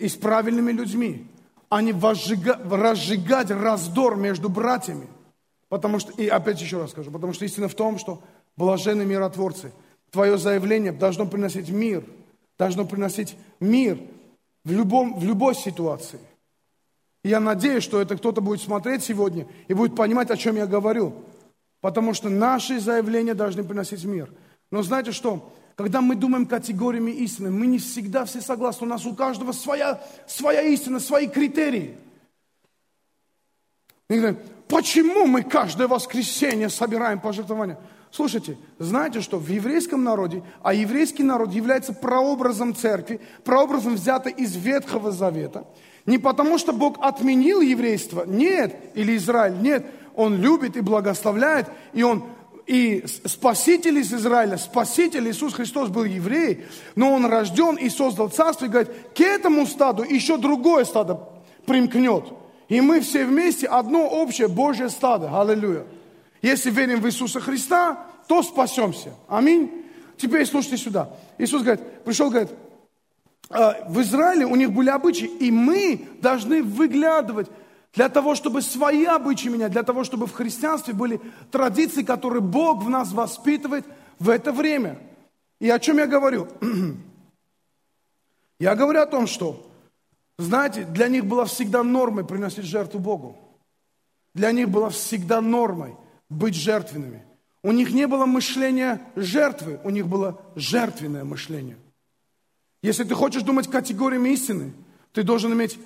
и 0.00 0.08
с 0.08 0.16
правильными 0.16 0.72
людьми, 0.72 1.26
а 1.68 1.82
не 1.82 1.92
возжига, 1.92 2.58
разжигать 2.70 3.50
раздор 3.50 4.16
между 4.16 4.48
братьями. 4.48 5.06
Потому 5.68 6.00
что, 6.00 6.10
и 6.12 6.26
опять 6.26 6.60
еще 6.60 6.78
раз 6.78 6.90
скажу, 6.90 7.10
потому 7.10 7.32
что 7.32 7.44
истина 7.44 7.68
в 7.68 7.74
том, 7.74 7.98
что 7.98 8.22
блаженные 8.56 9.06
миротворцы, 9.06 9.72
твое 10.10 10.38
заявление 10.38 10.92
должно 10.92 11.26
приносить 11.26 11.68
мир, 11.68 12.02
должно 12.58 12.84
приносить 12.84 13.36
мир 13.60 13.98
в, 14.64 14.72
любом, 14.72 15.18
в 15.18 15.24
любой 15.24 15.54
ситуации. 15.54 16.18
Я 17.22 17.38
надеюсь, 17.38 17.84
что 17.84 18.00
это 18.00 18.16
кто-то 18.16 18.40
будет 18.40 18.62
смотреть 18.62 19.04
сегодня 19.04 19.46
и 19.68 19.74
будет 19.74 19.94
понимать, 19.94 20.30
о 20.30 20.36
чем 20.36 20.56
я 20.56 20.66
говорю. 20.66 21.14
Потому 21.80 22.14
что 22.14 22.28
наши 22.28 22.80
заявления 22.80 23.34
должны 23.34 23.62
приносить 23.62 24.04
мир. 24.04 24.30
Но 24.70 24.82
знаете 24.82 25.12
что? 25.12 25.52
Когда 25.80 26.02
мы 26.02 26.14
думаем 26.14 26.44
категориями 26.44 27.10
истины, 27.10 27.50
мы 27.50 27.66
не 27.66 27.78
всегда 27.78 28.26
все 28.26 28.42
согласны. 28.42 28.86
У 28.86 28.90
нас 28.90 29.06
у 29.06 29.14
каждого 29.14 29.52
своя, 29.52 29.98
своя 30.26 30.60
истина, 30.60 31.00
свои 31.00 31.26
критерии. 31.26 31.96
И 34.10 34.14
говорят, 34.14 34.36
почему 34.68 35.24
мы 35.24 35.42
каждое 35.42 35.88
воскресенье 35.88 36.68
собираем 36.68 37.18
пожертвования? 37.18 37.78
Слушайте, 38.10 38.58
знаете, 38.78 39.22
что 39.22 39.38
в 39.38 39.48
еврейском 39.48 40.04
народе, 40.04 40.42
а 40.62 40.74
еврейский 40.74 41.22
народ 41.22 41.50
является 41.54 41.94
прообразом 41.94 42.74
церкви, 42.74 43.18
прообразом 43.42 43.94
взято 43.94 44.28
из 44.28 44.54
Ветхого 44.56 45.12
Завета, 45.12 45.64
не 46.04 46.18
потому 46.18 46.58
что 46.58 46.74
Бог 46.74 46.98
отменил 47.00 47.62
еврейство, 47.62 48.26
нет, 48.26 48.76
или 48.92 49.16
Израиль, 49.16 49.62
нет, 49.62 49.86
Он 50.14 50.36
любит 50.36 50.76
и 50.76 50.82
благословляет, 50.82 51.68
и 51.94 52.02
Он 52.02 52.26
и 52.70 53.04
спаситель 53.24 53.98
из 53.98 54.14
Израиля, 54.14 54.56
спаситель 54.56 55.28
Иисус 55.28 55.54
Христос 55.54 55.88
был 55.88 56.04
еврей, 56.04 56.66
но 56.94 57.12
он 57.12 57.26
рожден 57.26 57.74
и 57.74 57.88
создал 57.88 58.28
царство, 58.28 58.66
и 58.66 58.68
говорит, 58.68 58.92
к 59.12 59.20
этому 59.20 59.66
стаду 59.66 60.04
еще 60.04 60.36
другое 60.36 60.84
стадо 60.84 61.18
примкнет. 61.66 62.26
И 62.68 62.80
мы 62.80 63.00
все 63.00 63.24
вместе 63.24 63.66
одно 63.66 64.06
общее 64.06 64.46
Божье 64.46 64.88
стадо. 64.88 65.36
Аллилуйя. 65.40 65.84
Если 66.42 66.70
верим 66.70 67.00
в 67.00 67.08
Иисуса 67.08 67.40
Христа, 67.40 68.06
то 68.28 68.40
спасемся. 68.40 69.14
Аминь. 69.26 69.84
Теперь 70.16 70.46
слушайте 70.46 70.76
сюда. 70.76 71.10
Иисус 71.38 71.62
говорит, 71.62 72.04
пришел, 72.04 72.30
говорит, 72.30 72.50
«А, 73.48 73.84
в 73.88 74.00
Израиле 74.00 74.46
у 74.46 74.54
них 74.54 74.70
были 74.70 74.90
обычаи, 74.90 75.28
и 75.40 75.50
мы 75.50 76.06
должны 76.22 76.62
выглядывать 76.62 77.48
для 77.92 78.08
того, 78.08 78.34
чтобы 78.34 78.62
свои 78.62 79.04
обычаи 79.04 79.48
менять, 79.48 79.72
для 79.72 79.82
того, 79.82 80.04
чтобы 80.04 80.26
в 80.26 80.32
христианстве 80.32 80.94
были 80.94 81.20
традиции, 81.50 82.02
которые 82.02 82.40
Бог 82.40 82.84
в 82.84 82.90
нас 82.90 83.12
воспитывает 83.12 83.84
в 84.18 84.28
это 84.28 84.52
время. 84.52 84.98
И 85.58 85.68
о 85.68 85.78
чем 85.78 85.98
я 85.98 86.06
говорю? 86.06 86.48
Я 88.58 88.74
говорю 88.74 89.00
о 89.00 89.06
том, 89.06 89.26
что, 89.26 89.66
знаете, 90.36 90.84
для 90.84 91.08
них 91.08 91.24
было 91.24 91.46
всегда 91.46 91.82
нормой 91.82 92.26
приносить 92.26 92.66
жертву 92.66 93.00
Богу. 93.00 93.38
Для 94.34 94.52
них 94.52 94.68
было 94.68 94.90
всегда 94.90 95.40
нормой 95.40 95.96
быть 96.28 96.54
жертвенными. 96.54 97.24
У 97.62 97.72
них 97.72 97.92
не 97.92 98.06
было 98.06 98.26
мышления 98.26 99.00
жертвы, 99.16 99.80
у 99.82 99.88
них 99.88 100.06
было 100.06 100.40
жертвенное 100.56 101.24
мышление. 101.24 101.78
Если 102.82 103.04
ты 103.04 103.14
хочешь 103.14 103.42
думать 103.42 103.68
категориями 103.68 104.30
истины, 104.30 104.72
ты 105.12 105.22
должен 105.22 105.52
иметь 105.52 105.78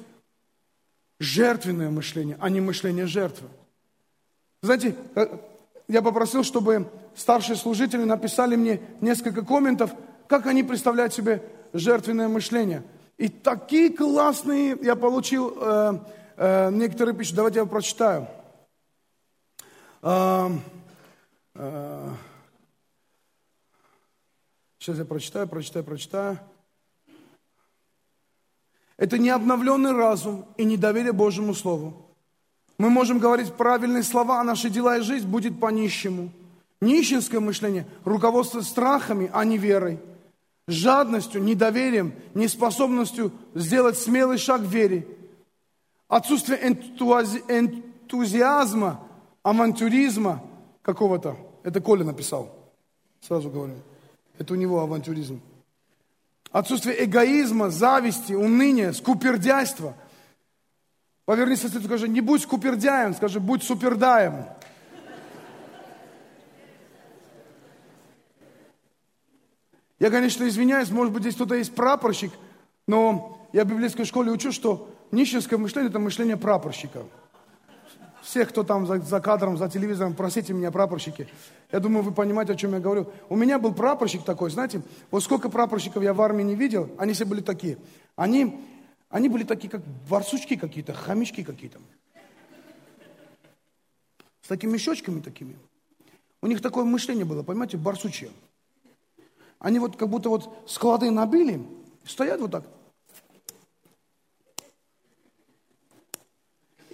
жертвенное 1.19 1.91
мышление, 1.91 2.37
а 2.41 2.51
не 2.51 2.61
мышление 2.61 3.07
жертвы. 3.07 3.49
Знаете, 4.62 4.97
э, 5.15 5.39
я 5.89 6.03
попросил, 6.03 6.43
чтобы 6.43 6.91
старшие 7.15 7.57
служители 7.57 8.05
написали 8.05 8.57
мне 8.57 8.81
несколько 9.01 9.45
комментов, 9.45 9.91
как 10.27 10.47
они 10.47 10.62
представляют 10.62 11.12
себе 11.12 11.43
жертвенное 11.73 12.29
мышление. 12.29 12.83
И 13.19 13.29
такие 13.29 13.91
классные 13.91 14.77
я 14.83 14.97
получил, 14.97 15.57
э, 15.57 15.99
э, 16.37 16.71
некоторые 16.71 17.15
пишут, 17.15 17.37
давайте 17.37 17.61
я 17.61 17.67
прочитаю. 17.67 18.27
Э, 20.03 20.51
э, 21.55 22.11
сейчас 24.79 24.99
я 24.99 25.05
прочитаю, 25.05 25.49
прочитаю, 25.49 25.85
прочитаю. 25.85 26.39
Это 28.97 29.18
не 29.18 29.30
обновленный 29.30 29.92
разум 29.92 30.45
и 30.57 30.64
недоверие 30.64 31.12
Божьему 31.12 31.55
Слову. 31.55 31.95
Мы 32.78 32.90
можем 32.90 33.18
говорить 33.18 33.53
правильные 33.53 34.03
слова, 34.03 34.40
а 34.40 34.45
наши 34.45 34.70
дела 34.70 34.99
и 34.99 35.03
жизнь 35.03 35.26
будет 35.26 35.59
по-нищему. 35.59 36.30
Нищенское 36.80 37.40
мышление, 37.40 37.86
руководство 38.05 38.61
страхами, 38.61 39.30
а 39.32 39.45
не 39.45 39.59
верой. 39.59 40.01
Жадностью, 40.66 41.42
недоверием, 41.42 42.14
неспособностью 42.34 43.32
сделать 43.55 43.99
смелый 43.99 44.38
шаг 44.38 44.61
в 44.61 44.68
вере. 44.68 45.07
Отсутствие 46.09 46.59
энтуази... 46.66 47.42
энтузиазма, 47.49 49.01
авантюризма 49.42 50.42
какого-то. 50.82 51.36
Это 51.62 51.80
Коля 51.80 52.05
написал, 52.05 52.55
сразу 53.20 53.51
говорю. 53.51 53.74
Это 54.38 54.53
у 54.53 54.57
него 54.57 54.80
авантюризм 54.80 55.40
отсутствие 56.55 57.05
эгоизма, 57.05 57.69
зависти, 57.69 58.33
уныния, 58.33 58.93
скупердяйства. 58.93 59.95
Повернись 61.25 61.61
соседу 61.61 61.81
и 61.81 61.87
скажи, 61.87 62.07
не 62.07 62.21
будь 62.21 62.43
скупердяем, 62.43 63.13
скажи, 63.13 63.41
будь 63.41 63.65
супердаем. 63.65 64.47
Я, 69.99 70.11
конечно, 70.11 70.47
извиняюсь, 70.47 70.91
может 70.91 71.13
быть, 71.13 71.23
здесь 71.23 71.35
кто-то 71.35 71.57
есть 71.57 71.75
прапорщик, 71.75 72.31
но 72.87 73.45
я 73.53 73.65
в 73.65 73.69
библейской 73.69 74.05
школе 74.05 74.31
учу, 74.31 74.53
что 74.53 74.95
нищенское 75.11 75.59
мышление– 75.59 75.91
это 75.91 75.99
мышление 75.99 76.37
прапорщика. 76.37 77.03
Всех, 78.25 78.49
кто 78.49 78.64
там 78.64 78.87
за, 78.87 79.01
за 79.01 79.20
кадром, 79.20 79.59
за 79.59 79.68
телевизором, 79.68 80.14
просите 80.14 80.55
меня, 80.55 80.70
прапорщики. 80.70 81.29
Я 81.70 81.79
думаю, 81.79 82.03
вы 82.03 82.11
понимаете, 82.11 82.55
о 82.55 82.57
чем 82.57 82.72
я 82.72 82.81
говорю. 82.81 83.12
У 83.29 83.37
меня 83.37 83.59
был 83.59 83.75
прапорщик 83.75 84.25
такой, 84.25 84.51
знаете, 84.51 84.81
вот 85.11 85.22
сколько 85.22 85.51
прапорщиков 85.51 86.03
я 86.03 86.14
в 86.14 86.22
армии 86.22 86.43
не 86.43 86.55
видел, 86.55 86.91
они 86.97 87.12
все 87.12 87.27
были 87.27 87.43
такие. 87.43 87.77
Они, 88.16 88.59
они 89.11 89.29
были 89.29 89.45
такие, 89.45 89.68
как 89.68 89.83
барсучки 90.09 90.57
какие-то, 90.57 90.95
хомячки 90.95 91.45
какие-то. 91.45 91.79
С 94.41 94.49
такими 94.49 94.72
мешочками 94.72 95.20
такими. 95.20 95.59
У 96.41 96.47
них 96.47 96.62
такое 96.62 96.85
мышление 96.85 97.27
было, 97.27 97.43
понимаете, 97.43 97.77
барсучье. 97.77 98.31
Они 99.59 99.79
вот 99.79 99.97
как 99.97 100.09
будто 100.09 100.31
вот 100.31 100.64
склады 100.66 101.11
набили, 101.11 101.62
стоят 102.07 102.41
вот 102.41 102.53
так. 102.53 102.64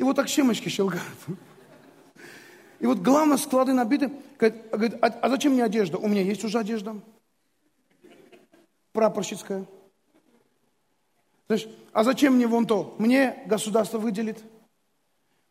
И 0.00 0.02
вот 0.02 0.16
так 0.16 0.28
щемочки 0.28 0.70
щелкают. 0.70 1.04
И 2.78 2.86
вот 2.86 3.00
главное, 3.00 3.36
склады 3.36 3.74
набиты. 3.74 4.10
Говорит, 4.38 4.94
а, 5.02 5.08
а 5.08 5.28
зачем 5.28 5.52
мне 5.52 5.62
одежда? 5.62 5.98
У 5.98 6.08
меня 6.08 6.22
есть 6.22 6.42
уже 6.42 6.58
одежда. 6.58 6.96
Прапорщицкая. 8.92 9.66
Знаешь, 11.48 11.68
а 11.92 12.04
зачем 12.04 12.36
мне 12.36 12.46
вон 12.46 12.66
то? 12.66 12.96
Мне 12.98 13.42
государство 13.44 13.98
выделит. 13.98 14.42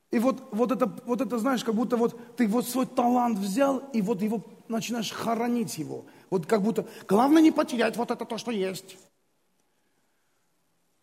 И 0.10 0.18
вот, 0.18 0.42
вот, 0.52 0.72
это, 0.72 0.92
вот 1.06 1.22
это, 1.22 1.38
знаешь, 1.38 1.64
как 1.64 1.76
будто 1.76 1.96
вот 1.96 2.36
ты 2.36 2.48
вот 2.48 2.68
свой 2.68 2.88
талант 2.88 3.38
взял, 3.38 3.78
и 3.94 4.02
вот 4.02 4.24
его 4.24 4.44
начинаешь 4.68 5.12
хоронить 5.12 5.78
его. 5.78 6.06
Вот 6.32 6.48
как 6.48 6.64
будто, 6.64 6.88
главное 7.08 7.44
не 7.44 7.52
потерять 7.52 7.98
вот 7.98 8.10
это 8.10 8.26
то, 8.26 8.40
что 8.40 8.50
есть. 8.50 8.98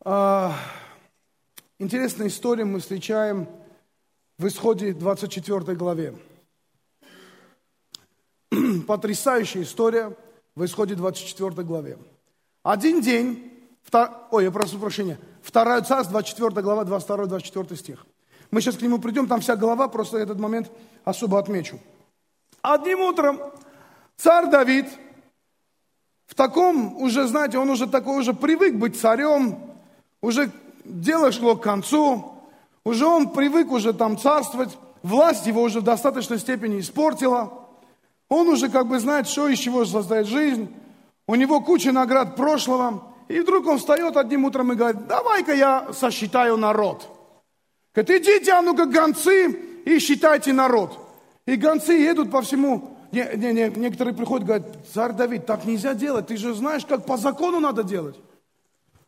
А, 0.00 0.52
Интересная 1.78 2.28
история 2.28 2.64
мы 2.64 2.80
встречаем 2.80 3.46
в 4.38 4.46
исходе 4.46 4.94
24 4.94 5.76
главе. 5.76 6.16
Потрясающая 8.86 9.62
история 9.62 10.16
в 10.54 10.64
исходе 10.64 10.94
24 10.94 11.50
главе. 11.64 11.98
Один 12.62 13.02
день, 13.02 13.52
втор... 13.82 14.08
ой, 14.30 14.44
я 14.44 14.50
прошу 14.50 14.78
прощения, 14.78 15.18
вторая 15.42 15.82
царств, 15.82 16.10
24 16.12 16.62
глава, 16.62 16.84
22-24 16.84 17.76
стих. 17.76 18.06
Мы 18.50 18.62
сейчас 18.62 18.78
к 18.78 18.80
нему 18.80 18.98
придем, 18.98 19.26
там 19.26 19.42
вся 19.42 19.54
глава, 19.54 19.88
просто 19.88 20.16
этот 20.16 20.38
момент 20.38 20.72
особо 21.04 21.38
отмечу. 21.38 21.78
Одним 22.62 23.00
утром 23.00 23.38
царь 24.16 24.48
Давид, 24.50 24.86
в 26.24 26.34
таком 26.34 26.96
уже, 27.02 27.28
знаете, 27.28 27.58
он 27.58 27.68
уже 27.68 27.86
такой, 27.86 28.18
уже 28.18 28.32
привык 28.32 28.76
быть 28.76 28.98
царем, 28.98 29.60
уже 30.22 30.50
дело 30.88 31.32
шло 31.32 31.56
к 31.56 31.62
концу, 31.62 32.32
уже 32.84 33.06
он 33.06 33.30
привык 33.30 33.70
уже 33.72 33.92
там 33.92 34.18
царствовать, 34.18 34.76
власть 35.02 35.46
его 35.46 35.62
уже 35.62 35.80
в 35.80 35.84
достаточной 35.84 36.38
степени 36.38 36.80
испортила, 36.80 37.52
он 38.28 38.48
уже 38.48 38.68
как 38.68 38.86
бы 38.86 38.98
знает, 38.98 39.28
что 39.28 39.48
из 39.48 39.58
чего 39.58 39.84
создает 39.84 40.26
жизнь, 40.26 40.68
у 41.26 41.34
него 41.34 41.60
куча 41.60 41.92
наград 41.92 42.36
прошлого, 42.36 43.02
и 43.28 43.40
вдруг 43.40 43.66
он 43.66 43.78
встает 43.78 44.16
одним 44.16 44.44
утром 44.44 44.72
и 44.72 44.76
говорит, 44.76 45.06
давай-ка 45.06 45.52
я 45.52 45.88
сосчитаю 45.92 46.56
народ. 46.56 47.08
Говорит, 47.94 48.22
идите, 48.22 48.52
а 48.52 48.62
ну-ка, 48.62 48.86
гонцы, 48.86 49.50
и 49.84 49.98
считайте 49.98 50.52
народ. 50.52 50.98
И 51.46 51.56
гонцы 51.56 51.94
едут 51.94 52.30
по 52.30 52.42
всему, 52.42 52.96
не, 53.12 53.26
не, 53.36 53.52
не, 53.52 53.68
некоторые 53.76 54.14
приходят 54.14 54.44
и 54.44 54.46
говорят, 54.46 54.66
царь 54.92 55.12
Давид, 55.12 55.46
так 55.46 55.64
нельзя 55.64 55.94
делать, 55.94 56.26
ты 56.26 56.36
же 56.36 56.54
знаешь, 56.54 56.84
как 56.84 57.06
по 57.06 57.16
закону 57.16 57.60
надо 57.60 57.84
делать. 57.84 58.16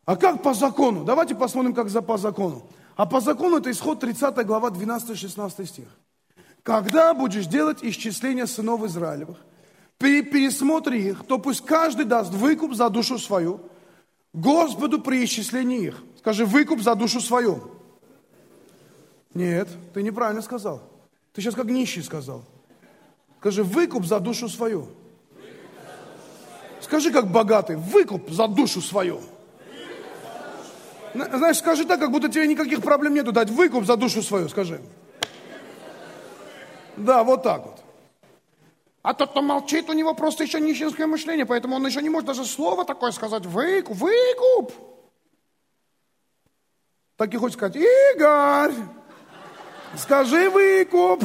А 0.09 0.15
как 0.15 0.41
по 0.41 0.55
закону? 0.55 1.03
Давайте 1.03 1.35
посмотрим, 1.35 1.75
как 1.75 1.87
за 1.89 2.01
по 2.01 2.17
закону. 2.17 2.63
А 2.95 3.05
по 3.05 3.21
закону 3.21 3.57
это 3.57 3.69
исход 3.69 3.99
30 3.99 4.43
глава, 4.43 4.71
12-16 4.71 5.67
стих. 5.67 5.85
Когда 6.63 7.13
будешь 7.13 7.45
делать 7.45 7.83
исчисление 7.83 8.47
сынов 8.47 8.83
Израилевых, 8.85 9.37
при 9.99 10.23
пересмотре 10.23 11.09
их, 11.09 11.27
то 11.27 11.37
пусть 11.37 11.63
каждый 11.63 12.05
даст 12.05 12.33
выкуп 12.33 12.73
за 12.73 12.89
душу 12.89 13.19
свою, 13.19 13.61
Господу 14.33 14.99
при 14.99 15.23
исчислении 15.23 15.85
их. 15.89 16.03
Скажи, 16.17 16.43
выкуп 16.43 16.81
за 16.81 16.95
душу 16.95 17.21
свою. 17.21 17.69
Нет, 19.35 19.69
ты 19.93 20.01
неправильно 20.01 20.41
сказал. 20.41 20.81
Ты 21.33 21.41
сейчас 21.43 21.53
как 21.53 21.67
нищий 21.67 22.01
сказал. 22.01 22.43
Скажи, 23.37 23.63
выкуп 23.63 24.05
за 24.05 24.19
душу 24.19 24.49
свою. 24.49 24.87
Скажи, 26.81 27.11
как 27.11 27.31
богатый, 27.31 27.75
выкуп 27.75 28.31
за 28.31 28.47
душу 28.47 28.81
свою. 28.81 29.21
Знаешь, 31.13 31.57
скажи 31.57 31.85
так, 31.85 31.99
как 31.99 32.11
будто 32.11 32.29
тебе 32.29 32.47
никаких 32.47 32.81
проблем 32.81 33.13
нету 33.13 33.31
дать 33.31 33.49
выкуп 33.49 33.85
за 33.85 33.95
душу 33.95 34.21
свою, 34.21 34.49
скажи. 34.49 34.81
Да, 36.97 37.23
вот 37.23 37.43
так 37.43 37.65
вот. 37.65 37.79
А 39.01 39.13
тот, 39.13 39.31
кто 39.31 39.41
молчит, 39.41 39.89
у 39.89 39.93
него 39.93 40.13
просто 40.13 40.43
еще 40.43 40.59
нищенское 40.59 41.07
мышление, 41.07 41.45
поэтому 41.45 41.75
он 41.75 41.85
еще 41.85 42.01
не 42.01 42.09
может 42.09 42.27
даже 42.27 42.45
слово 42.45 42.85
такое 42.85 43.11
сказать. 43.11 43.45
Выкуп, 43.45 43.95
выкуп. 43.95 44.73
Так 47.15 47.33
и 47.33 47.37
хочет 47.37 47.57
сказать, 47.57 47.75
Игорь, 47.75 48.73
скажи 49.97 50.49
выкуп. 50.49 51.23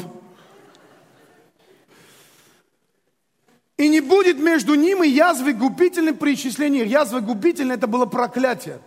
И 3.77 3.89
не 3.89 4.01
будет 4.01 4.39
между 4.39 4.75
ним 4.77 5.03
и 5.03 5.09
язвы 5.09 5.53
губительной 5.53 6.15
при 6.15 6.35
исчислении. 6.35 6.87
Язва 6.87 7.19
губительная– 7.21 7.77
это 7.77 7.89
было 7.89 8.07
проклятие. 8.07 8.81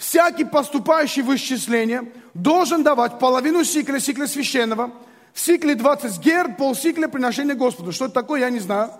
Всякий 0.00 0.44
поступающий 0.44 1.22
в 1.22 1.34
исчисление 1.36 2.10
должен 2.34 2.82
давать 2.82 3.18
половину 3.18 3.64
сикля, 3.64 4.00
сикля 4.00 4.26
священного– 4.26 4.90
в 5.32 5.40
сикле 5.40 5.74
20 5.74 6.18
гер, 6.20 6.56
полсикля 6.56 7.08
приношения 7.08 7.54
Господу. 7.54 7.92
Что 7.92 8.06
это 8.06 8.14
такое, 8.14 8.40
я 8.40 8.50
не 8.50 8.58
знаю. 8.58 8.90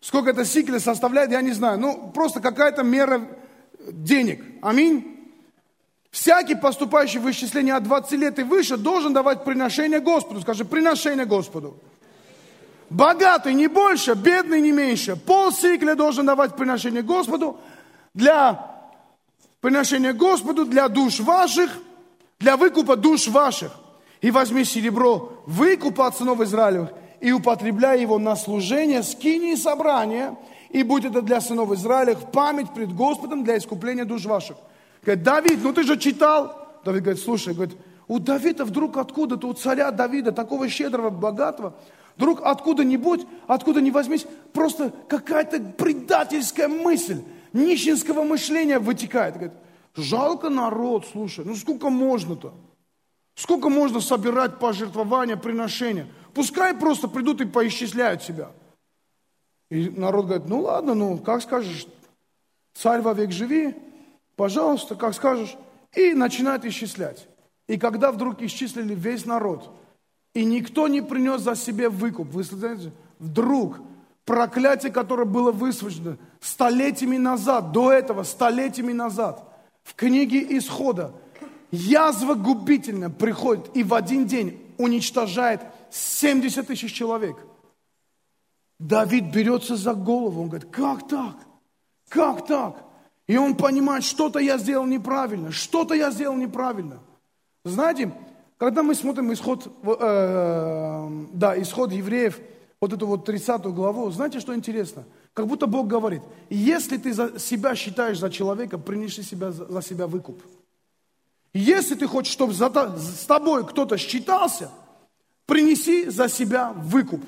Сколько 0.00 0.30
это 0.30 0.44
сикля 0.44 0.78
составляет, 0.78 1.30
я 1.30 1.42
не 1.42 1.52
знаю. 1.52 1.78
Ну, 1.78 2.10
просто 2.14 2.40
какая-то 2.40 2.82
мера 2.82 3.28
денег. 3.86 4.42
Аминь. 4.62 5.16
Всякий, 6.10 6.54
поступающий 6.54 7.18
в 7.18 7.30
исчисление 7.30 7.74
от 7.74 7.82
20 7.84 8.12
лет 8.12 8.38
и 8.38 8.42
выше, 8.42 8.76
должен 8.76 9.12
давать 9.12 9.44
приношение 9.44 10.00
Господу. 10.00 10.40
Скажи, 10.40 10.64
приношение 10.64 11.26
Господу. 11.26 11.76
Богатый 12.88 13.52
не 13.52 13.68
больше, 13.68 14.14
бедный 14.14 14.62
не 14.62 14.72
меньше. 14.72 15.16
Пол 15.16 15.52
сикля 15.52 15.94
должен 15.94 16.24
давать 16.24 16.56
приношение 16.56 17.02
Господу 17.02 17.60
для 18.14 18.77
приношения 19.60 20.12
Господу, 20.12 20.64
для 20.64 20.88
душ 20.88 21.20
ваших, 21.20 21.70
для 22.38 22.56
выкупа 22.56 22.96
душ 22.96 23.28
ваших 23.28 23.72
и 24.20 24.30
возьми 24.30 24.64
серебро, 24.64 25.42
выкуп 25.46 26.00
от 26.00 26.16
сынов 26.16 26.40
Израилевых, 26.40 26.90
и 27.20 27.32
употребляй 27.32 28.00
его 28.00 28.18
на 28.18 28.36
служение, 28.36 29.02
скини 29.02 29.52
и 29.52 29.56
собрание, 29.56 30.36
и 30.70 30.82
будь 30.82 31.04
это 31.04 31.22
для 31.22 31.40
сынов 31.40 31.72
Израилевых 31.72 32.30
память 32.30 32.72
пред 32.74 32.94
Господом 32.94 33.44
для 33.44 33.58
искупления 33.58 34.04
душ 34.04 34.24
ваших. 34.24 34.56
Говорит, 35.02 35.24
Давид, 35.24 35.58
ну 35.62 35.72
ты 35.72 35.82
же 35.82 35.96
читал. 35.96 36.80
Давид 36.84 37.02
говорит, 37.02 37.22
слушай, 37.22 37.54
говорит, 37.54 37.76
у 38.06 38.18
Давида 38.18 38.64
вдруг 38.64 38.96
откуда-то, 38.96 39.48
у 39.48 39.52
царя 39.52 39.90
Давида, 39.90 40.32
такого 40.32 40.68
щедрого, 40.68 41.10
богатого, 41.10 41.74
вдруг 42.16 42.40
откуда-нибудь, 42.42 43.26
откуда 43.46 43.80
не 43.80 43.90
возьмись, 43.90 44.26
просто 44.52 44.92
какая-то 45.08 45.60
предательская 45.60 46.68
мысль, 46.68 47.22
нищенского 47.52 48.24
мышления 48.24 48.78
вытекает. 48.78 49.34
Говорит, 49.34 49.52
жалко 49.94 50.48
народ, 50.48 51.06
слушай, 51.10 51.44
ну 51.44 51.54
сколько 51.54 51.90
можно-то? 51.90 52.54
Сколько 53.34 53.68
можно 53.68 54.00
собирать 54.00 54.58
пожертвования, 54.58 55.36
приношения? 55.36 56.08
Пускай 56.34 56.74
просто 56.74 57.08
придут 57.08 57.40
и 57.40 57.46
поисчисляют 57.46 58.22
себя. 58.22 58.50
И 59.70 59.88
народ 59.90 60.26
говорит, 60.26 60.48
ну 60.48 60.60
ладно, 60.62 60.94
ну 60.94 61.18
как 61.18 61.42
скажешь, 61.42 61.86
царь 62.74 63.00
вовек 63.00 63.30
живи, 63.30 63.74
пожалуйста, 64.36 64.94
как 64.94 65.14
скажешь. 65.14 65.56
И 65.94 66.12
начинает 66.14 66.64
исчислять. 66.64 67.28
И 67.66 67.78
когда 67.78 68.12
вдруг 68.12 68.42
исчислили 68.42 68.94
весь 68.94 69.24
народ, 69.24 69.70
и 70.34 70.44
никто 70.44 70.88
не 70.88 71.00
принес 71.00 71.40
за 71.40 71.54
себе 71.54 71.88
выкуп, 71.88 72.28
вы 72.28 72.42
знаете, 72.42 72.92
вдруг 73.18 73.78
проклятие, 74.28 74.92
которое 74.92 75.24
было 75.24 75.52
высвобождено 75.52 76.16
столетиями 76.38 77.16
назад, 77.16 77.72
до 77.72 77.90
этого, 77.90 78.24
столетиями 78.24 78.92
назад, 78.92 79.42
в 79.82 79.94
книге 79.94 80.46
Исхода, 80.58 81.12
язва 81.70 82.34
губительная 82.34 83.08
приходит 83.08 83.74
и 83.74 83.82
в 83.82 83.94
один 83.94 84.26
день 84.26 84.60
уничтожает 84.76 85.62
70 85.90 86.66
тысяч 86.66 86.92
человек. 86.92 87.38
Давид 88.78 89.34
берется 89.34 89.76
за 89.76 89.94
голову, 89.94 90.42
он 90.42 90.48
говорит, 90.48 90.68
как 90.70 91.08
так? 91.08 91.36
Как 92.10 92.46
так? 92.46 92.84
И 93.26 93.38
он 93.38 93.56
понимает, 93.56 94.04
что-то 94.04 94.40
я 94.40 94.58
сделал 94.58 94.84
неправильно, 94.84 95.52
что-то 95.52 95.94
я 95.94 96.10
сделал 96.10 96.36
неправильно. 96.36 96.98
Знаете, 97.64 98.12
когда 98.58 98.82
мы 98.82 98.94
смотрим 98.94 99.32
исход, 99.32 99.72
э, 99.84 101.08
да, 101.32 101.62
исход 101.62 101.92
евреев, 101.92 102.38
вот 102.80 102.92
эту 102.92 103.06
вот 103.06 103.24
30 103.24 103.62
главу, 103.66 104.10
знаете, 104.10 104.40
что 104.40 104.54
интересно? 104.54 105.04
Как 105.34 105.46
будто 105.46 105.66
Бог 105.66 105.88
говорит, 105.88 106.22
если 106.48 106.96
ты 106.96 107.12
за 107.12 107.38
себя 107.38 107.74
считаешь 107.74 108.18
за 108.18 108.30
человека, 108.30 108.78
принеси 108.78 109.22
себя, 109.22 109.50
за 109.50 109.82
себя 109.82 110.06
выкуп. 110.06 110.42
Если 111.52 111.94
ты 111.94 112.06
хочешь, 112.06 112.32
чтобы 112.32 112.52
за, 112.52 112.70
с 112.96 113.24
тобой 113.26 113.66
кто-то 113.66 113.96
считался, 113.98 114.70
принеси 115.46 116.08
за 116.08 116.28
себя 116.28 116.72
выкуп. 116.72 117.24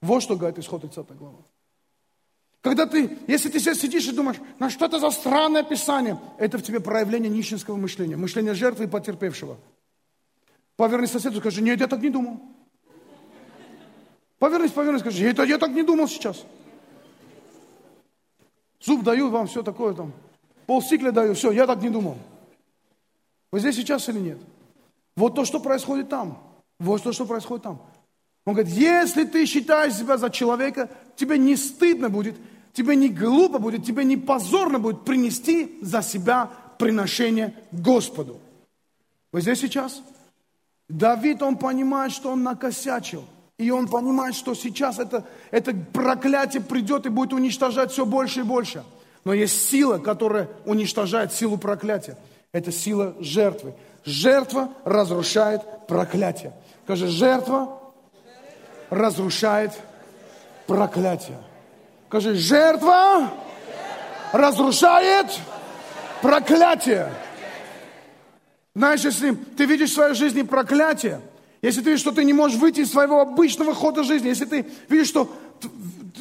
Вот 0.00 0.22
что 0.22 0.36
говорит 0.36 0.58
исход 0.58 0.82
30 0.82 1.16
глава. 1.16 1.38
Когда 2.60 2.86
ты, 2.86 3.18
если 3.26 3.48
ты 3.48 3.58
сейчас 3.58 3.78
сидишь 3.78 4.06
и 4.06 4.12
думаешь, 4.12 4.36
на 4.58 4.68
что 4.68 4.84
это 4.84 4.98
за 4.98 5.10
странное 5.10 5.62
писание, 5.62 6.20
это 6.38 6.58
в 6.58 6.62
тебе 6.62 6.80
проявление 6.80 7.30
нищенского 7.30 7.76
мышления, 7.76 8.16
мышление 8.16 8.54
жертвы 8.54 8.84
и 8.84 8.88
потерпевшего. 8.88 9.56
Повернись 10.76 11.10
соседу 11.10 11.38
и 11.38 11.40
скажи, 11.40 11.62
нет, 11.62 11.80
я 11.80 11.86
так 11.86 12.02
не 12.02 12.10
думал. 12.10 12.40
Повернись, 14.40 14.72
повернись, 14.72 15.02
скажи, 15.02 15.26
это 15.26 15.44
я 15.44 15.58
так 15.58 15.70
не 15.70 15.82
думал 15.82 16.08
сейчас. 16.08 16.44
Зуб 18.80 19.04
даю 19.04 19.28
вам, 19.28 19.46
все 19.46 19.62
такое 19.62 19.92
там. 19.92 20.14
Полстикля 20.66 21.12
даю, 21.12 21.34
все, 21.34 21.52
я 21.52 21.66
так 21.66 21.82
не 21.82 21.90
думал. 21.90 22.16
Вы 23.52 23.60
здесь 23.60 23.76
сейчас 23.76 24.08
или 24.08 24.18
нет? 24.18 24.38
Вот 25.14 25.34
то, 25.34 25.44
что 25.44 25.60
происходит 25.60 26.08
там. 26.08 26.42
Вот 26.78 27.02
то, 27.02 27.12
что 27.12 27.26
происходит 27.26 27.64
там. 27.64 27.82
Он 28.46 28.54
говорит, 28.54 28.72
если 28.72 29.24
ты 29.24 29.44
считаешь 29.44 29.92
себя 29.92 30.16
за 30.16 30.30
человека, 30.30 30.88
тебе 31.16 31.36
не 31.36 31.54
стыдно 31.54 32.08
будет, 32.08 32.34
тебе 32.72 32.96
не 32.96 33.10
глупо 33.10 33.58
будет, 33.58 33.84
тебе 33.84 34.04
не 34.04 34.16
позорно 34.16 34.78
будет 34.78 35.04
принести 35.04 35.78
за 35.82 36.00
себя 36.00 36.50
приношение 36.78 37.54
Господу. 37.72 38.40
Вы 39.32 39.42
здесь 39.42 39.60
сейчас? 39.60 40.02
Давид, 40.88 41.42
он 41.42 41.58
понимает, 41.58 42.12
что 42.12 42.30
он 42.30 42.42
накосячил. 42.42 43.26
И 43.60 43.70
он 43.70 43.88
понимает, 43.88 44.34
что 44.34 44.54
сейчас 44.54 44.98
это, 44.98 45.22
это 45.50 45.74
проклятие 45.92 46.62
придет 46.62 47.04
и 47.04 47.10
будет 47.10 47.34
уничтожать 47.34 47.92
все 47.92 48.06
больше 48.06 48.40
и 48.40 48.42
больше. 48.42 48.84
Но 49.22 49.34
есть 49.34 49.68
сила, 49.68 49.98
которая 49.98 50.48
уничтожает 50.64 51.34
силу 51.34 51.58
проклятия. 51.58 52.16
Это 52.52 52.72
сила 52.72 53.14
жертвы. 53.20 53.74
Жертва 54.06 54.72
разрушает 54.86 55.60
проклятие. 55.86 56.54
Скажи, 56.84 57.08
жертва 57.08 57.78
разрушает 58.88 59.72
проклятие. 60.66 61.36
Скажи, 62.08 62.36
жертва 62.36 63.30
разрушает 64.32 65.26
проклятие. 66.22 67.12
Знаешь, 68.74 69.02
если 69.02 69.32
ты 69.34 69.66
видишь 69.66 69.90
в 69.90 69.94
своей 69.94 70.14
жизни 70.14 70.40
проклятие, 70.40 71.20
если 71.62 71.80
ты 71.80 71.90
видишь, 71.90 72.00
что 72.00 72.12
ты 72.12 72.24
не 72.24 72.32
можешь 72.32 72.58
выйти 72.58 72.80
из 72.80 72.90
своего 72.90 73.20
обычного 73.20 73.74
хода 73.74 74.02
жизни, 74.02 74.28
если 74.28 74.44
ты 74.44 74.66
видишь, 74.88 75.08
что 75.08 75.30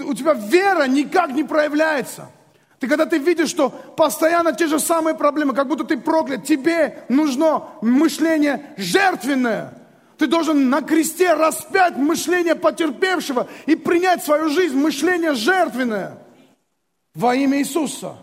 у 0.03 0.13
тебя 0.13 0.33
вера 0.33 0.87
никак 0.87 1.31
не 1.31 1.43
проявляется– 1.43 2.29
ты 2.79 2.87
когда 2.87 3.05
ты 3.05 3.17
видишь, 3.17 3.49
что 3.49 3.69
постоянно 3.69 4.53
те 4.53 4.67
же 4.67 4.79
самые 4.79 5.13
проблемы, 5.13 5.53
как 5.53 5.67
будто 5.67 5.83
ты 5.83 5.97
проклят, 5.97 6.45
тебе 6.45 7.03
нужно 7.09 7.63
мышление 7.81 8.73
жертвенное. 8.77 9.73
Ты 10.17 10.27
должен 10.27 10.69
на 10.69 10.81
кресте 10.81 11.33
распять 11.33 11.97
мышление 11.97 12.55
потерпевшего 12.55 13.47
и 13.65 13.75
принять 13.75 14.23
свою 14.23 14.49
жизнь, 14.49 14.77
мышление 14.77 15.33
жертвенное 15.33 16.19
во 17.13 17.35
имя 17.35 17.59
Иисуса. 17.59 18.15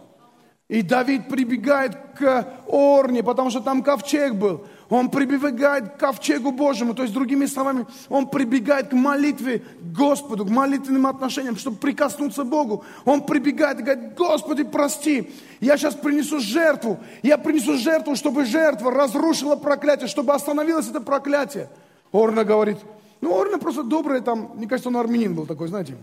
И 0.68 0.82
Давид 0.82 1.28
прибегает 1.28 1.94
к 2.18 2.46
Орне, 2.66 3.22
потому 3.22 3.50
что 3.50 3.60
там 3.60 3.82
ковчег 3.82 4.34
был. 4.34 4.66
Он 4.88 5.10
прибегает 5.10 5.94
к 5.94 5.96
ковчегу 5.98 6.52
Божьему, 6.52 6.94
то 6.94 7.02
есть, 7.02 7.12
другими 7.12 7.46
словами, 7.46 7.86
он 8.08 8.28
прибегает 8.28 8.88
к 8.88 8.92
молитве 8.92 9.64
Господу, 9.80 10.44
к 10.46 10.48
молитвенным 10.48 11.06
отношениям, 11.06 11.56
чтобы 11.56 11.76
прикоснуться 11.78 12.44
к 12.44 12.48
Богу. 12.48 12.84
Он 13.04 13.24
прибегает 13.26 13.80
и 13.80 13.82
говорит, 13.82 14.14
Господи, 14.14 14.62
прости, 14.62 15.30
я 15.60 15.76
сейчас 15.76 15.94
принесу 15.94 16.38
жертву, 16.38 17.00
я 17.22 17.36
принесу 17.36 17.76
жертву, 17.76 18.14
чтобы 18.14 18.44
жертва 18.44 18.92
разрушила 18.92 19.56
проклятие, 19.56 20.06
чтобы 20.06 20.34
остановилось 20.34 20.88
это 20.88 21.00
проклятие. 21.00 21.68
Орна 22.12 22.44
говорит, 22.44 22.78
ну, 23.20 23.34
Орна 23.34 23.58
просто 23.58 23.82
добрый, 23.82 24.20
там, 24.20 24.52
мне 24.54 24.68
кажется, 24.68 24.88
он 24.88 24.96
армянин 24.96 25.34
был 25.34 25.46
такой, 25.46 25.66
знаете. 25.66 25.96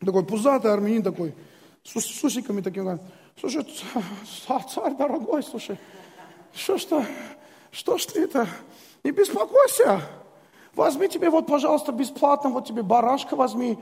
Такой 0.00 0.24
пузатый 0.24 0.72
армянин 0.72 1.04
такой, 1.04 1.32
с, 1.84 1.92
с 1.92 2.24
усиками 2.24 2.60
такими, 2.60 2.98
слушай, 3.38 3.64
царь 4.74 4.96
дорогой, 4.96 5.44
слушай, 5.44 5.78
что 6.54 6.78
что, 6.78 7.04
что 7.70 7.98
ж 7.98 8.06
ты 8.06 8.22
это, 8.22 8.46
не 9.04 9.10
беспокойся, 9.10 10.02
возьми 10.74 11.08
тебе 11.08 11.30
вот, 11.30 11.46
пожалуйста, 11.46 11.92
бесплатно, 11.92 12.50
вот 12.50 12.66
тебе 12.66 12.82
барашка 12.82 13.36
возьми, 13.36 13.78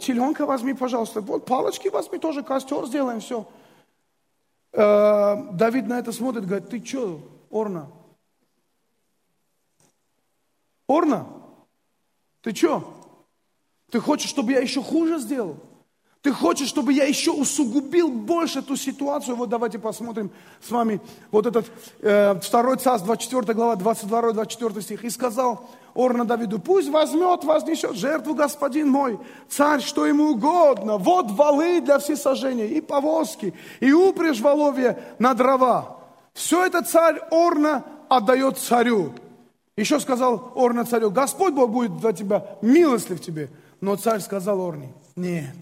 теленка 0.00 0.46
возьми, 0.46 0.74
пожалуйста, 0.74 1.20
вот 1.20 1.44
палочки 1.44 1.88
возьми, 1.88 2.18
тоже 2.18 2.42
костер 2.42 2.86
сделаем, 2.86 3.20
все. 3.20 3.46
Э, 4.72 5.52
Давид 5.52 5.86
на 5.86 5.98
это 5.98 6.12
смотрит, 6.12 6.46
говорит, 6.46 6.68
ты 6.68 6.84
что, 6.84 7.20
Орна? 7.50 7.90
Орна, 10.86 11.26
ты 12.42 12.54
что? 12.54 12.92
Ты 13.90 14.00
хочешь, 14.00 14.30
чтобы 14.30 14.52
я 14.52 14.60
еще 14.60 14.82
хуже 14.82 15.18
сделал? 15.18 15.56
Ты 16.24 16.32
хочешь, 16.32 16.68
чтобы 16.68 16.94
я 16.94 17.04
еще 17.04 17.32
усугубил 17.32 18.08
больше 18.08 18.60
эту 18.60 18.76
ситуацию? 18.76 19.36
Вот 19.36 19.50
давайте 19.50 19.78
посмотрим 19.78 20.30
с 20.66 20.70
вами 20.70 21.02
вот 21.30 21.44
этот 21.44 21.66
э, 22.00 22.34
2 22.34 22.76
Царств, 22.76 23.04
24 23.04 23.52
глава, 23.52 23.74
22-24 23.74 24.80
стих. 24.80 25.04
«И 25.04 25.10
сказал 25.10 25.68
Орна 25.92 26.24
Давиду, 26.24 26.58
пусть 26.58 26.88
возьмет, 26.88 27.44
вознесет 27.44 27.96
жертву 27.96 28.34
господин 28.34 28.88
мой, 28.88 29.20
царь, 29.50 29.82
что 29.82 30.06
ему 30.06 30.30
угодно. 30.30 30.96
Вот 30.96 31.30
валы 31.30 31.82
для 31.82 31.98
всесожжения, 31.98 32.68
и 32.68 32.80
повозки, 32.80 33.52
и 33.80 33.92
упряжь 33.92 34.40
воловья 34.40 34.98
на 35.18 35.34
дрова. 35.34 35.98
Все 36.32 36.64
это 36.64 36.80
царь 36.80 37.20
Орна 37.30 37.84
отдает 38.08 38.56
царю. 38.56 39.12
Еще 39.76 40.00
сказал 40.00 40.52
Орна 40.54 40.86
царю, 40.86 41.10
Господь 41.10 41.52
Бог 41.52 41.70
будет 41.70 41.98
для 41.98 42.14
тебя 42.14 42.56
милостлив 42.62 43.20
тебе. 43.20 43.50
Но 43.82 43.96
царь 43.96 44.20
сказал 44.20 44.66
Орне, 44.66 44.94
нет, 45.16 45.54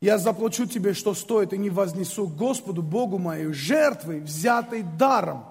я 0.00 0.18
заплачу 0.18 0.66
тебе, 0.66 0.92
что 0.94 1.14
стоит, 1.14 1.52
и 1.52 1.58
не 1.58 1.70
вознесу 1.70 2.26
Господу, 2.26 2.82
Богу 2.82 3.18
мою, 3.18 3.54
жертвы, 3.54 4.20
взятой 4.20 4.82
даром. 4.82 5.44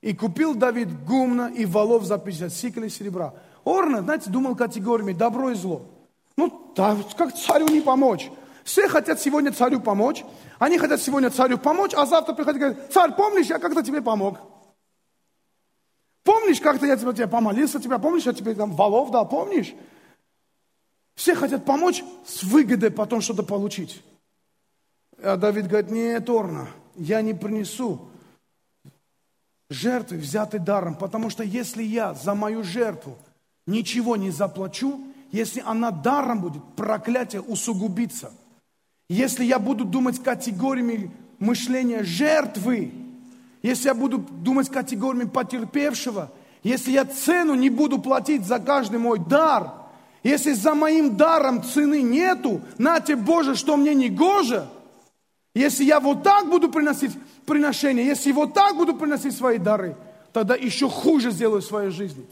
И 0.00 0.14
купил 0.14 0.54
Давид 0.54 1.04
гумна 1.04 1.52
и 1.54 1.64
валов 1.64 2.04
за 2.04 2.18
50 2.18 2.52
сиклей 2.52 2.90
серебра. 2.90 3.34
Орна, 3.64 4.02
знаете, 4.02 4.30
думал 4.30 4.56
категориями 4.56 5.12
добро 5.12 5.50
и 5.50 5.54
зло. 5.54 5.82
Ну, 6.36 6.72
да, 6.74 6.96
как 7.16 7.34
царю 7.36 7.68
не 7.68 7.80
помочь? 7.80 8.30
Все 8.64 8.88
хотят 8.88 9.20
сегодня 9.20 9.52
царю 9.52 9.80
помочь. 9.80 10.24
Они 10.58 10.78
хотят 10.78 11.00
сегодня 11.00 11.30
царю 11.30 11.58
помочь, 11.58 11.92
а 11.94 12.06
завтра 12.06 12.32
приходят 12.32 12.56
и 12.56 12.60
говорят, 12.60 12.92
царь, 12.92 13.12
помнишь, 13.12 13.46
я 13.46 13.58
как-то 13.58 13.82
тебе 13.82 14.00
помог. 14.00 14.38
Помнишь, 16.24 16.60
как-то 16.60 16.86
я 16.86 16.96
тебе, 16.96 17.12
тебе 17.12 17.26
помолился, 17.26 17.80
тебя, 17.80 17.98
помнишь, 17.98 18.24
я 18.24 18.32
тебе 18.32 18.54
там 18.54 18.72
валов 18.72 19.10
дал, 19.10 19.28
помнишь? 19.28 19.74
Все 21.14 21.34
хотят 21.34 21.64
помочь 21.64 22.02
с 22.26 22.42
выгодой 22.42 22.90
потом 22.90 23.20
что-то 23.20 23.42
получить. 23.42 24.02
А 25.22 25.36
Давид 25.36 25.68
говорит, 25.68 25.90
нет, 25.90 26.28
Орна, 26.28 26.68
я 26.96 27.22
не 27.22 27.34
принесу 27.34 28.08
жертвы, 29.70 30.18
взятой 30.18 30.60
даром, 30.60 30.94
потому 30.94 31.30
что 31.30 31.42
если 31.44 31.82
я 31.82 32.14
за 32.14 32.34
мою 32.34 32.62
жертву 32.62 33.16
ничего 33.66 34.16
не 34.16 34.30
заплачу, 34.30 35.00
если 35.30 35.62
она 35.64 35.90
даром 35.90 36.40
будет, 36.40 36.62
проклятие 36.76 37.40
усугубится. 37.40 38.32
Если 39.08 39.44
я 39.44 39.58
буду 39.58 39.84
думать 39.84 40.22
категориями 40.22 41.10
мышления 41.38 42.02
жертвы, 42.02 42.92
если 43.62 43.88
я 43.88 43.94
буду 43.94 44.18
думать 44.18 44.68
категориями 44.68 45.28
потерпевшего, 45.28 46.30
если 46.62 46.92
я 46.92 47.04
цену 47.04 47.54
не 47.54 47.70
буду 47.70 47.98
платить 47.98 48.44
за 48.44 48.58
каждый 48.58 48.98
мой 48.98 49.18
дар– 49.18 49.74
если 50.22 50.52
за 50.52 50.74
моим 50.74 51.16
даром 51.16 51.62
цены 51.62 52.02
нету, 52.02 52.60
нате 52.78 53.16
Боже, 53.16 53.56
что 53.56 53.76
мне 53.76 53.94
не 53.94 54.08
гоже, 54.08 54.66
если 55.54 55.84
я 55.84 56.00
вот 56.00 56.22
так 56.22 56.48
буду 56.48 56.70
приносить 56.70 57.12
приношения, 57.44 58.04
если 58.04 58.32
вот 58.32 58.54
так 58.54 58.76
буду 58.76 58.94
приносить 58.94 59.36
свои 59.36 59.58
дары, 59.58 59.96
тогда 60.32 60.54
еще 60.54 60.88
хуже 60.88 61.30
сделаю 61.30 61.60
в 61.60 61.66
своей 61.66 61.90
жизни. 61.90 62.24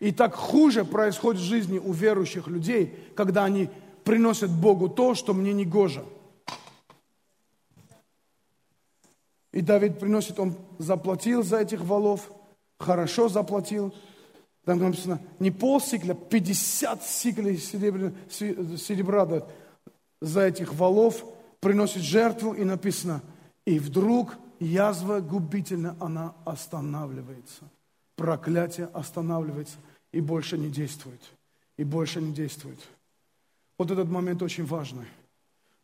И 0.00 0.12
так 0.12 0.34
хуже 0.34 0.84
происходит 0.84 1.40
в 1.40 1.44
жизни 1.44 1.78
у 1.78 1.92
верующих 1.92 2.46
людей, 2.46 2.94
когда 3.16 3.44
они 3.44 3.68
приносят 4.04 4.50
Богу 4.50 4.88
то, 4.88 5.14
что 5.14 5.32
мне 5.32 5.52
не 5.52 5.64
гоже. 5.64 6.04
И 9.52 9.60
Давид 9.60 9.98
приносит, 9.98 10.38
он 10.38 10.54
заплатил 10.78 11.42
за 11.42 11.58
этих 11.58 11.80
валов, 11.80 12.30
хорошо 12.78 13.28
заплатил, 13.28 13.94
там 14.68 14.80
написано, 14.80 15.18
не 15.38 15.50
полсикля, 15.50 16.12
50 16.12 17.02
сиклей 17.02 17.56
серебра, 17.56 18.12
серебра 18.28 19.24
да, 19.24 19.46
за 20.20 20.42
этих 20.42 20.74
валов 20.74 21.24
приносит 21.60 22.02
жертву, 22.02 22.52
и 22.52 22.64
написано, 22.64 23.22
и 23.64 23.78
вдруг 23.78 24.36
язва 24.60 25.20
губительна, 25.20 25.96
она 26.00 26.34
останавливается. 26.44 27.62
Проклятие 28.16 28.90
останавливается 28.92 29.76
и 30.12 30.20
больше 30.20 30.58
не 30.58 30.68
действует. 30.68 31.20
И 31.78 31.84
больше 31.84 32.20
не 32.20 32.34
действует. 32.34 32.78
Вот 33.78 33.90
этот 33.90 34.10
момент 34.10 34.42
очень 34.42 34.66
важный. 34.66 35.06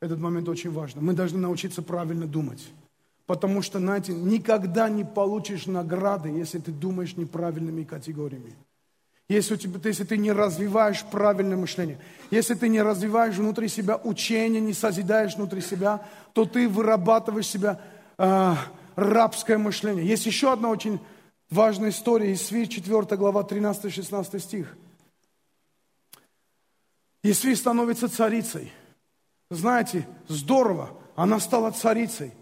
Этот 0.00 0.18
момент 0.18 0.46
очень 0.46 0.70
важный. 0.70 1.00
Мы 1.00 1.14
должны 1.14 1.38
научиться 1.38 1.80
правильно 1.80 2.26
думать. 2.26 2.68
Потому 3.24 3.62
что, 3.62 3.78
знаете, 3.78 4.12
никогда 4.12 4.90
не 4.90 5.04
получишь 5.04 5.64
награды, 5.64 6.28
если 6.28 6.58
ты 6.58 6.70
думаешь 6.70 7.16
неправильными 7.16 7.84
категориями. 7.84 8.54
Если, 9.28 9.54
у 9.54 9.56
тебя, 9.56 9.80
если 9.84 10.04
ты 10.04 10.18
не 10.18 10.32
развиваешь 10.32 11.02
правильное 11.10 11.56
мышление, 11.56 11.98
если 12.30 12.54
ты 12.54 12.68
не 12.68 12.82
развиваешь 12.82 13.36
внутри 13.36 13.68
себя 13.68 13.96
учение, 13.96 14.60
не 14.60 14.74
созидаешь 14.74 15.36
внутри 15.36 15.62
себя, 15.62 16.06
то 16.34 16.44
ты 16.44 16.68
вырабатываешь 16.68 17.46
себя 17.46 17.80
э, 18.18 18.54
рабское 18.96 19.56
мышление. 19.56 20.06
Есть 20.06 20.26
еще 20.26 20.52
одна 20.52 20.68
очень 20.68 21.00
важная 21.48 21.88
история 21.90 22.32
из 22.32 22.42
Исфирь, 22.42 22.68
4 22.68 23.16
глава, 23.16 23.42
13-16 23.42 24.38
стих. 24.40 24.76
Исфирь 27.22 27.56
становится 27.56 28.10
царицей. 28.10 28.70
Знаете, 29.50 30.06
здорово, 30.28 30.90
она 31.16 31.40
стала 31.40 31.70
царицей. 31.70 32.32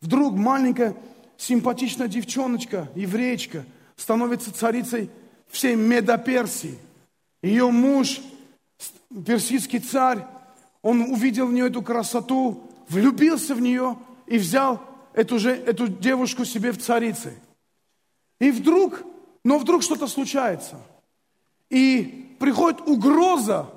Вдруг 0.00 0.34
маленькая 0.34 0.96
симпатичная 1.36 2.08
девчоночка, 2.08 2.88
евреечка, 2.94 3.66
становится 3.96 4.54
царицей 4.54 5.10
всей 5.52 5.76
Медоперсии. 5.76 6.78
Ее 7.42 7.70
муж, 7.70 8.20
персидский 9.24 9.78
царь, 9.78 10.24
он 10.80 11.02
увидел 11.02 11.46
в 11.46 11.52
нее 11.52 11.68
эту 11.68 11.82
красоту, 11.82 12.68
влюбился 12.88 13.54
в 13.54 13.60
нее 13.60 13.96
и 14.26 14.38
взял 14.38 14.80
эту, 15.12 15.38
же, 15.38 15.50
эту 15.50 15.86
девушку 15.86 16.44
себе 16.44 16.72
в 16.72 16.78
царицы. 16.78 17.34
И 18.40 18.50
вдруг, 18.50 19.02
но 19.44 19.58
вдруг 19.58 19.82
что-то 19.82 20.08
случается. 20.08 20.80
И 21.70 22.36
приходит 22.40 22.80
угроза 22.88 23.70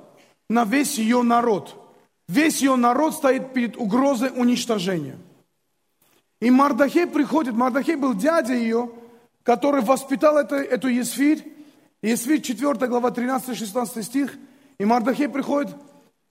на 0.49 0.63
весь 0.63 0.97
ее 0.97 1.21
народ. 1.21 1.75
Весь 2.27 2.61
ее 2.61 2.75
народ 2.75 3.13
стоит 3.13 3.53
перед 3.53 3.77
угрозой 3.77 4.31
уничтожения. 4.35 5.17
И 6.39 6.49
Мардахей 6.49 7.05
приходит, 7.05 7.53
Мардахей 7.53 7.95
был 7.95 8.13
дядя 8.13 8.53
ее, 8.53 8.89
который 9.43 9.81
воспитал 9.81 10.37
это, 10.37 10.55
эту 10.55 10.87
Есфирь, 10.87 11.54
Есфирь 12.05 12.39
4 12.39 12.87
глава 12.87 13.09
13-16 13.09 14.03
стих, 14.03 14.37
и 14.77 14.85
Мардахей 14.85 15.27
приходит 15.27 15.75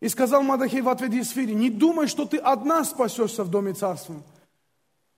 и 0.00 0.08
сказал 0.08 0.44
Мардахей 0.44 0.82
в 0.82 0.88
ответ 0.88 1.12
Есфире, 1.12 1.52
не 1.52 1.68
думай, 1.68 2.06
что 2.06 2.26
ты 2.26 2.36
одна 2.36 2.84
спасешься 2.84 3.42
в 3.42 3.50
доме 3.50 3.72
царства 3.72 4.14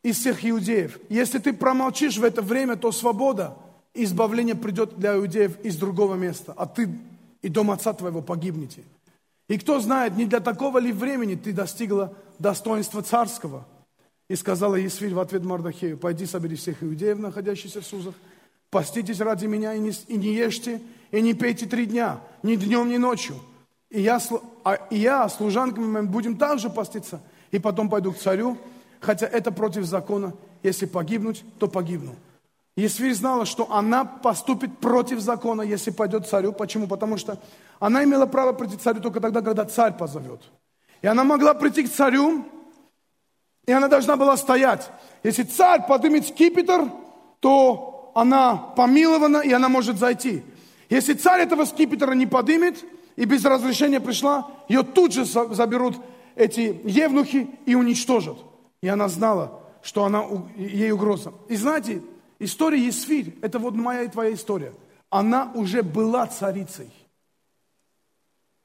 из 0.03 0.17
всех 0.17 0.47
иудеев. 0.47 0.99
Если 1.11 1.41
ты 1.41 1.53
промолчишь 1.53 2.17
в 2.17 2.25
это 2.25 2.41
время, 2.41 2.77
то 2.77 2.91
свобода 2.91 3.55
избавление 3.93 4.55
придет 4.55 4.97
для 4.97 5.17
иудеев 5.17 5.61
из 5.63 5.77
другого 5.77 6.15
места, 6.15 6.55
а 6.57 6.65
ты 6.65 6.89
и 7.43 7.49
дом 7.51 7.71
отца 7.71 7.93
твоего 7.93 8.23
погибнете. 8.23 8.83
И 9.51 9.59
кто 9.59 9.79
знает, 9.79 10.17
не 10.17 10.25
для 10.25 10.41
такого 10.41 10.79
ли 10.79 10.91
времени 10.91 11.35
ты 11.35 11.53
достигла 11.53 12.15
достоинства 12.39 13.03
царского. 13.03 13.67
И 14.31 14.35
сказала 14.37 14.77
Есфирь 14.77 15.13
в 15.13 15.21
ответ 15.21 15.45
Мардахею, 15.45 15.99
пойди 15.99 16.25
собери 16.25 16.57
всех 16.57 16.83
иудеев, 16.83 17.19
находящихся 17.19 17.83
в 17.83 17.87
Сузах, 17.87 18.15
Поститесь 18.71 19.21
ради 19.21 19.47
меня 19.47 19.75
и 19.75 19.79
не, 19.79 19.93
и 20.09 20.17
не 20.17 20.35
ешьте, 20.35 20.81
и 21.11 21.21
не 21.21 21.35
пейте 21.35 21.67
три 21.67 21.87
дня, 21.87 22.21
ни 22.43 22.57
днем, 22.57 22.89
ни 22.89 22.97
ночью. 22.97 23.37
И 23.91 24.01
я, 24.01 24.21
а, 24.64 24.75
и 24.91 24.99
я 24.99 25.29
служанками 25.29 25.87
моим 25.87 26.09
будем 26.09 26.37
также 26.37 26.69
поститься, 26.69 27.21
и 27.51 27.59
потом 27.59 27.89
пойду 27.89 28.12
к 28.12 28.19
царю, 28.19 28.59
хотя 29.01 29.27
это 29.27 29.53
против 29.53 29.85
закона. 29.85 30.35
Если 30.62 30.87
погибнуть, 30.87 31.45
то 31.59 31.69
погибну. 31.69 32.17
Есфирь 32.77 33.14
знала, 33.14 33.47
что 33.47 33.73
она 33.73 34.05
поступит 34.05 34.79
против 34.79 35.21
закона, 35.21 35.62
если 35.62 35.91
пойдет 35.91 36.27
царю. 36.27 36.53
Почему? 36.53 36.87
Потому 36.87 37.17
что 37.17 37.39
она 37.79 38.05
имела 38.05 38.27
право 38.27 38.53
прийти 38.53 38.77
к 38.77 38.83
царю 38.83 39.01
только 39.01 39.21
тогда, 39.21 39.41
когда 39.41 39.64
царь 39.64 39.97
позовет. 39.97 40.43
И 41.01 41.07
она 41.07 41.25
могла 41.25 41.55
прийти 41.55 41.85
к 41.85 41.93
царю, 41.93 42.45
и 43.67 43.73
она 43.73 43.89
должна 43.89 44.17
была 44.17 44.37
стоять. 44.37 44.91
Если 45.23 45.45
царь 45.45 45.87
поднимет 45.87 46.27
скипетр, 46.27 46.91
то 47.41 47.95
она 48.17 48.57
помилована, 48.57 49.39
и 49.39 49.53
она 49.53 49.69
может 49.69 49.99
зайти. 49.99 50.43
Если 50.89 51.12
царь 51.12 51.43
этого 51.43 51.67
скипетра 51.67 52.14
не 52.14 52.27
поднимет, 52.27 52.83
и 53.14 53.27
без 53.27 53.45
разрешения 53.45 54.01
пришла, 54.01 54.51
ее 54.71 54.85
тут 54.85 55.12
же 55.12 55.27
заберут 55.27 55.97
эти 56.35 56.81
евнухи 56.85 57.47
и 57.67 57.75
уничтожат. 57.75 58.39
И 58.81 58.89
она 58.89 59.09
знала, 59.09 59.61
что 59.83 60.05
она, 60.05 60.25
ей 60.57 60.93
угроза. 60.93 61.35
И 61.51 61.57
знаете, 61.57 62.01
история 62.39 62.79
Есфирь, 62.79 63.37
это 63.43 63.59
вот 63.59 63.75
моя 63.75 64.05
и 64.05 64.09
твоя 64.09 64.33
история. 64.33 64.73
Она 65.11 65.53
уже 65.55 65.83
была 65.83 66.27
царицей. 66.27 66.91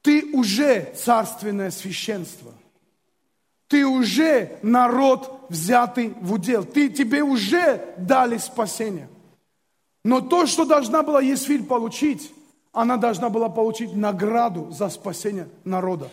Ты 0.00 0.30
уже 0.32 0.94
царственное 0.96 1.70
священство. 1.70 2.52
Ты 3.68 3.84
уже 3.86 4.58
народ, 4.62 5.44
взятый 5.50 6.14
в 6.22 6.32
удел. 6.32 6.64
Ты, 6.64 6.88
тебе 6.88 7.22
уже 7.22 7.94
дали 7.98 8.38
спасение. 8.38 9.10
Но 10.04 10.20
то, 10.20 10.46
что 10.46 10.64
должна 10.64 11.02
была 11.02 11.20
Есфирь 11.20 11.62
получить, 11.62 12.32
она 12.72 12.96
должна 12.96 13.28
была 13.28 13.48
получить 13.48 13.94
награду 13.94 14.70
за 14.70 14.88
спасение 14.88 15.48
народа. 15.64 16.08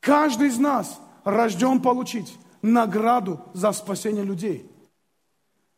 Каждый 0.00 0.48
из 0.48 0.58
нас 0.58 0.98
рожден 1.24 1.80
получить 1.80 2.36
награду 2.62 3.40
за 3.54 3.72
спасение 3.72 4.24
людей. 4.24 4.70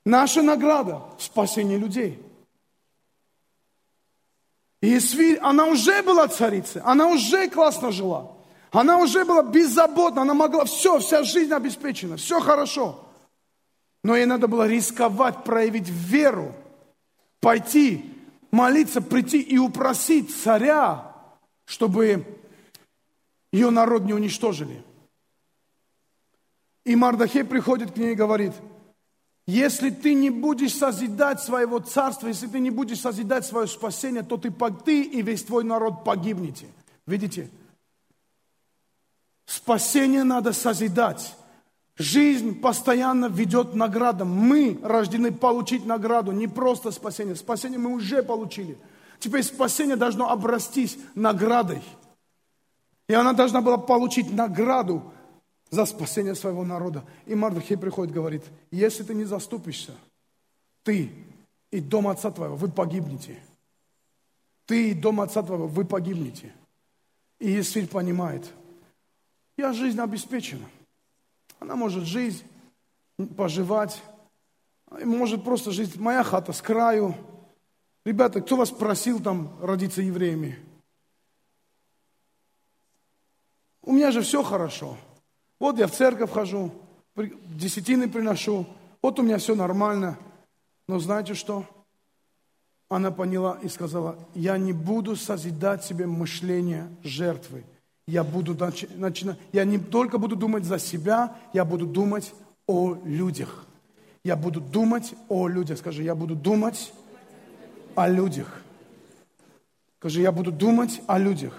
Наша 0.04 0.42
награда– 0.42 1.02
спасение 1.18 1.78
людей. 1.78 2.20
Исвиль, 4.80 5.38
она 5.38 5.66
уже 5.66 6.02
была 6.02 6.26
царицей, 6.26 6.82
она 6.84 7.06
уже 7.06 7.48
классно 7.48 7.92
жила. 7.92 8.32
Она 8.72 8.98
уже 8.98 9.24
была 9.24 9.42
беззаботна, 9.42 10.22
она 10.22 10.34
могла 10.34 10.64
все, 10.64 10.98
вся 10.98 11.22
жизнь 11.22 11.52
обеспечена, 11.52 12.16
все 12.16 12.40
хорошо. 12.40 12.98
Но 14.02 14.16
ей 14.16 14.26
надо 14.26 14.48
было 14.48 14.66
рисковать, 14.66 15.44
проявить 15.44 15.88
веру, 15.88 16.52
пойти, 17.42 18.14
молиться, 18.52 19.02
прийти 19.02 19.42
и 19.42 19.58
упросить 19.58 20.34
царя, 20.34 21.12
чтобы 21.64 22.24
ее 23.50 23.70
народ 23.70 24.04
не 24.04 24.14
уничтожили. 24.14 24.82
И 26.84 26.94
Мардахей 26.96 27.44
приходит 27.44 27.92
к 27.92 27.96
ней 27.96 28.12
и 28.12 28.16
говорит, 28.16 28.52
если 29.44 29.90
ты 29.90 30.14
не 30.14 30.30
будешь 30.30 30.74
созидать 30.74 31.40
своего 31.42 31.80
царства, 31.80 32.28
если 32.28 32.46
ты 32.46 32.60
не 32.60 32.70
будешь 32.70 33.00
созидать 33.00 33.44
свое 33.44 33.66
спасение, 33.66 34.22
то 34.22 34.36
ты, 34.36 34.52
ты 34.84 35.02
и 35.02 35.20
весь 35.20 35.42
твой 35.42 35.64
народ 35.64 36.04
погибнете. 36.04 36.68
Видите? 37.06 37.50
Спасение 39.46 40.22
надо 40.22 40.52
созидать. 40.52 41.34
Жизнь 42.02 42.60
постоянно 42.60 43.26
ведет 43.26 43.74
наградам. 43.74 44.28
Мы 44.28 44.76
рождены 44.82 45.30
получить 45.30 45.86
награду, 45.86 46.32
не 46.32 46.48
просто 46.48 46.90
спасение. 46.90 47.36
Спасение 47.36 47.78
мы 47.78 47.94
уже 47.94 48.24
получили. 48.24 48.76
Теперь 49.20 49.44
спасение 49.44 49.94
должно 49.94 50.28
обрастись 50.28 50.98
наградой. 51.14 51.80
И 53.06 53.14
она 53.14 53.34
должна 53.34 53.60
была 53.60 53.78
получить 53.78 54.32
награду 54.32 55.12
за 55.70 55.86
спасение 55.86 56.34
своего 56.34 56.64
народа. 56.64 57.04
И 57.26 57.36
Мардахей 57.36 57.76
приходит 57.76 58.10
и 58.10 58.16
говорит, 58.16 58.42
если 58.72 59.04
ты 59.04 59.14
не 59.14 59.24
заступишься, 59.24 59.94
ты 60.82 61.12
и 61.70 61.80
дом 61.80 62.08
отца 62.08 62.32
твоего, 62.32 62.56
вы 62.56 62.68
погибнете. 62.68 63.38
Ты 64.66 64.90
и 64.90 64.94
дом 64.94 65.20
отца 65.20 65.44
твоего, 65.44 65.68
вы 65.68 65.84
погибнете. 65.84 66.52
И 67.38 67.48
Есфирь 67.48 67.86
понимает, 67.86 68.50
я 69.56 69.72
жизнь 69.72 70.00
обеспечена. 70.00 70.66
Она 71.62 71.76
может 71.76 72.02
жить, 72.02 72.44
поживать, 73.36 74.02
может 74.90 75.44
просто 75.44 75.70
жить. 75.70 75.94
Моя 75.94 76.24
хата 76.24 76.52
с 76.52 76.60
краю. 76.60 77.14
Ребята, 78.04 78.40
кто 78.40 78.56
вас 78.56 78.72
просил 78.72 79.20
там 79.20 79.56
родиться 79.62 80.02
евреями? 80.02 80.58
У 83.80 83.92
меня 83.92 84.10
же 84.10 84.22
все 84.22 84.42
хорошо. 84.42 84.96
Вот 85.60 85.78
я 85.78 85.86
в 85.86 85.92
церковь 85.92 86.32
хожу, 86.32 86.72
десятины 87.14 88.10
приношу, 88.10 88.66
вот 89.00 89.20
у 89.20 89.22
меня 89.22 89.38
все 89.38 89.54
нормально. 89.54 90.18
Но 90.88 90.98
знаете 90.98 91.34
что? 91.34 91.64
Она 92.88 93.12
поняла 93.12 93.56
и 93.62 93.68
сказала, 93.68 94.18
я 94.34 94.58
не 94.58 94.72
буду 94.72 95.14
созидать 95.14 95.84
себе 95.84 96.08
мышление 96.08 96.88
жертвы. 97.04 97.62
Я, 98.12 98.24
буду 98.24 98.54
начинать, 98.96 99.38
я 99.52 99.64
не 99.64 99.78
только 99.78 100.18
буду 100.18 100.36
думать 100.36 100.64
за 100.64 100.78
себя, 100.78 101.34
я 101.54 101.64
буду 101.64 101.86
думать 101.86 102.34
о 102.66 102.94
людях. 103.04 103.64
Я 104.22 104.36
буду 104.36 104.60
думать 104.60 105.14
о 105.30 105.48
людях. 105.48 105.78
Скажи, 105.78 106.02
я 106.02 106.14
буду 106.14 106.34
думать 106.36 106.92
о 107.94 108.10
людях. 108.10 108.62
Скажи, 109.98 110.20
я 110.20 110.30
буду 110.30 110.52
думать 110.52 111.00
о 111.06 111.18
людях. 111.18 111.58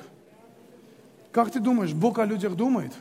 Как 1.31 1.51
ты 1.51 1.59
думаешь, 1.59 1.91
Бог 1.91 2.19
о 2.19 2.25
людях 2.25 2.55
думает? 2.55 2.93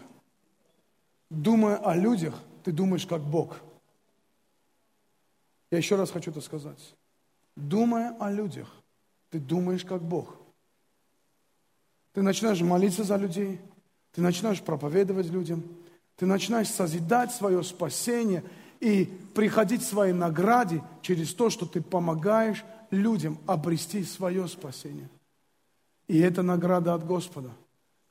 Думая 1.28 1.76
о 1.76 1.94
людях, 1.94 2.34
ты 2.64 2.72
думаешь 2.72 3.04
как 3.04 3.20
Бог. 3.20 3.58
Я 5.70 5.76
еще 5.76 5.96
раз 5.96 6.10
хочу 6.10 6.30
это 6.30 6.40
сказать. 6.40 6.94
Думая 7.54 8.16
о 8.18 8.30
людях, 8.30 8.70
ты 9.28 9.38
думаешь 9.38 9.84
как 9.84 10.00
Бог. 10.00 10.41
Ты 12.12 12.22
начинаешь 12.22 12.60
молиться 12.60 13.04
за 13.04 13.16
людей, 13.16 13.60
ты 14.12 14.20
начинаешь 14.20 14.60
проповедовать 14.60 15.26
людям, 15.26 15.62
ты 16.16 16.26
начинаешь 16.26 16.68
созидать 16.68 17.32
свое 17.32 17.62
спасение 17.62 18.44
и 18.80 19.10
приходить 19.34 19.82
к 19.82 19.88
своей 19.88 20.12
награде 20.12 20.82
через 21.00 21.32
то, 21.32 21.50
что 21.50 21.66
ты 21.66 21.80
помогаешь 21.80 22.64
людям 22.90 23.38
обрести 23.46 24.04
свое 24.04 24.46
спасение. 24.48 25.08
И 26.08 26.18
это 26.18 26.42
награда 26.42 26.94
от 26.94 27.06
Господа– 27.06 27.50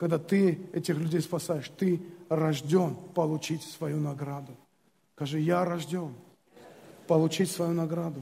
когда 0.02 0.18
ты 0.18 0.58
этих 0.74 0.98
людей 0.98 1.22
спасаешь, 1.22 1.70
ты 1.78 2.02
рожден 2.28 2.96
получить 3.14 3.62
свою 3.62 4.00
награду. 4.00 4.58
Скажи, 5.14 5.40
я 5.40 5.64
рожден 5.64 6.16
получить 7.06 7.52
свою 7.52 7.74
награду. 7.74 8.20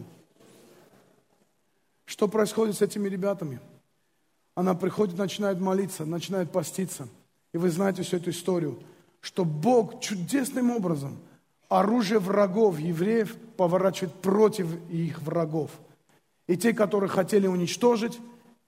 Что 2.04 2.28
происходит 2.28 2.76
с 2.76 2.82
этими 2.82 3.08
ребятами? 3.08 3.62
Она 4.60 4.76
приходит, 4.76 5.18
начинает 5.18 5.60
молиться, 5.62 6.06
начинает 6.06 6.52
поститься. 6.52 7.08
И 7.54 7.58
вы 7.58 7.70
знаете 7.70 8.04
всю 8.04 8.18
эту 8.18 8.32
историю, 8.32 8.78
что 9.22 9.46
Бог 9.46 10.02
чудесным 10.02 10.72
образом 10.72 11.18
оружие 11.70 12.20
врагов 12.20 12.78
евреев 12.78 13.36
поворачивает 13.56 14.14
против 14.16 14.68
их 14.90 15.22
врагов. 15.22 15.72
И 16.48 16.58
те, 16.58 16.74
которые 16.74 17.10
хотели 17.10 17.48
уничтожить, 17.48 18.20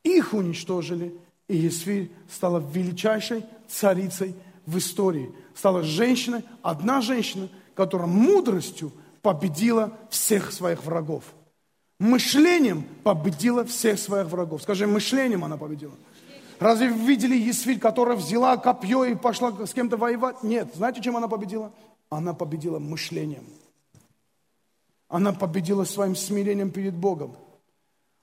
их 0.03 0.33
уничтожили– 0.33 1.13
и 1.51 1.57
Есфирь 1.57 2.09
стала 2.29 2.59
величайшей 2.59 3.43
царицей 3.67 4.33
в 4.65 4.77
истории. 4.77 5.33
Стала 5.53 5.83
женщиной, 5.83 6.45
одна 6.61 7.01
женщина, 7.01 7.49
которая 7.75 8.07
мудростью 8.07 8.93
победила 9.21 9.91
всех 10.09 10.53
своих 10.53 10.85
врагов. 10.85 11.25
Мышлением 12.01 12.83
победила 13.03 13.63
всех 13.63 13.99
своих 13.99 14.27
врагов. 14.27 14.63
Скажи, 14.63 14.87
мышлением 14.87 15.45
она 15.45 15.57
победила. 15.57 15.93
Разве 16.59 16.87
видели 16.87 17.35
Есфирь, 17.35 17.79
которая 17.79 18.17
взяла 18.17 18.57
копье 18.57 19.05
и 19.05 19.15
пошла 19.15 19.51
с 19.65 19.73
кем-то 19.73 19.97
воевать? 19.97 20.43
Нет. 20.43 20.69
Знаете, 20.75 21.01
чем 21.01 21.17
она 21.17 21.27
победила? 21.27 21.71
Она 22.09 22.33
победила 22.33 22.79
мышлением. 22.79 23.45
Она 25.07 25.31
победила 25.33 25.83
своим 25.83 26.15
смирением 26.15 26.71
перед 26.71 26.93
Богом. 26.93 27.35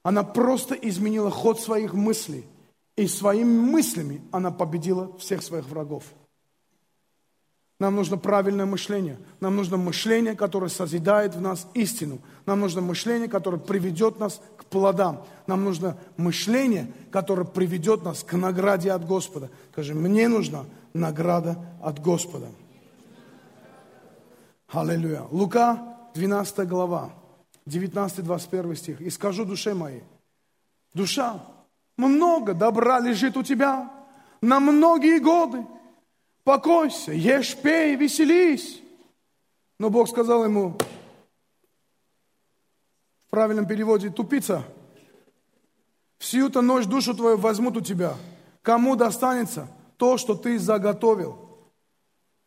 Она 0.03 0.23
просто 0.23 0.75
изменила 0.75 1.31
ход 1.31 1.61
своих 1.61 1.95
мыслей– 1.95 2.45
и 2.99 3.07
своими 3.07 3.61
мыслями 3.61 4.21
она 4.33 4.51
победила 4.51 5.17
всех 5.19 5.41
своих 5.43 5.67
врагов. 5.69 6.03
Нам 7.81 7.95
нужно 7.95 8.17
правильное 8.17 8.67
мышление. 8.67 9.19
Нам 9.41 9.55
нужно 9.55 9.77
мышление, 9.77 10.35
которое 10.35 10.69
созидает 10.69 11.37
в 11.37 11.41
нас 11.41 11.69
истину. 11.75 12.19
Нам 12.45 12.61
нужно 12.61 12.81
мышление, 12.81 13.29
которое 13.29 13.59
приведет 13.59 14.19
нас 14.19 14.41
к 14.57 14.65
плодам. 14.65 15.25
Нам 15.47 15.65
нужно 15.65 15.97
мышление, 16.17 16.93
которое 17.13 17.45
приведет 17.45 18.03
нас 18.03 18.25
к 18.25 18.33
награде 18.37 18.91
от 18.91 19.07
Господа. 19.07 19.51
Скажи, 19.73 19.95
мне 19.95 20.27
нужна 20.27 20.65
награда 20.93 21.57
от 21.81 22.01
Господа. 22.01 22.49
Аллилуйя. 24.69 25.23
Лука, 25.31 25.97
12 26.15 26.69
глава, 26.69 27.11
19-21 27.67 28.75
стих. 28.75 29.01
«И 29.01 29.11
скажу 29.11 29.45
душе 29.45 29.75
моей, 29.75 30.03
душа, 30.95 31.45
много 31.97 32.55
добра 32.55 32.99
лежит 32.99 33.37
у 33.37 33.43
тебя 33.43 33.91
на 34.41 34.61
многие 34.61 35.21
годы. 35.21 35.65
Покойся, 36.49 37.13
ешь, 37.13 37.55
пей, 37.57 37.95
веселись. 37.95 38.81
Но 39.79 39.91
Бог 39.91 40.09
сказал 40.09 40.47
ему, 40.47 40.79
В 43.27 43.31
правильном 43.31 43.67
переводе 43.67 44.09
тупица. 44.09 44.65
Всю-то 46.17 46.63
ночь 46.63 46.87
душу 46.87 47.13
твою 47.13 47.37
возьмут 47.37 47.77
у 47.77 47.83
тебя. 47.83 48.15
Кому 48.63 48.97
достанется 48.97 49.69
то, 49.99 50.17
что 50.17 50.35
ты 50.35 50.59
заготовил? 50.59 51.37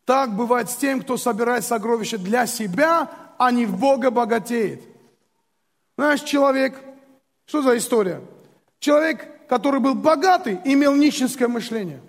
Так 0.04 0.34
бывает 0.34 0.68
с 0.68 0.74
тем, 0.74 1.00
кто 1.00 1.16
собирает 1.16 1.64
сокровища 1.64 2.18
для 2.18 2.48
себя, 2.48 3.08
а 3.38 3.52
не 3.52 3.66
в 3.66 3.78
Бога 3.78 4.10
богатеет. 4.10 4.82
Знаешь, 5.96 6.22
человек, 6.22 6.76
что 7.46 7.62
за 7.62 7.78
история? 7.78 8.20
Человек, 8.80 9.46
который 9.46 9.78
был 9.78 9.94
богатый, 9.94 10.58
имел 10.64 10.96
нищенское 10.96 11.46
мышление 11.46 12.00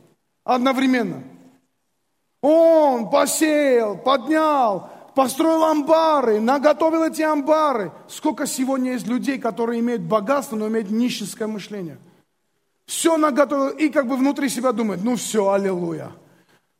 одновременно. 0.43 1.21
Он 2.43 3.09
посеял, 3.09 3.97
поднял, 3.97 4.89
построил 5.15 5.63
амбары, 5.63 6.41
наготовил 6.41 7.03
эти 7.03 7.21
амбары. 7.21 7.93
Сколько 8.09 8.45
сегодня 8.47 8.91
есть 8.91 9.07
людей, 9.07 9.39
которые 9.39 9.79
имеют 9.79 10.01
богатство, 10.01 10.57
но 10.57 10.67
имеют 10.67 10.91
нищенское 10.91 11.47
мышление. 11.47 11.97
Все 12.85 13.15
наготовил 13.15 13.69
и 13.69 13.87
как 13.87 14.07
бы 14.07 14.17
внутри 14.17 14.49
себя 14.49 14.73
думает, 14.73 15.05
ну 15.05 15.15
все, 15.15 15.49
аллилуйя, 15.51 16.11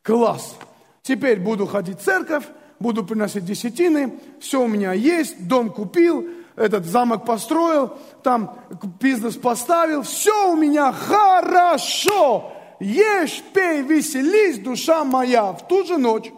класс. 0.02 0.58
Теперь 1.02 1.40
буду 1.40 1.66
ходить 1.66 2.02
в 2.02 2.04
церковь, 2.04 2.44
буду 2.80 3.06
приносить 3.06 3.46
десятины, 3.46 4.20
все 4.42 4.62
у 4.62 4.68
меня 4.68 4.92
есть, 4.92 5.48
дом 5.48 5.70
купил, 5.70 6.28
этот 6.58 6.84
замок 6.86 7.26
построил, 7.26 7.94
там 8.22 8.60
бизнес 9.00 9.38
поставил, 9.38 10.02
все 10.02 10.52
у 10.52 10.58
меня 10.58 10.92
хорошо. 10.92 12.53
Ешь, 12.80 13.44
пей, 13.54 13.82
веселись, 13.82 14.60
душа 14.60 15.04
моя. 15.04 15.54
В 15.54 15.68
ту 15.68 15.86
же 15.86 15.98
ночь 15.98 16.32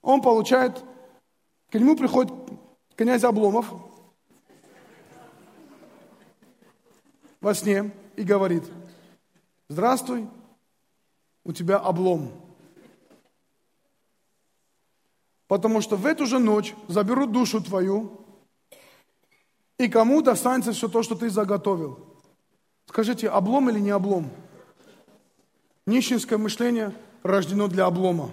он 0.00 0.20
получает, 0.20 0.82
к 1.70 1.74
нему 1.74 1.96
приходит 1.96 2.32
князь 2.96 3.24
Обломов 3.24 3.66
во 7.40 7.54
сне 7.54 7.90
и 8.16 8.22
говорит, 8.22 8.64
здравствуй, 9.68 10.28
у 11.44 11.52
тебя 11.52 11.78
облом. 11.78 12.30
Потому 15.48 15.80
что 15.80 15.96
в 15.96 16.06
эту 16.06 16.26
же 16.26 16.38
ночь 16.38 16.74
заберут 16.88 17.32
душу 17.32 17.62
твою, 17.62 18.24
и 19.78 19.88
кому 19.88 20.22
достанется 20.22 20.72
все 20.72 20.88
то, 20.88 21.02
что 21.02 21.14
ты 21.14 21.28
заготовил. 21.28 21.98
Скажите, 22.86 23.28
облом 23.28 23.68
или 23.68 23.80
не 23.80 23.90
облом? 23.90 24.30
Нищенское 25.86 26.38
мышление 26.38 26.94
рождено 27.22 27.68
для 27.68 27.86
облома. 27.86 28.30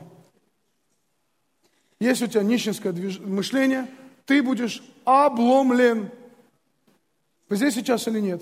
Если 1.99 2.25
у 2.25 2.27
тебя 2.27 2.43
нищенское 2.43 2.93
мышление, 2.93 3.87
ты 4.25 4.41
будешь 4.41 4.83
обломлен. 5.05 6.09
Вы 7.49 7.55
здесь 7.55 7.73
сейчас 7.73 8.07
или 8.07 8.19
нет? 8.19 8.41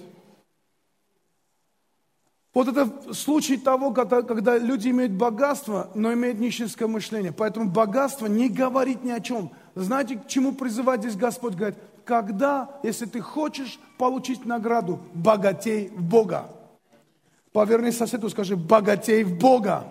Вот 2.53 2.67
это 2.67 3.13
случай 3.13 3.55
того, 3.55 3.91
когда, 3.91 4.23
когда 4.23 4.57
люди 4.57 4.89
имеют 4.89 5.13
богатство, 5.13 5.91
но 5.93 6.11
имеют 6.13 6.39
нищенское 6.39 6.87
мышление. 6.87 7.31
Поэтому 7.31 7.69
богатство 7.69 8.25
не 8.25 8.49
говорит 8.49 9.03
ни 9.03 9.11
о 9.11 9.19
чем. 9.19 9.51
Знаете, 9.75 10.17
к 10.17 10.27
чему 10.27 10.53
призывает 10.53 11.01
здесь 11.01 11.15
Господь? 11.15 11.53
Говорит, 11.53 11.77
когда, 12.03 12.79
если 12.83 13.05
ты 13.05 13.21
хочешь 13.21 13.79
получить 13.97 14.45
награду, 14.45 14.99
богатей 15.13 15.89
в 15.89 16.01
Бога. 16.01 16.49
Поверни 17.57 17.91
соседу, 17.91 18.29
скажи, 18.29 18.55
богатей 18.55 19.23
в 19.23 19.35
Бога. 19.39 19.83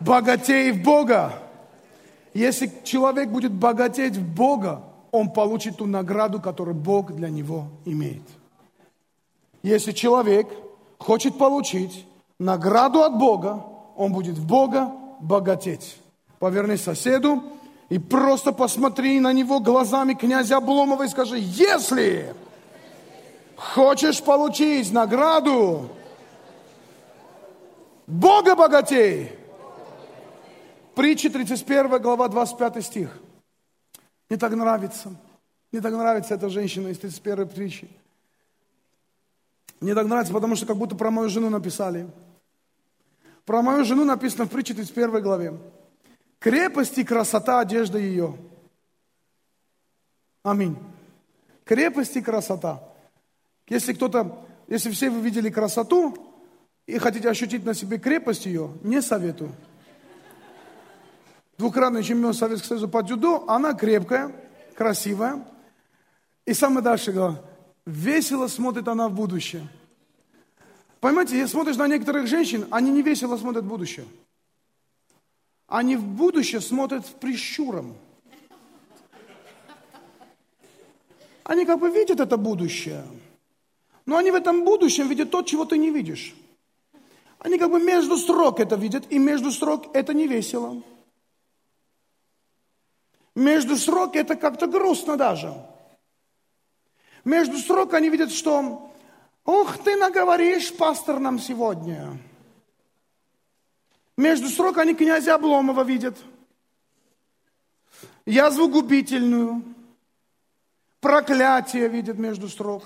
Богатей 0.00 0.72
в 0.72 0.82
Бога. 0.82 1.32
Если 2.34 2.72
человек 2.82 3.28
будет 3.28 3.52
богатеть 3.52 4.16
в 4.16 4.34
Бога, 4.34 4.82
он 5.12 5.30
получит 5.30 5.76
ту 5.76 5.86
награду, 5.86 6.40
которую 6.40 6.74
Бог 6.74 7.12
для 7.12 7.28
него 7.28 7.66
имеет. 7.84 8.24
Если 9.62 9.92
человек 9.92 10.48
хочет 10.98 11.38
получить 11.38 12.04
награду 12.40 13.04
от 13.04 13.16
Бога, 13.16 13.64
он 13.96 14.12
будет 14.12 14.36
в 14.36 14.44
Бога 14.44 14.90
богатеть. 15.20 15.98
Поверни 16.40 16.78
соседу 16.78 17.44
и 17.90 18.00
просто 18.00 18.50
посмотри 18.50 19.20
на 19.20 19.32
него 19.32 19.60
глазами 19.60 20.14
князя 20.14 20.56
Обломова 20.56 21.04
и 21.04 21.08
скажи, 21.08 21.36
если 21.38 22.34
хочешь 23.62 24.22
получить 24.22 24.92
награду, 24.92 25.88
Бога 28.06 28.56
богатей, 28.56 29.32
Притча 30.94 31.30
31 31.30 32.02
глава 32.02 32.28
25 32.28 32.84
стих. 32.84 33.18
Мне 34.28 34.38
так 34.38 34.52
нравится. 34.52 35.14
Мне 35.70 35.80
так 35.80 35.92
нравится 35.94 36.34
эта 36.34 36.50
женщина 36.50 36.88
из 36.88 36.98
31 36.98 37.48
притчи. 37.48 37.88
Мне 39.80 39.94
так 39.94 40.06
нравится, 40.06 40.34
потому 40.34 40.54
что 40.54 40.66
как 40.66 40.76
будто 40.76 40.94
про 40.94 41.10
мою 41.10 41.30
жену 41.30 41.48
написали. 41.48 42.06
Про 43.46 43.62
мою 43.62 43.84
жену 43.84 44.04
написано 44.04 44.44
в 44.44 44.50
притче 44.50 44.74
31 44.74 45.22
главе. 45.22 45.58
Крепость 46.38 46.98
и 46.98 47.04
красота 47.04 47.60
одежда 47.60 47.98
ее. 47.98 48.36
Аминь. 50.42 50.76
Крепость 51.64 52.16
и 52.16 52.20
красота. 52.20 52.91
Если 53.68 53.92
кто-то, 53.92 54.46
если 54.68 54.90
все 54.90 55.10
вы 55.10 55.20
видели 55.20 55.50
красоту 55.50 56.16
и 56.86 56.98
хотите 56.98 57.28
ощутить 57.28 57.64
на 57.64 57.74
себе 57.74 57.98
крепость 57.98 58.46
ее, 58.46 58.72
не 58.82 59.00
советую 59.00 59.52
двукратный 61.62 62.02
чемпион 62.02 62.34
Советского 62.34 62.70
Союза 62.70 62.88
по 62.88 63.02
дзюдо, 63.02 63.44
она 63.46 63.74
крепкая, 63.74 64.34
красивая. 64.74 65.44
И 66.44 66.54
самое 66.54 66.82
дальше 66.82 67.12
говорю, 67.12 67.38
весело 67.86 68.48
смотрит 68.48 68.88
она 68.88 69.08
в 69.08 69.14
будущее. 69.14 69.68
Понимаете, 70.98 71.38
если 71.38 71.52
смотришь 71.52 71.76
на 71.76 71.86
некоторых 71.86 72.26
женщин, 72.26 72.66
они 72.72 72.90
не 72.90 73.02
весело 73.02 73.36
смотрят 73.36 73.64
в 73.64 73.68
будущее. 73.68 74.06
Они 75.68 75.94
в 75.94 76.02
будущее 76.04 76.60
смотрят 76.60 77.06
с 77.06 77.10
прищуром. 77.10 77.96
Они 81.44 81.64
как 81.64 81.78
бы 81.78 81.90
видят 81.90 82.18
это 82.18 82.36
будущее. 82.36 83.04
Но 84.06 84.16
они 84.16 84.30
в 84.30 84.34
этом 84.34 84.64
будущем 84.64 85.08
видят 85.08 85.30
то, 85.30 85.42
чего 85.42 85.64
ты 85.64 85.78
не 85.78 85.90
видишь. 85.90 86.34
Они 87.38 87.58
как 87.58 87.70
бы 87.70 87.80
между 87.80 88.16
строк 88.16 88.60
это 88.60 88.76
видят, 88.76 89.10
и 89.10 89.18
между 89.18 89.50
строк 89.50 89.94
это 89.94 90.14
не 90.14 90.26
весело. 90.26 90.82
Между 93.34 93.76
срок 93.76 94.14
это 94.16 94.36
как-то 94.36 94.66
грустно 94.66 95.16
даже. 95.16 95.54
Между 97.24 97.58
срок 97.58 97.94
они 97.94 98.10
видят, 98.10 98.30
что 98.32 98.92
«Ох, 99.44 99.78
ты 99.78 99.96
наговоришь, 99.96 100.72
пастор, 100.76 101.18
нам 101.18 101.38
сегодня». 101.38 102.18
Между 104.16 104.48
срок 104.48 104.78
они 104.78 104.94
князя 104.94 105.34
Обломова 105.34 105.82
видят. 105.82 106.16
Язву 108.26 108.68
губительную. 108.68 109.64
Проклятие 111.00 111.88
видят 111.88 112.18
между 112.18 112.48
строк. 112.48 112.84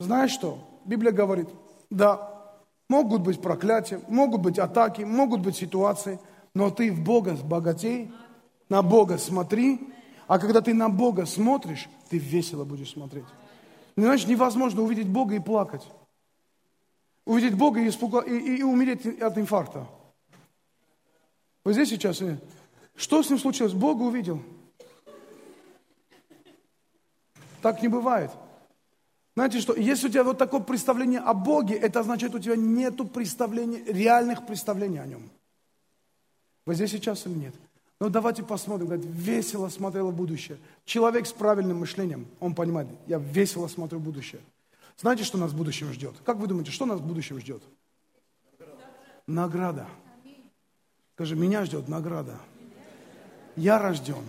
Знаешь 0.00 0.32
что? 0.32 0.58
Библия 0.84 1.12
говорит, 1.12 1.48
да, 1.90 2.58
могут 2.88 3.22
быть 3.22 3.40
проклятия, 3.40 4.00
могут 4.08 4.40
быть 4.40 4.58
атаки, 4.58 5.02
могут 5.02 5.42
быть 5.42 5.54
ситуации, 5.54 6.18
но 6.54 6.70
ты 6.70 6.90
в 6.90 7.00
Бога 7.04 7.36
богатей– 7.44 8.10
на 8.70 8.82
Бога 8.82 9.18
смотри, 9.18 9.80
а 10.26 10.38
когда 10.38 10.62
ты 10.62 10.72
на 10.72 10.88
Бога 10.88 11.26
смотришь, 11.26 11.88
ты 12.08 12.16
весело 12.16 12.64
будешь 12.64 12.92
смотреть. 12.92 13.26
Иначе 13.96 14.28
невозможно 14.28 14.82
увидеть 14.82 15.08
Бога 15.08 15.34
и 15.34 15.40
плакать. 15.40 15.82
Увидеть 17.26 17.56
Бога 17.56 17.80
и, 17.80 17.88
испуга... 17.88 18.20
и, 18.20 18.38
и, 18.38 18.58
и 18.58 18.62
умереть 18.62 19.04
от 19.20 19.36
инфаркта. 19.36 19.86
Вы 21.64 21.72
здесь 21.74 21.90
сейчас? 21.90 22.22
Что 22.94 23.22
с 23.22 23.28
ним 23.28 23.40
случилось? 23.40 23.72
Бога 23.72 24.02
увидел. 24.02 24.40
Так 27.60 27.82
не 27.82 27.88
бывает. 27.88 28.30
Знаете 29.34 29.60
что, 29.60 29.74
если 29.74 30.08
у 30.08 30.10
тебя 30.10 30.24
вот 30.24 30.38
такое 30.38 30.60
представление 30.60 31.20
о 31.20 31.34
Боге, 31.34 31.76
это 31.76 32.00
означает, 32.00 32.34
у 32.34 32.38
тебя 32.38 32.56
нет 32.56 32.96
представления, 33.12 33.82
реальных 33.84 34.46
представлений 34.46 34.98
о 34.98 35.06
Нем. 35.06 35.30
Вы 36.66 36.74
здесь 36.74 36.90
сейчас 36.90 37.26
или 37.26 37.34
нет? 37.34 37.54
Ну 38.00 38.08
давайте 38.08 38.42
посмотрим, 38.42 38.86
говорит, 38.86 39.06
весело 39.06 39.68
смотрела 39.68 40.10
будущее. 40.10 40.58
Человек 40.84 41.26
с 41.26 41.32
правильным 41.32 41.80
мышлением, 41.80 42.26
он 42.40 42.54
понимает, 42.54 42.88
я 43.06 43.18
весело 43.18 43.68
смотрю 43.68 44.00
будущее. 44.00 44.40
Знаете, 44.96 45.24
что 45.24 45.38
нас 45.38 45.52
в 45.52 45.56
будущем 45.56 45.92
ждет? 45.92 46.14
Как 46.24 46.36
вы 46.38 46.46
думаете, 46.46 46.70
что 46.70 46.86
нас 46.86 46.98
в 46.98 47.06
будущем 47.06 47.38
ждет? 47.38 47.62
Награда. 49.26 49.86
Скажи, 51.14 51.36
меня 51.36 51.64
ждет 51.64 51.88
награда. 51.88 52.38
Я 53.54 53.78
рожден 53.78 54.24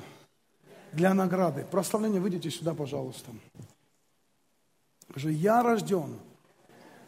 для 0.91 1.13
награды. 1.13 1.65
Прославление, 1.69 2.21
выйдите 2.21 2.49
сюда, 2.49 2.73
пожалуйста. 2.73 3.31
Скажи, 5.11 5.33
я 5.33 5.61
рожден 5.61 6.17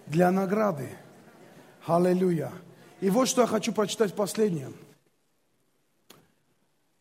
для 0.08 0.30
награды. 0.30 0.90
Аллилуйя. 1.86 2.52
И 3.00 3.10
вот 3.10 3.30
что 3.30 3.42
я 3.42 3.48
хочу 3.48 3.72
прочитать 3.72 4.14
последнее. 4.14 4.72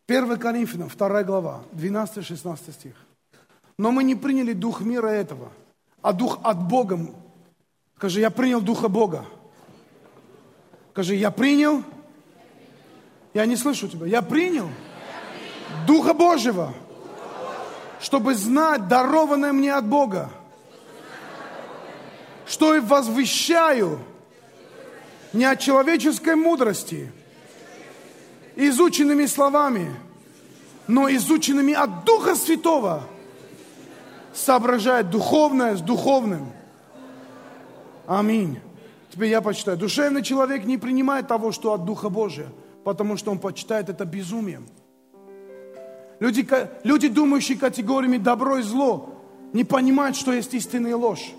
1 0.06 0.38
Коринфянам, 0.38 0.88
2 0.88 1.22
глава, 1.24 1.64
12-16 1.72 2.72
стих. 2.72 2.94
Но 3.78 3.90
мы 3.90 4.04
не 4.04 4.14
приняли 4.14 4.52
дух 4.52 4.80
мира 4.80 5.08
этого, 5.08 5.50
а 6.02 6.12
дух 6.12 6.38
от 6.44 6.62
Бога. 6.68 7.00
Скажи, 7.96 8.20
я 8.20 8.30
принял 8.30 8.60
духа 8.60 8.88
Бога. 8.88 9.24
Скажи, 10.92 11.16
я 11.16 11.32
принял. 11.32 11.82
Я 13.34 13.46
не 13.46 13.56
слышу 13.56 13.88
тебя. 13.88 14.06
Я 14.06 14.22
принял. 14.22 14.68
Духа 15.84 16.14
Божьего. 16.14 16.72
Чтобы 18.00 18.34
знать 18.36 18.86
дарованное 18.86 19.52
мне 19.52 19.74
от 19.74 19.86
Бога. 19.86 20.30
Что 22.46 22.74
и 22.74 22.80
возвещаю 22.80 23.98
не 25.32 25.44
от 25.44 25.60
человеческой 25.60 26.36
мудрости, 26.36 27.10
изученными 28.56 29.26
словами, 29.26 29.94
но 30.86 31.08
изученными 31.08 31.72
от 31.72 32.04
Духа 32.04 32.34
Святого, 32.34 33.04
соображает 34.34 35.10
духовное 35.10 35.76
с 35.76 35.80
духовным. 35.80 36.52
Аминь. 38.06 38.60
Теперь 39.10 39.28
я 39.28 39.40
почитаю. 39.40 39.76
Душевный 39.76 40.22
человек 40.22 40.64
не 40.64 40.78
принимает 40.78 41.28
того, 41.28 41.52
что 41.52 41.72
от 41.72 41.84
Духа 41.84 42.08
Божия, 42.08 42.48
потому 42.84 43.16
что 43.16 43.30
он 43.30 43.38
почитает 43.38 43.88
это 43.88 44.04
безумием. 44.04 44.66
Люди, 46.18 46.46
люди, 46.84 47.08
думающие 47.08 47.58
категориями 47.58 48.16
добро 48.16 48.58
и 48.58 48.62
зло, 48.62 49.10
не 49.52 49.64
понимают, 49.64 50.16
что 50.16 50.32
есть 50.32 50.54
истинная 50.54 50.96
ложь. 50.96 51.32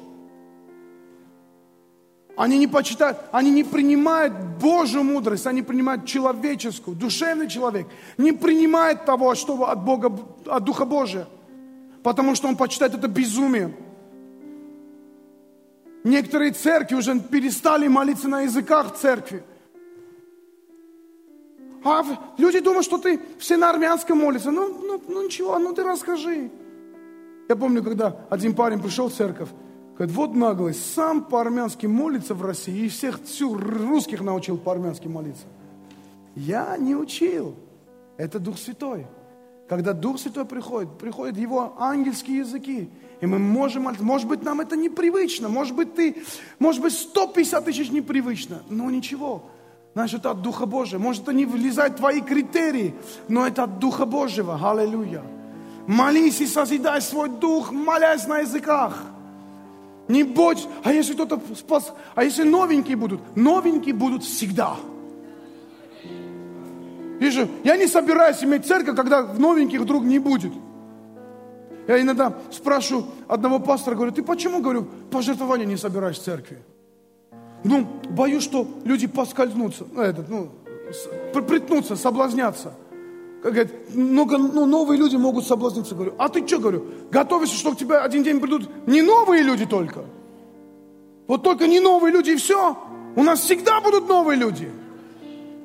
Они 2.35 2.57
не 2.57 2.67
почитают, 2.67 3.17
они 3.31 3.51
не 3.51 3.63
принимают 3.63 4.33
Божью 4.59 5.03
мудрость, 5.03 5.45
они 5.45 5.61
принимают 5.61 6.05
человеческую. 6.05 6.97
Душевный 6.97 7.47
человек 7.47 7.87
не 8.17 8.31
принимает 8.31 9.05
того, 9.05 9.35
что 9.35 9.69
от 9.69 9.83
Бога, 9.83 10.11
от 10.47 10.63
Духа 10.63 10.85
Божия, 10.85 11.27
потому 12.01 12.33
что 12.33 12.47
он 12.47 12.57
почитает 12.57 12.95
это 12.95 13.07
безумием. 13.07 13.75
Некоторые 16.03 16.51
церкви 16.51 16.95
уже 16.95 17.19
перестали 17.19 17.87
молиться 17.87 18.27
на 18.27 18.41
языках 18.41 18.95
церкви. 18.95 19.43
А 21.83 22.03
люди 22.37 22.59
думают, 22.59 22.85
что 22.85 22.97
ты 22.97 23.19
все 23.39 23.57
на 23.57 23.69
армянском 23.69 24.17
молятся. 24.17 24.51
Ну, 24.51 24.69
ну, 24.81 25.03
ну 25.07 25.25
ничего, 25.25 25.59
ну 25.59 25.73
ты 25.73 25.83
расскажи. 25.83 26.49
Я 27.47 27.55
помню, 27.55 27.83
когда 27.83 28.25
один 28.29 28.55
парень 28.55 28.81
пришел 28.81 29.09
в 29.09 29.13
церковь, 29.13 29.49
Говорит, 29.95 30.15
вот 30.15 30.35
наглость, 30.35 30.93
сам 30.93 31.23
по-армянски 31.23 31.85
молится 31.85 32.33
в 32.33 32.41
России 32.43 32.85
и 32.85 32.89
всех 32.89 33.21
всю 33.23 33.55
русских 33.55 34.21
научил 34.21 34.57
по-армянски 34.57 35.07
молиться. 35.07 35.45
Я 36.35 36.77
не 36.77 36.95
учил. 36.95 37.55
Это 38.17 38.39
Дух 38.39 38.57
Святой. 38.57 39.05
Когда 39.69 39.93
Дух 39.93 40.19
Святой 40.19 40.45
приходит, 40.45 40.97
приходят 40.97 41.37
его 41.37 41.75
ангельские 41.79 42.39
языки, 42.39 42.89
и 43.21 43.25
мы 43.25 43.39
можем 43.39 43.83
молиться. 43.83 44.03
Может 44.03 44.27
быть, 44.27 44.43
нам 44.43 44.61
это 44.61 44.75
непривычно, 44.75 45.47
может 45.47 45.75
быть, 45.75 45.93
ты, 45.93 46.17
может 46.59 46.81
быть, 46.81 46.93
150 46.93 47.65
тысяч 47.65 47.91
непривычно, 47.91 48.63
но 48.69 48.89
ничего. 48.89 49.43
Значит, 49.93 50.21
это 50.21 50.31
от 50.31 50.41
Духа 50.41 50.65
Божьего. 50.65 50.99
Может, 50.99 51.23
это 51.23 51.33
не 51.33 51.45
влезает 51.45 51.93
в 51.93 51.97
твои 51.97 52.21
критерии, 52.21 52.95
но 53.27 53.45
это 53.45 53.63
от 53.63 53.79
Духа 53.79 54.05
Божьего. 54.05 54.59
Аллилуйя. 54.61 55.23
Молись 55.85 56.41
и 56.41 56.47
созидай 56.47 57.01
свой 57.01 57.29
дух, 57.29 57.71
молясь 57.71 58.25
на 58.25 58.39
языках. 58.39 59.03
Не 60.07 60.23
будь, 60.23 60.67
а 60.83 60.91
если 60.91 61.13
кто-то 61.13 61.41
спас, 61.55 61.93
а 62.15 62.23
если 62.23 62.43
новенькие 62.43 62.97
будут? 62.97 63.21
Новенькие 63.35 63.95
будут 63.95 64.23
всегда. 64.23 64.75
Вижу, 67.19 67.47
я 67.63 67.77
не 67.77 67.87
собираюсь 67.87 68.43
иметь 68.43 68.65
церковь, 68.65 68.95
когда 68.95 69.23
новеньких 69.23 69.79
вдруг 69.79 70.03
не 70.03 70.19
будет. 70.19 70.51
Я 71.87 72.01
иногда 72.01 72.33
спрашиваю 72.51 73.05
одного 73.27 73.59
пастора, 73.59 73.95
говорю, 73.95 74.11
ты 74.11 74.23
почему, 74.23 74.61
говорю, 74.61 74.87
пожертвования 75.11 75.65
не 75.65 75.77
собираешь 75.77 76.17
в 76.17 76.23
церкви? 76.23 76.59
Ну, 77.63 77.87
боюсь, 78.09 78.43
что 78.43 78.67
люди 78.83 79.07
поскользнутся, 79.07 79.85
ну, 79.91 80.01
этот, 80.01 80.29
ну, 80.29 80.49
притнутся, 81.33 81.95
соблазнятся. 81.95 82.73
Говорит, 83.43 83.93
много, 83.93 84.37
ну, 84.37 84.65
новые 84.65 84.97
люди 84.97 85.17
могут 85.17 85.45
соблазниться. 85.45 85.95
Говорю, 85.95 86.13
а 86.17 86.29
ты 86.29 86.47
что, 86.47 86.59
говорю, 86.59 86.85
готовишься, 87.11 87.57
что 87.57 87.73
к 87.73 87.77
тебе 87.77 87.97
один 87.97 88.23
день 88.23 88.39
придут 88.39 88.69
не 88.87 89.01
новые 89.01 89.43
люди 89.43 89.65
только? 89.65 90.05
Вот 91.27 91.43
только 91.43 91.67
не 91.67 91.81
новые 91.81 92.13
люди 92.13 92.31
и 92.31 92.35
все. 92.37 92.77
У 93.17 93.23
нас 93.23 93.41
всегда 93.41 93.81
будут 93.81 94.07
новые 94.07 94.37
люди. 94.37 94.71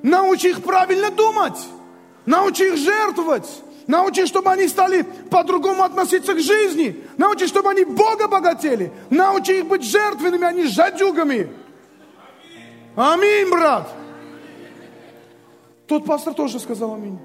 Научи 0.03 0.49
их 0.49 0.62
правильно 0.62 1.11
думать. 1.11 1.59
Научи 2.26 2.66
их 2.66 2.76
жертвовать. 2.76 3.49
Научи, 3.87 4.26
чтобы 4.26 4.51
они 4.51 4.66
стали 4.66 5.03
по-другому 5.31 5.85
относиться 5.85 6.35
к 6.35 6.41
жизни. 6.41 7.05
Научи, 7.16 7.47
чтобы 7.47 7.70
они 7.70 7.85
Бога 7.85 8.26
богатели. 8.26 8.93
Научи 9.09 9.61
их 9.61 9.66
быть 9.66 9.85
жертвенными, 9.85 10.45
а 10.45 10.53
не 10.53 10.66
жадюгами. 10.66 11.49
Аминь, 12.97 13.49
брат. 13.49 13.89
Тот 15.87 16.05
пастор 16.05 16.35
тоже 16.35 16.59
сказал 16.59 16.95
аминь. 16.95 17.18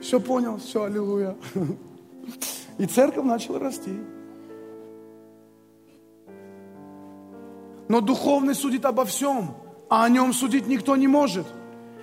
Все 0.00 0.20
понял, 0.20 0.58
все, 0.58 0.84
аллилуйя. 0.84 1.36
И 2.78 2.86
церковь 2.86 3.24
начала 3.24 3.58
расти. 3.58 3.92
Но 7.88 8.00
духовный 8.00 8.54
судит 8.54 8.84
обо 8.84 9.04
всем, 9.04 9.56
а 9.88 10.04
о 10.04 10.08
нем 10.08 10.32
судить 10.32 10.66
никто 10.66 10.94
не 10.96 11.08
может. 11.08 11.46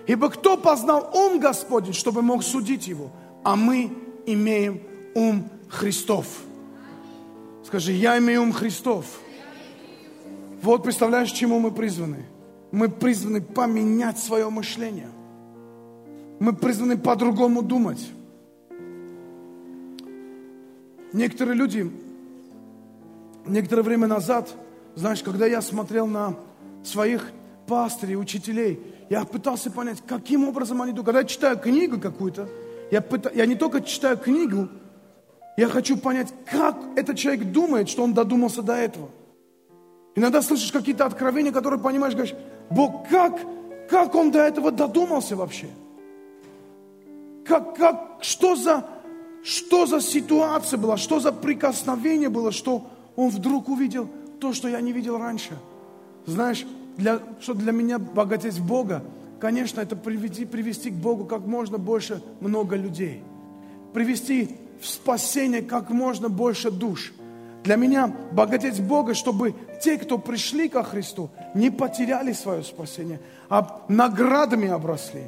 Ибо 0.08 0.30
кто 0.30 0.58
познал 0.58 1.12
ум 1.14 1.39
Господень, 1.39 1.93
чтобы 1.93 2.22
мог 2.22 2.43
судить 2.43 2.88
его? 2.88 3.12
А 3.43 3.56
мы 3.56 3.91
имеем 4.26 4.82
ум 5.14 5.50
Христов. 5.70 6.26
Скажи, 7.64 7.93
я 7.93 8.18
имею 8.18 8.43
ум 8.43 8.54
Христов. 8.54 9.06
Вот 10.62 10.84
представляешь, 10.84 11.32
чему 11.32 11.60
мы 11.60 11.72
призваны? 11.72 12.26
Мы 12.72 12.89
призваны 12.89 13.41
поменять 13.41 14.20
свое 14.20 14.50
мышление. 14.50 15.10
Мы 16.40 16.54
призваны 16.54 16.98
по-другому 16.98 17.62
думать. 17.62 18.10
Некоторые 21.14 21.56
люди, 21.56 21.90
некоторое 23.46 23.84
время 23.84 24.08
назад, 24.08 24.54
знаешь, 24.96 25.24
когда 25.24 25.46
я 25.46 25.62
смотрел 25.62 26.08
на 26.08 26.36
своих 26.84 27.32
пастырей, 27.68 28.16
учителей, 28.18 28.80
я 29.10 29.24
пытался 29.24 29.72
понять, 29.72 30.04
каким 30.06 30.48
образом 30.48 30.82
они 30.82 30.92
думают. 30.92 31.06
Когда 31.06 31.20
я 31.22 31.26
читаю 31.26 31.58
книгу 31.58 32.00
какую-то, 32.00 32.50
я, 32.92 33.02
пыта... 33.02 33.32
я 33.34 33.46
не 33.46 33.56
только 33.56 33.82
читаю 33.82 34.18
книгу, 34.18 34.68
я 35.58 35.70
хочу 35.70 35.98
понять, 35.98 36.34
как 36.46 36.78
этот 36.98 37.18
человек 37.18 37.52
думает, 37.52 37.88
что 37.88 38.04
он 38.04 38.14
додумался 38.14 38.62
до 38.62 38.74
этого. 38.74 39.10
Иногда 40.16 40.42
слышишь 40.42 40.72
какие-то 40.72 41.06
откровения, 41.06 41.52
которые 41.52 41.80
понимаешь, 41.80 42.14
говоришь, 42.14 42.36
Бог, 42.70 43.08
как, 43.10 43.40
как 43.90 44.16
он 44.16 44.32
до 44.32 44.40
этого 44.40 44.72
додумался 44.72 45.36
вообще? 45.36 45.68
Как, 47.46 47.76
как, 47.76 48.18
что, 48.22 48.56
за, 48.56 48.86
что 49.43 49.86
за 49.86 50.02
ситуация 50.02 50.78
была, 50.78 50.98
что 50.98 51.20
за 51.20 51.32
прикосновение 51.32 52.30
было, 52.30 52.52
что 52.52 52.88
он 53.16 53.30
вдруг 53.30 53.70
увидел 53.70 54.10
то, 54.39 54.54
что 54.54 54.68
я 54.68 54.82
не 54.82 54.91
видел 54.91 55.18
раньше. 55.18 55.58
Знаешь, 56.26 56.66
для, 56.98 57.20
что 57.39 57.54
для 57.54 57.72
меня 57.72 58.00
богатеть 58.00 58.60
Бога, 58.60 59.04
конечно, 59.39 59.82
это 59.82 59.96
привести, 59.96 60.46
привести 60.46 60.89
к 60.89 60.96
Богу 60.96 61.26
как 61.26 61.46
можно 61.46 61.78
больше 61.78 62.22
много 62.42 62.76
людей. 62.76 63.22
Привести 63.93 64.58
в 64.82 64.88
спасение 64.88 65.62
как 65.62 65.89
можно 65.89 66.30
больше 66.30 66.72
душ. 66.72 67.13
Для 67.63 67.78
меня 67.78 68.13
богатеть 68.32 68.82
Бога, 68.82 69.13
чтобы 69.13 69.55
те, 69.82 69.97
кто 69.97 70.17
пришли 70.17 70.70
ко 70.70 70.84
Христу, 70.84 71.30
не 71.54 71.72
потеряли 71.72 72.34
свое 72.34 72.63
спасение, 72.63 73.20
а 73.50 73.84
наградами 73.88 74.67
обросли. 74.67 75.24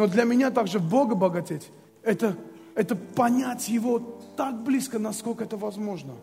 Но 0.00 0.06
для 0.06 0.24
меня 0.24 0.50
также 0.50 0.78
Бога 0.78 1.14
богатеть, 1.14 1.70
это, 2.02 2.34
это 2.74 2.96
понять 2.96 3.68
Его 3.68 3.98
так 4.34 4.62
близко, 4.62 4.98
насколько 4.98 5.44
это 5.44 5.58
возможно. 5.58 6.14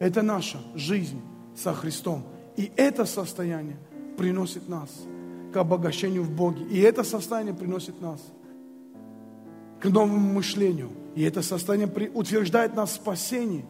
Это 0.00 0.22
наша 0.22 0.58
жизнь 0.74 1.20
со 1.54 1.72
Христом. 1.72 2.24
И 2.56 2.72
это 2.74 3.04
состояние 3.04 3.76
приносит 4.18 4.68
нас 4.68 4.90
к 5.52 5.56
обогащению 5.56 6.24
в 6.24 6.32
Боге. 6.32 6.64
И 6.64 6.80
это 6.80 7.04
состояние 7.04 7.54
приносит 7.54 8.00
нас 8.00 8.20
к 9.80 9.84
новому 9.84 10.32
мышлению. 10.32 10.90
И 11.14 11.22
это 11.22 11.40
состояние 11.40 11.88
утверждает 12.12 12.74
нас 12.74 12.90
в 12.90 12.94
спасении. 12.94 13.64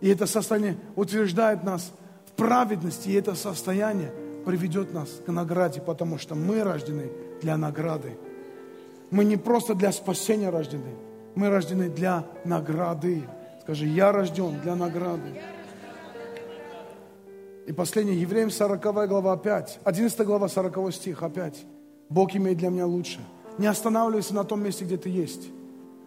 И 0.00 0.08
это 0.08 0.26
состояние 0.26 0.76
утверждает 0.94 1.64
нас 1.64 1.92
в 2.24 2.36
праведности. 2.36 3.08
И 3.08 3.14
это 3.14 3.34
состояние 3.34 4.12
приведет 4.46 4.94
нас 4.94 5.08
к 5.26 5.32
награде, 5.32 5.80
потому 5.80 6.18
что 6.18 6.36
мы 6.36 6.62
рождены 6.62 7.10
для 7.42 7.56
награды. 7.56 8.16
Мы 9.10 9.24
не 9.24 9.36
просто 9.36 9.74
для 9.74 9.92
спасения 9.92 10.50
рождены, 10.50 10.94
мы 11.34 11.48
рождены 11.50 11.88
для 11.88 12.24
награды. 12.44 13.24
Скажи, 13.62 13.86
я 13.86 14.12
рожден 14.12 14.60
для 14.60 14.76
награды. 14.76 15.40
И 17.66 17.72
последнее, 17.72 18.20
Евреям 18.20 18.50
40 18.50 19.08
глава 19.08 19.36
5, 19.36 19.80
11 19.84 20.26
глава 20.26 20.48
40 20.48 20.92
стих 20.92 21.22
опять. 21.22 21.64
Бог 22.08 22.34
имеет 22.34 22.58
для 22.58 22.70
меня 22.70 22.86
лучше. 22.86 23.20
Не 23.58 23.66
останавливайся 23.66 24.34
на 24.34 24.44
том 24.44 24.62
месте, 24.62 24.84
где 24.84 24.96
ты 24.96 25.08
есть, 25.08 25.48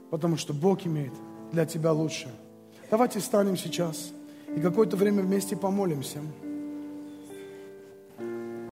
потому 0.09 0.37
что 0.37 0.53
Бог 0.53 0.85
имеет 0.85 1.13
для 1.51 1.65
тебя 1.65 1.93
лучше. 1.93 2.29
Давайте 2.89 3.19
встанем 3.19 3.57
сейчас 3.57 4.11
и 4.55 4.59
какое-то 4.59 4.97
время 4.97 5.23
вместе 5.23 5.55
помолимся. 5.55 6.19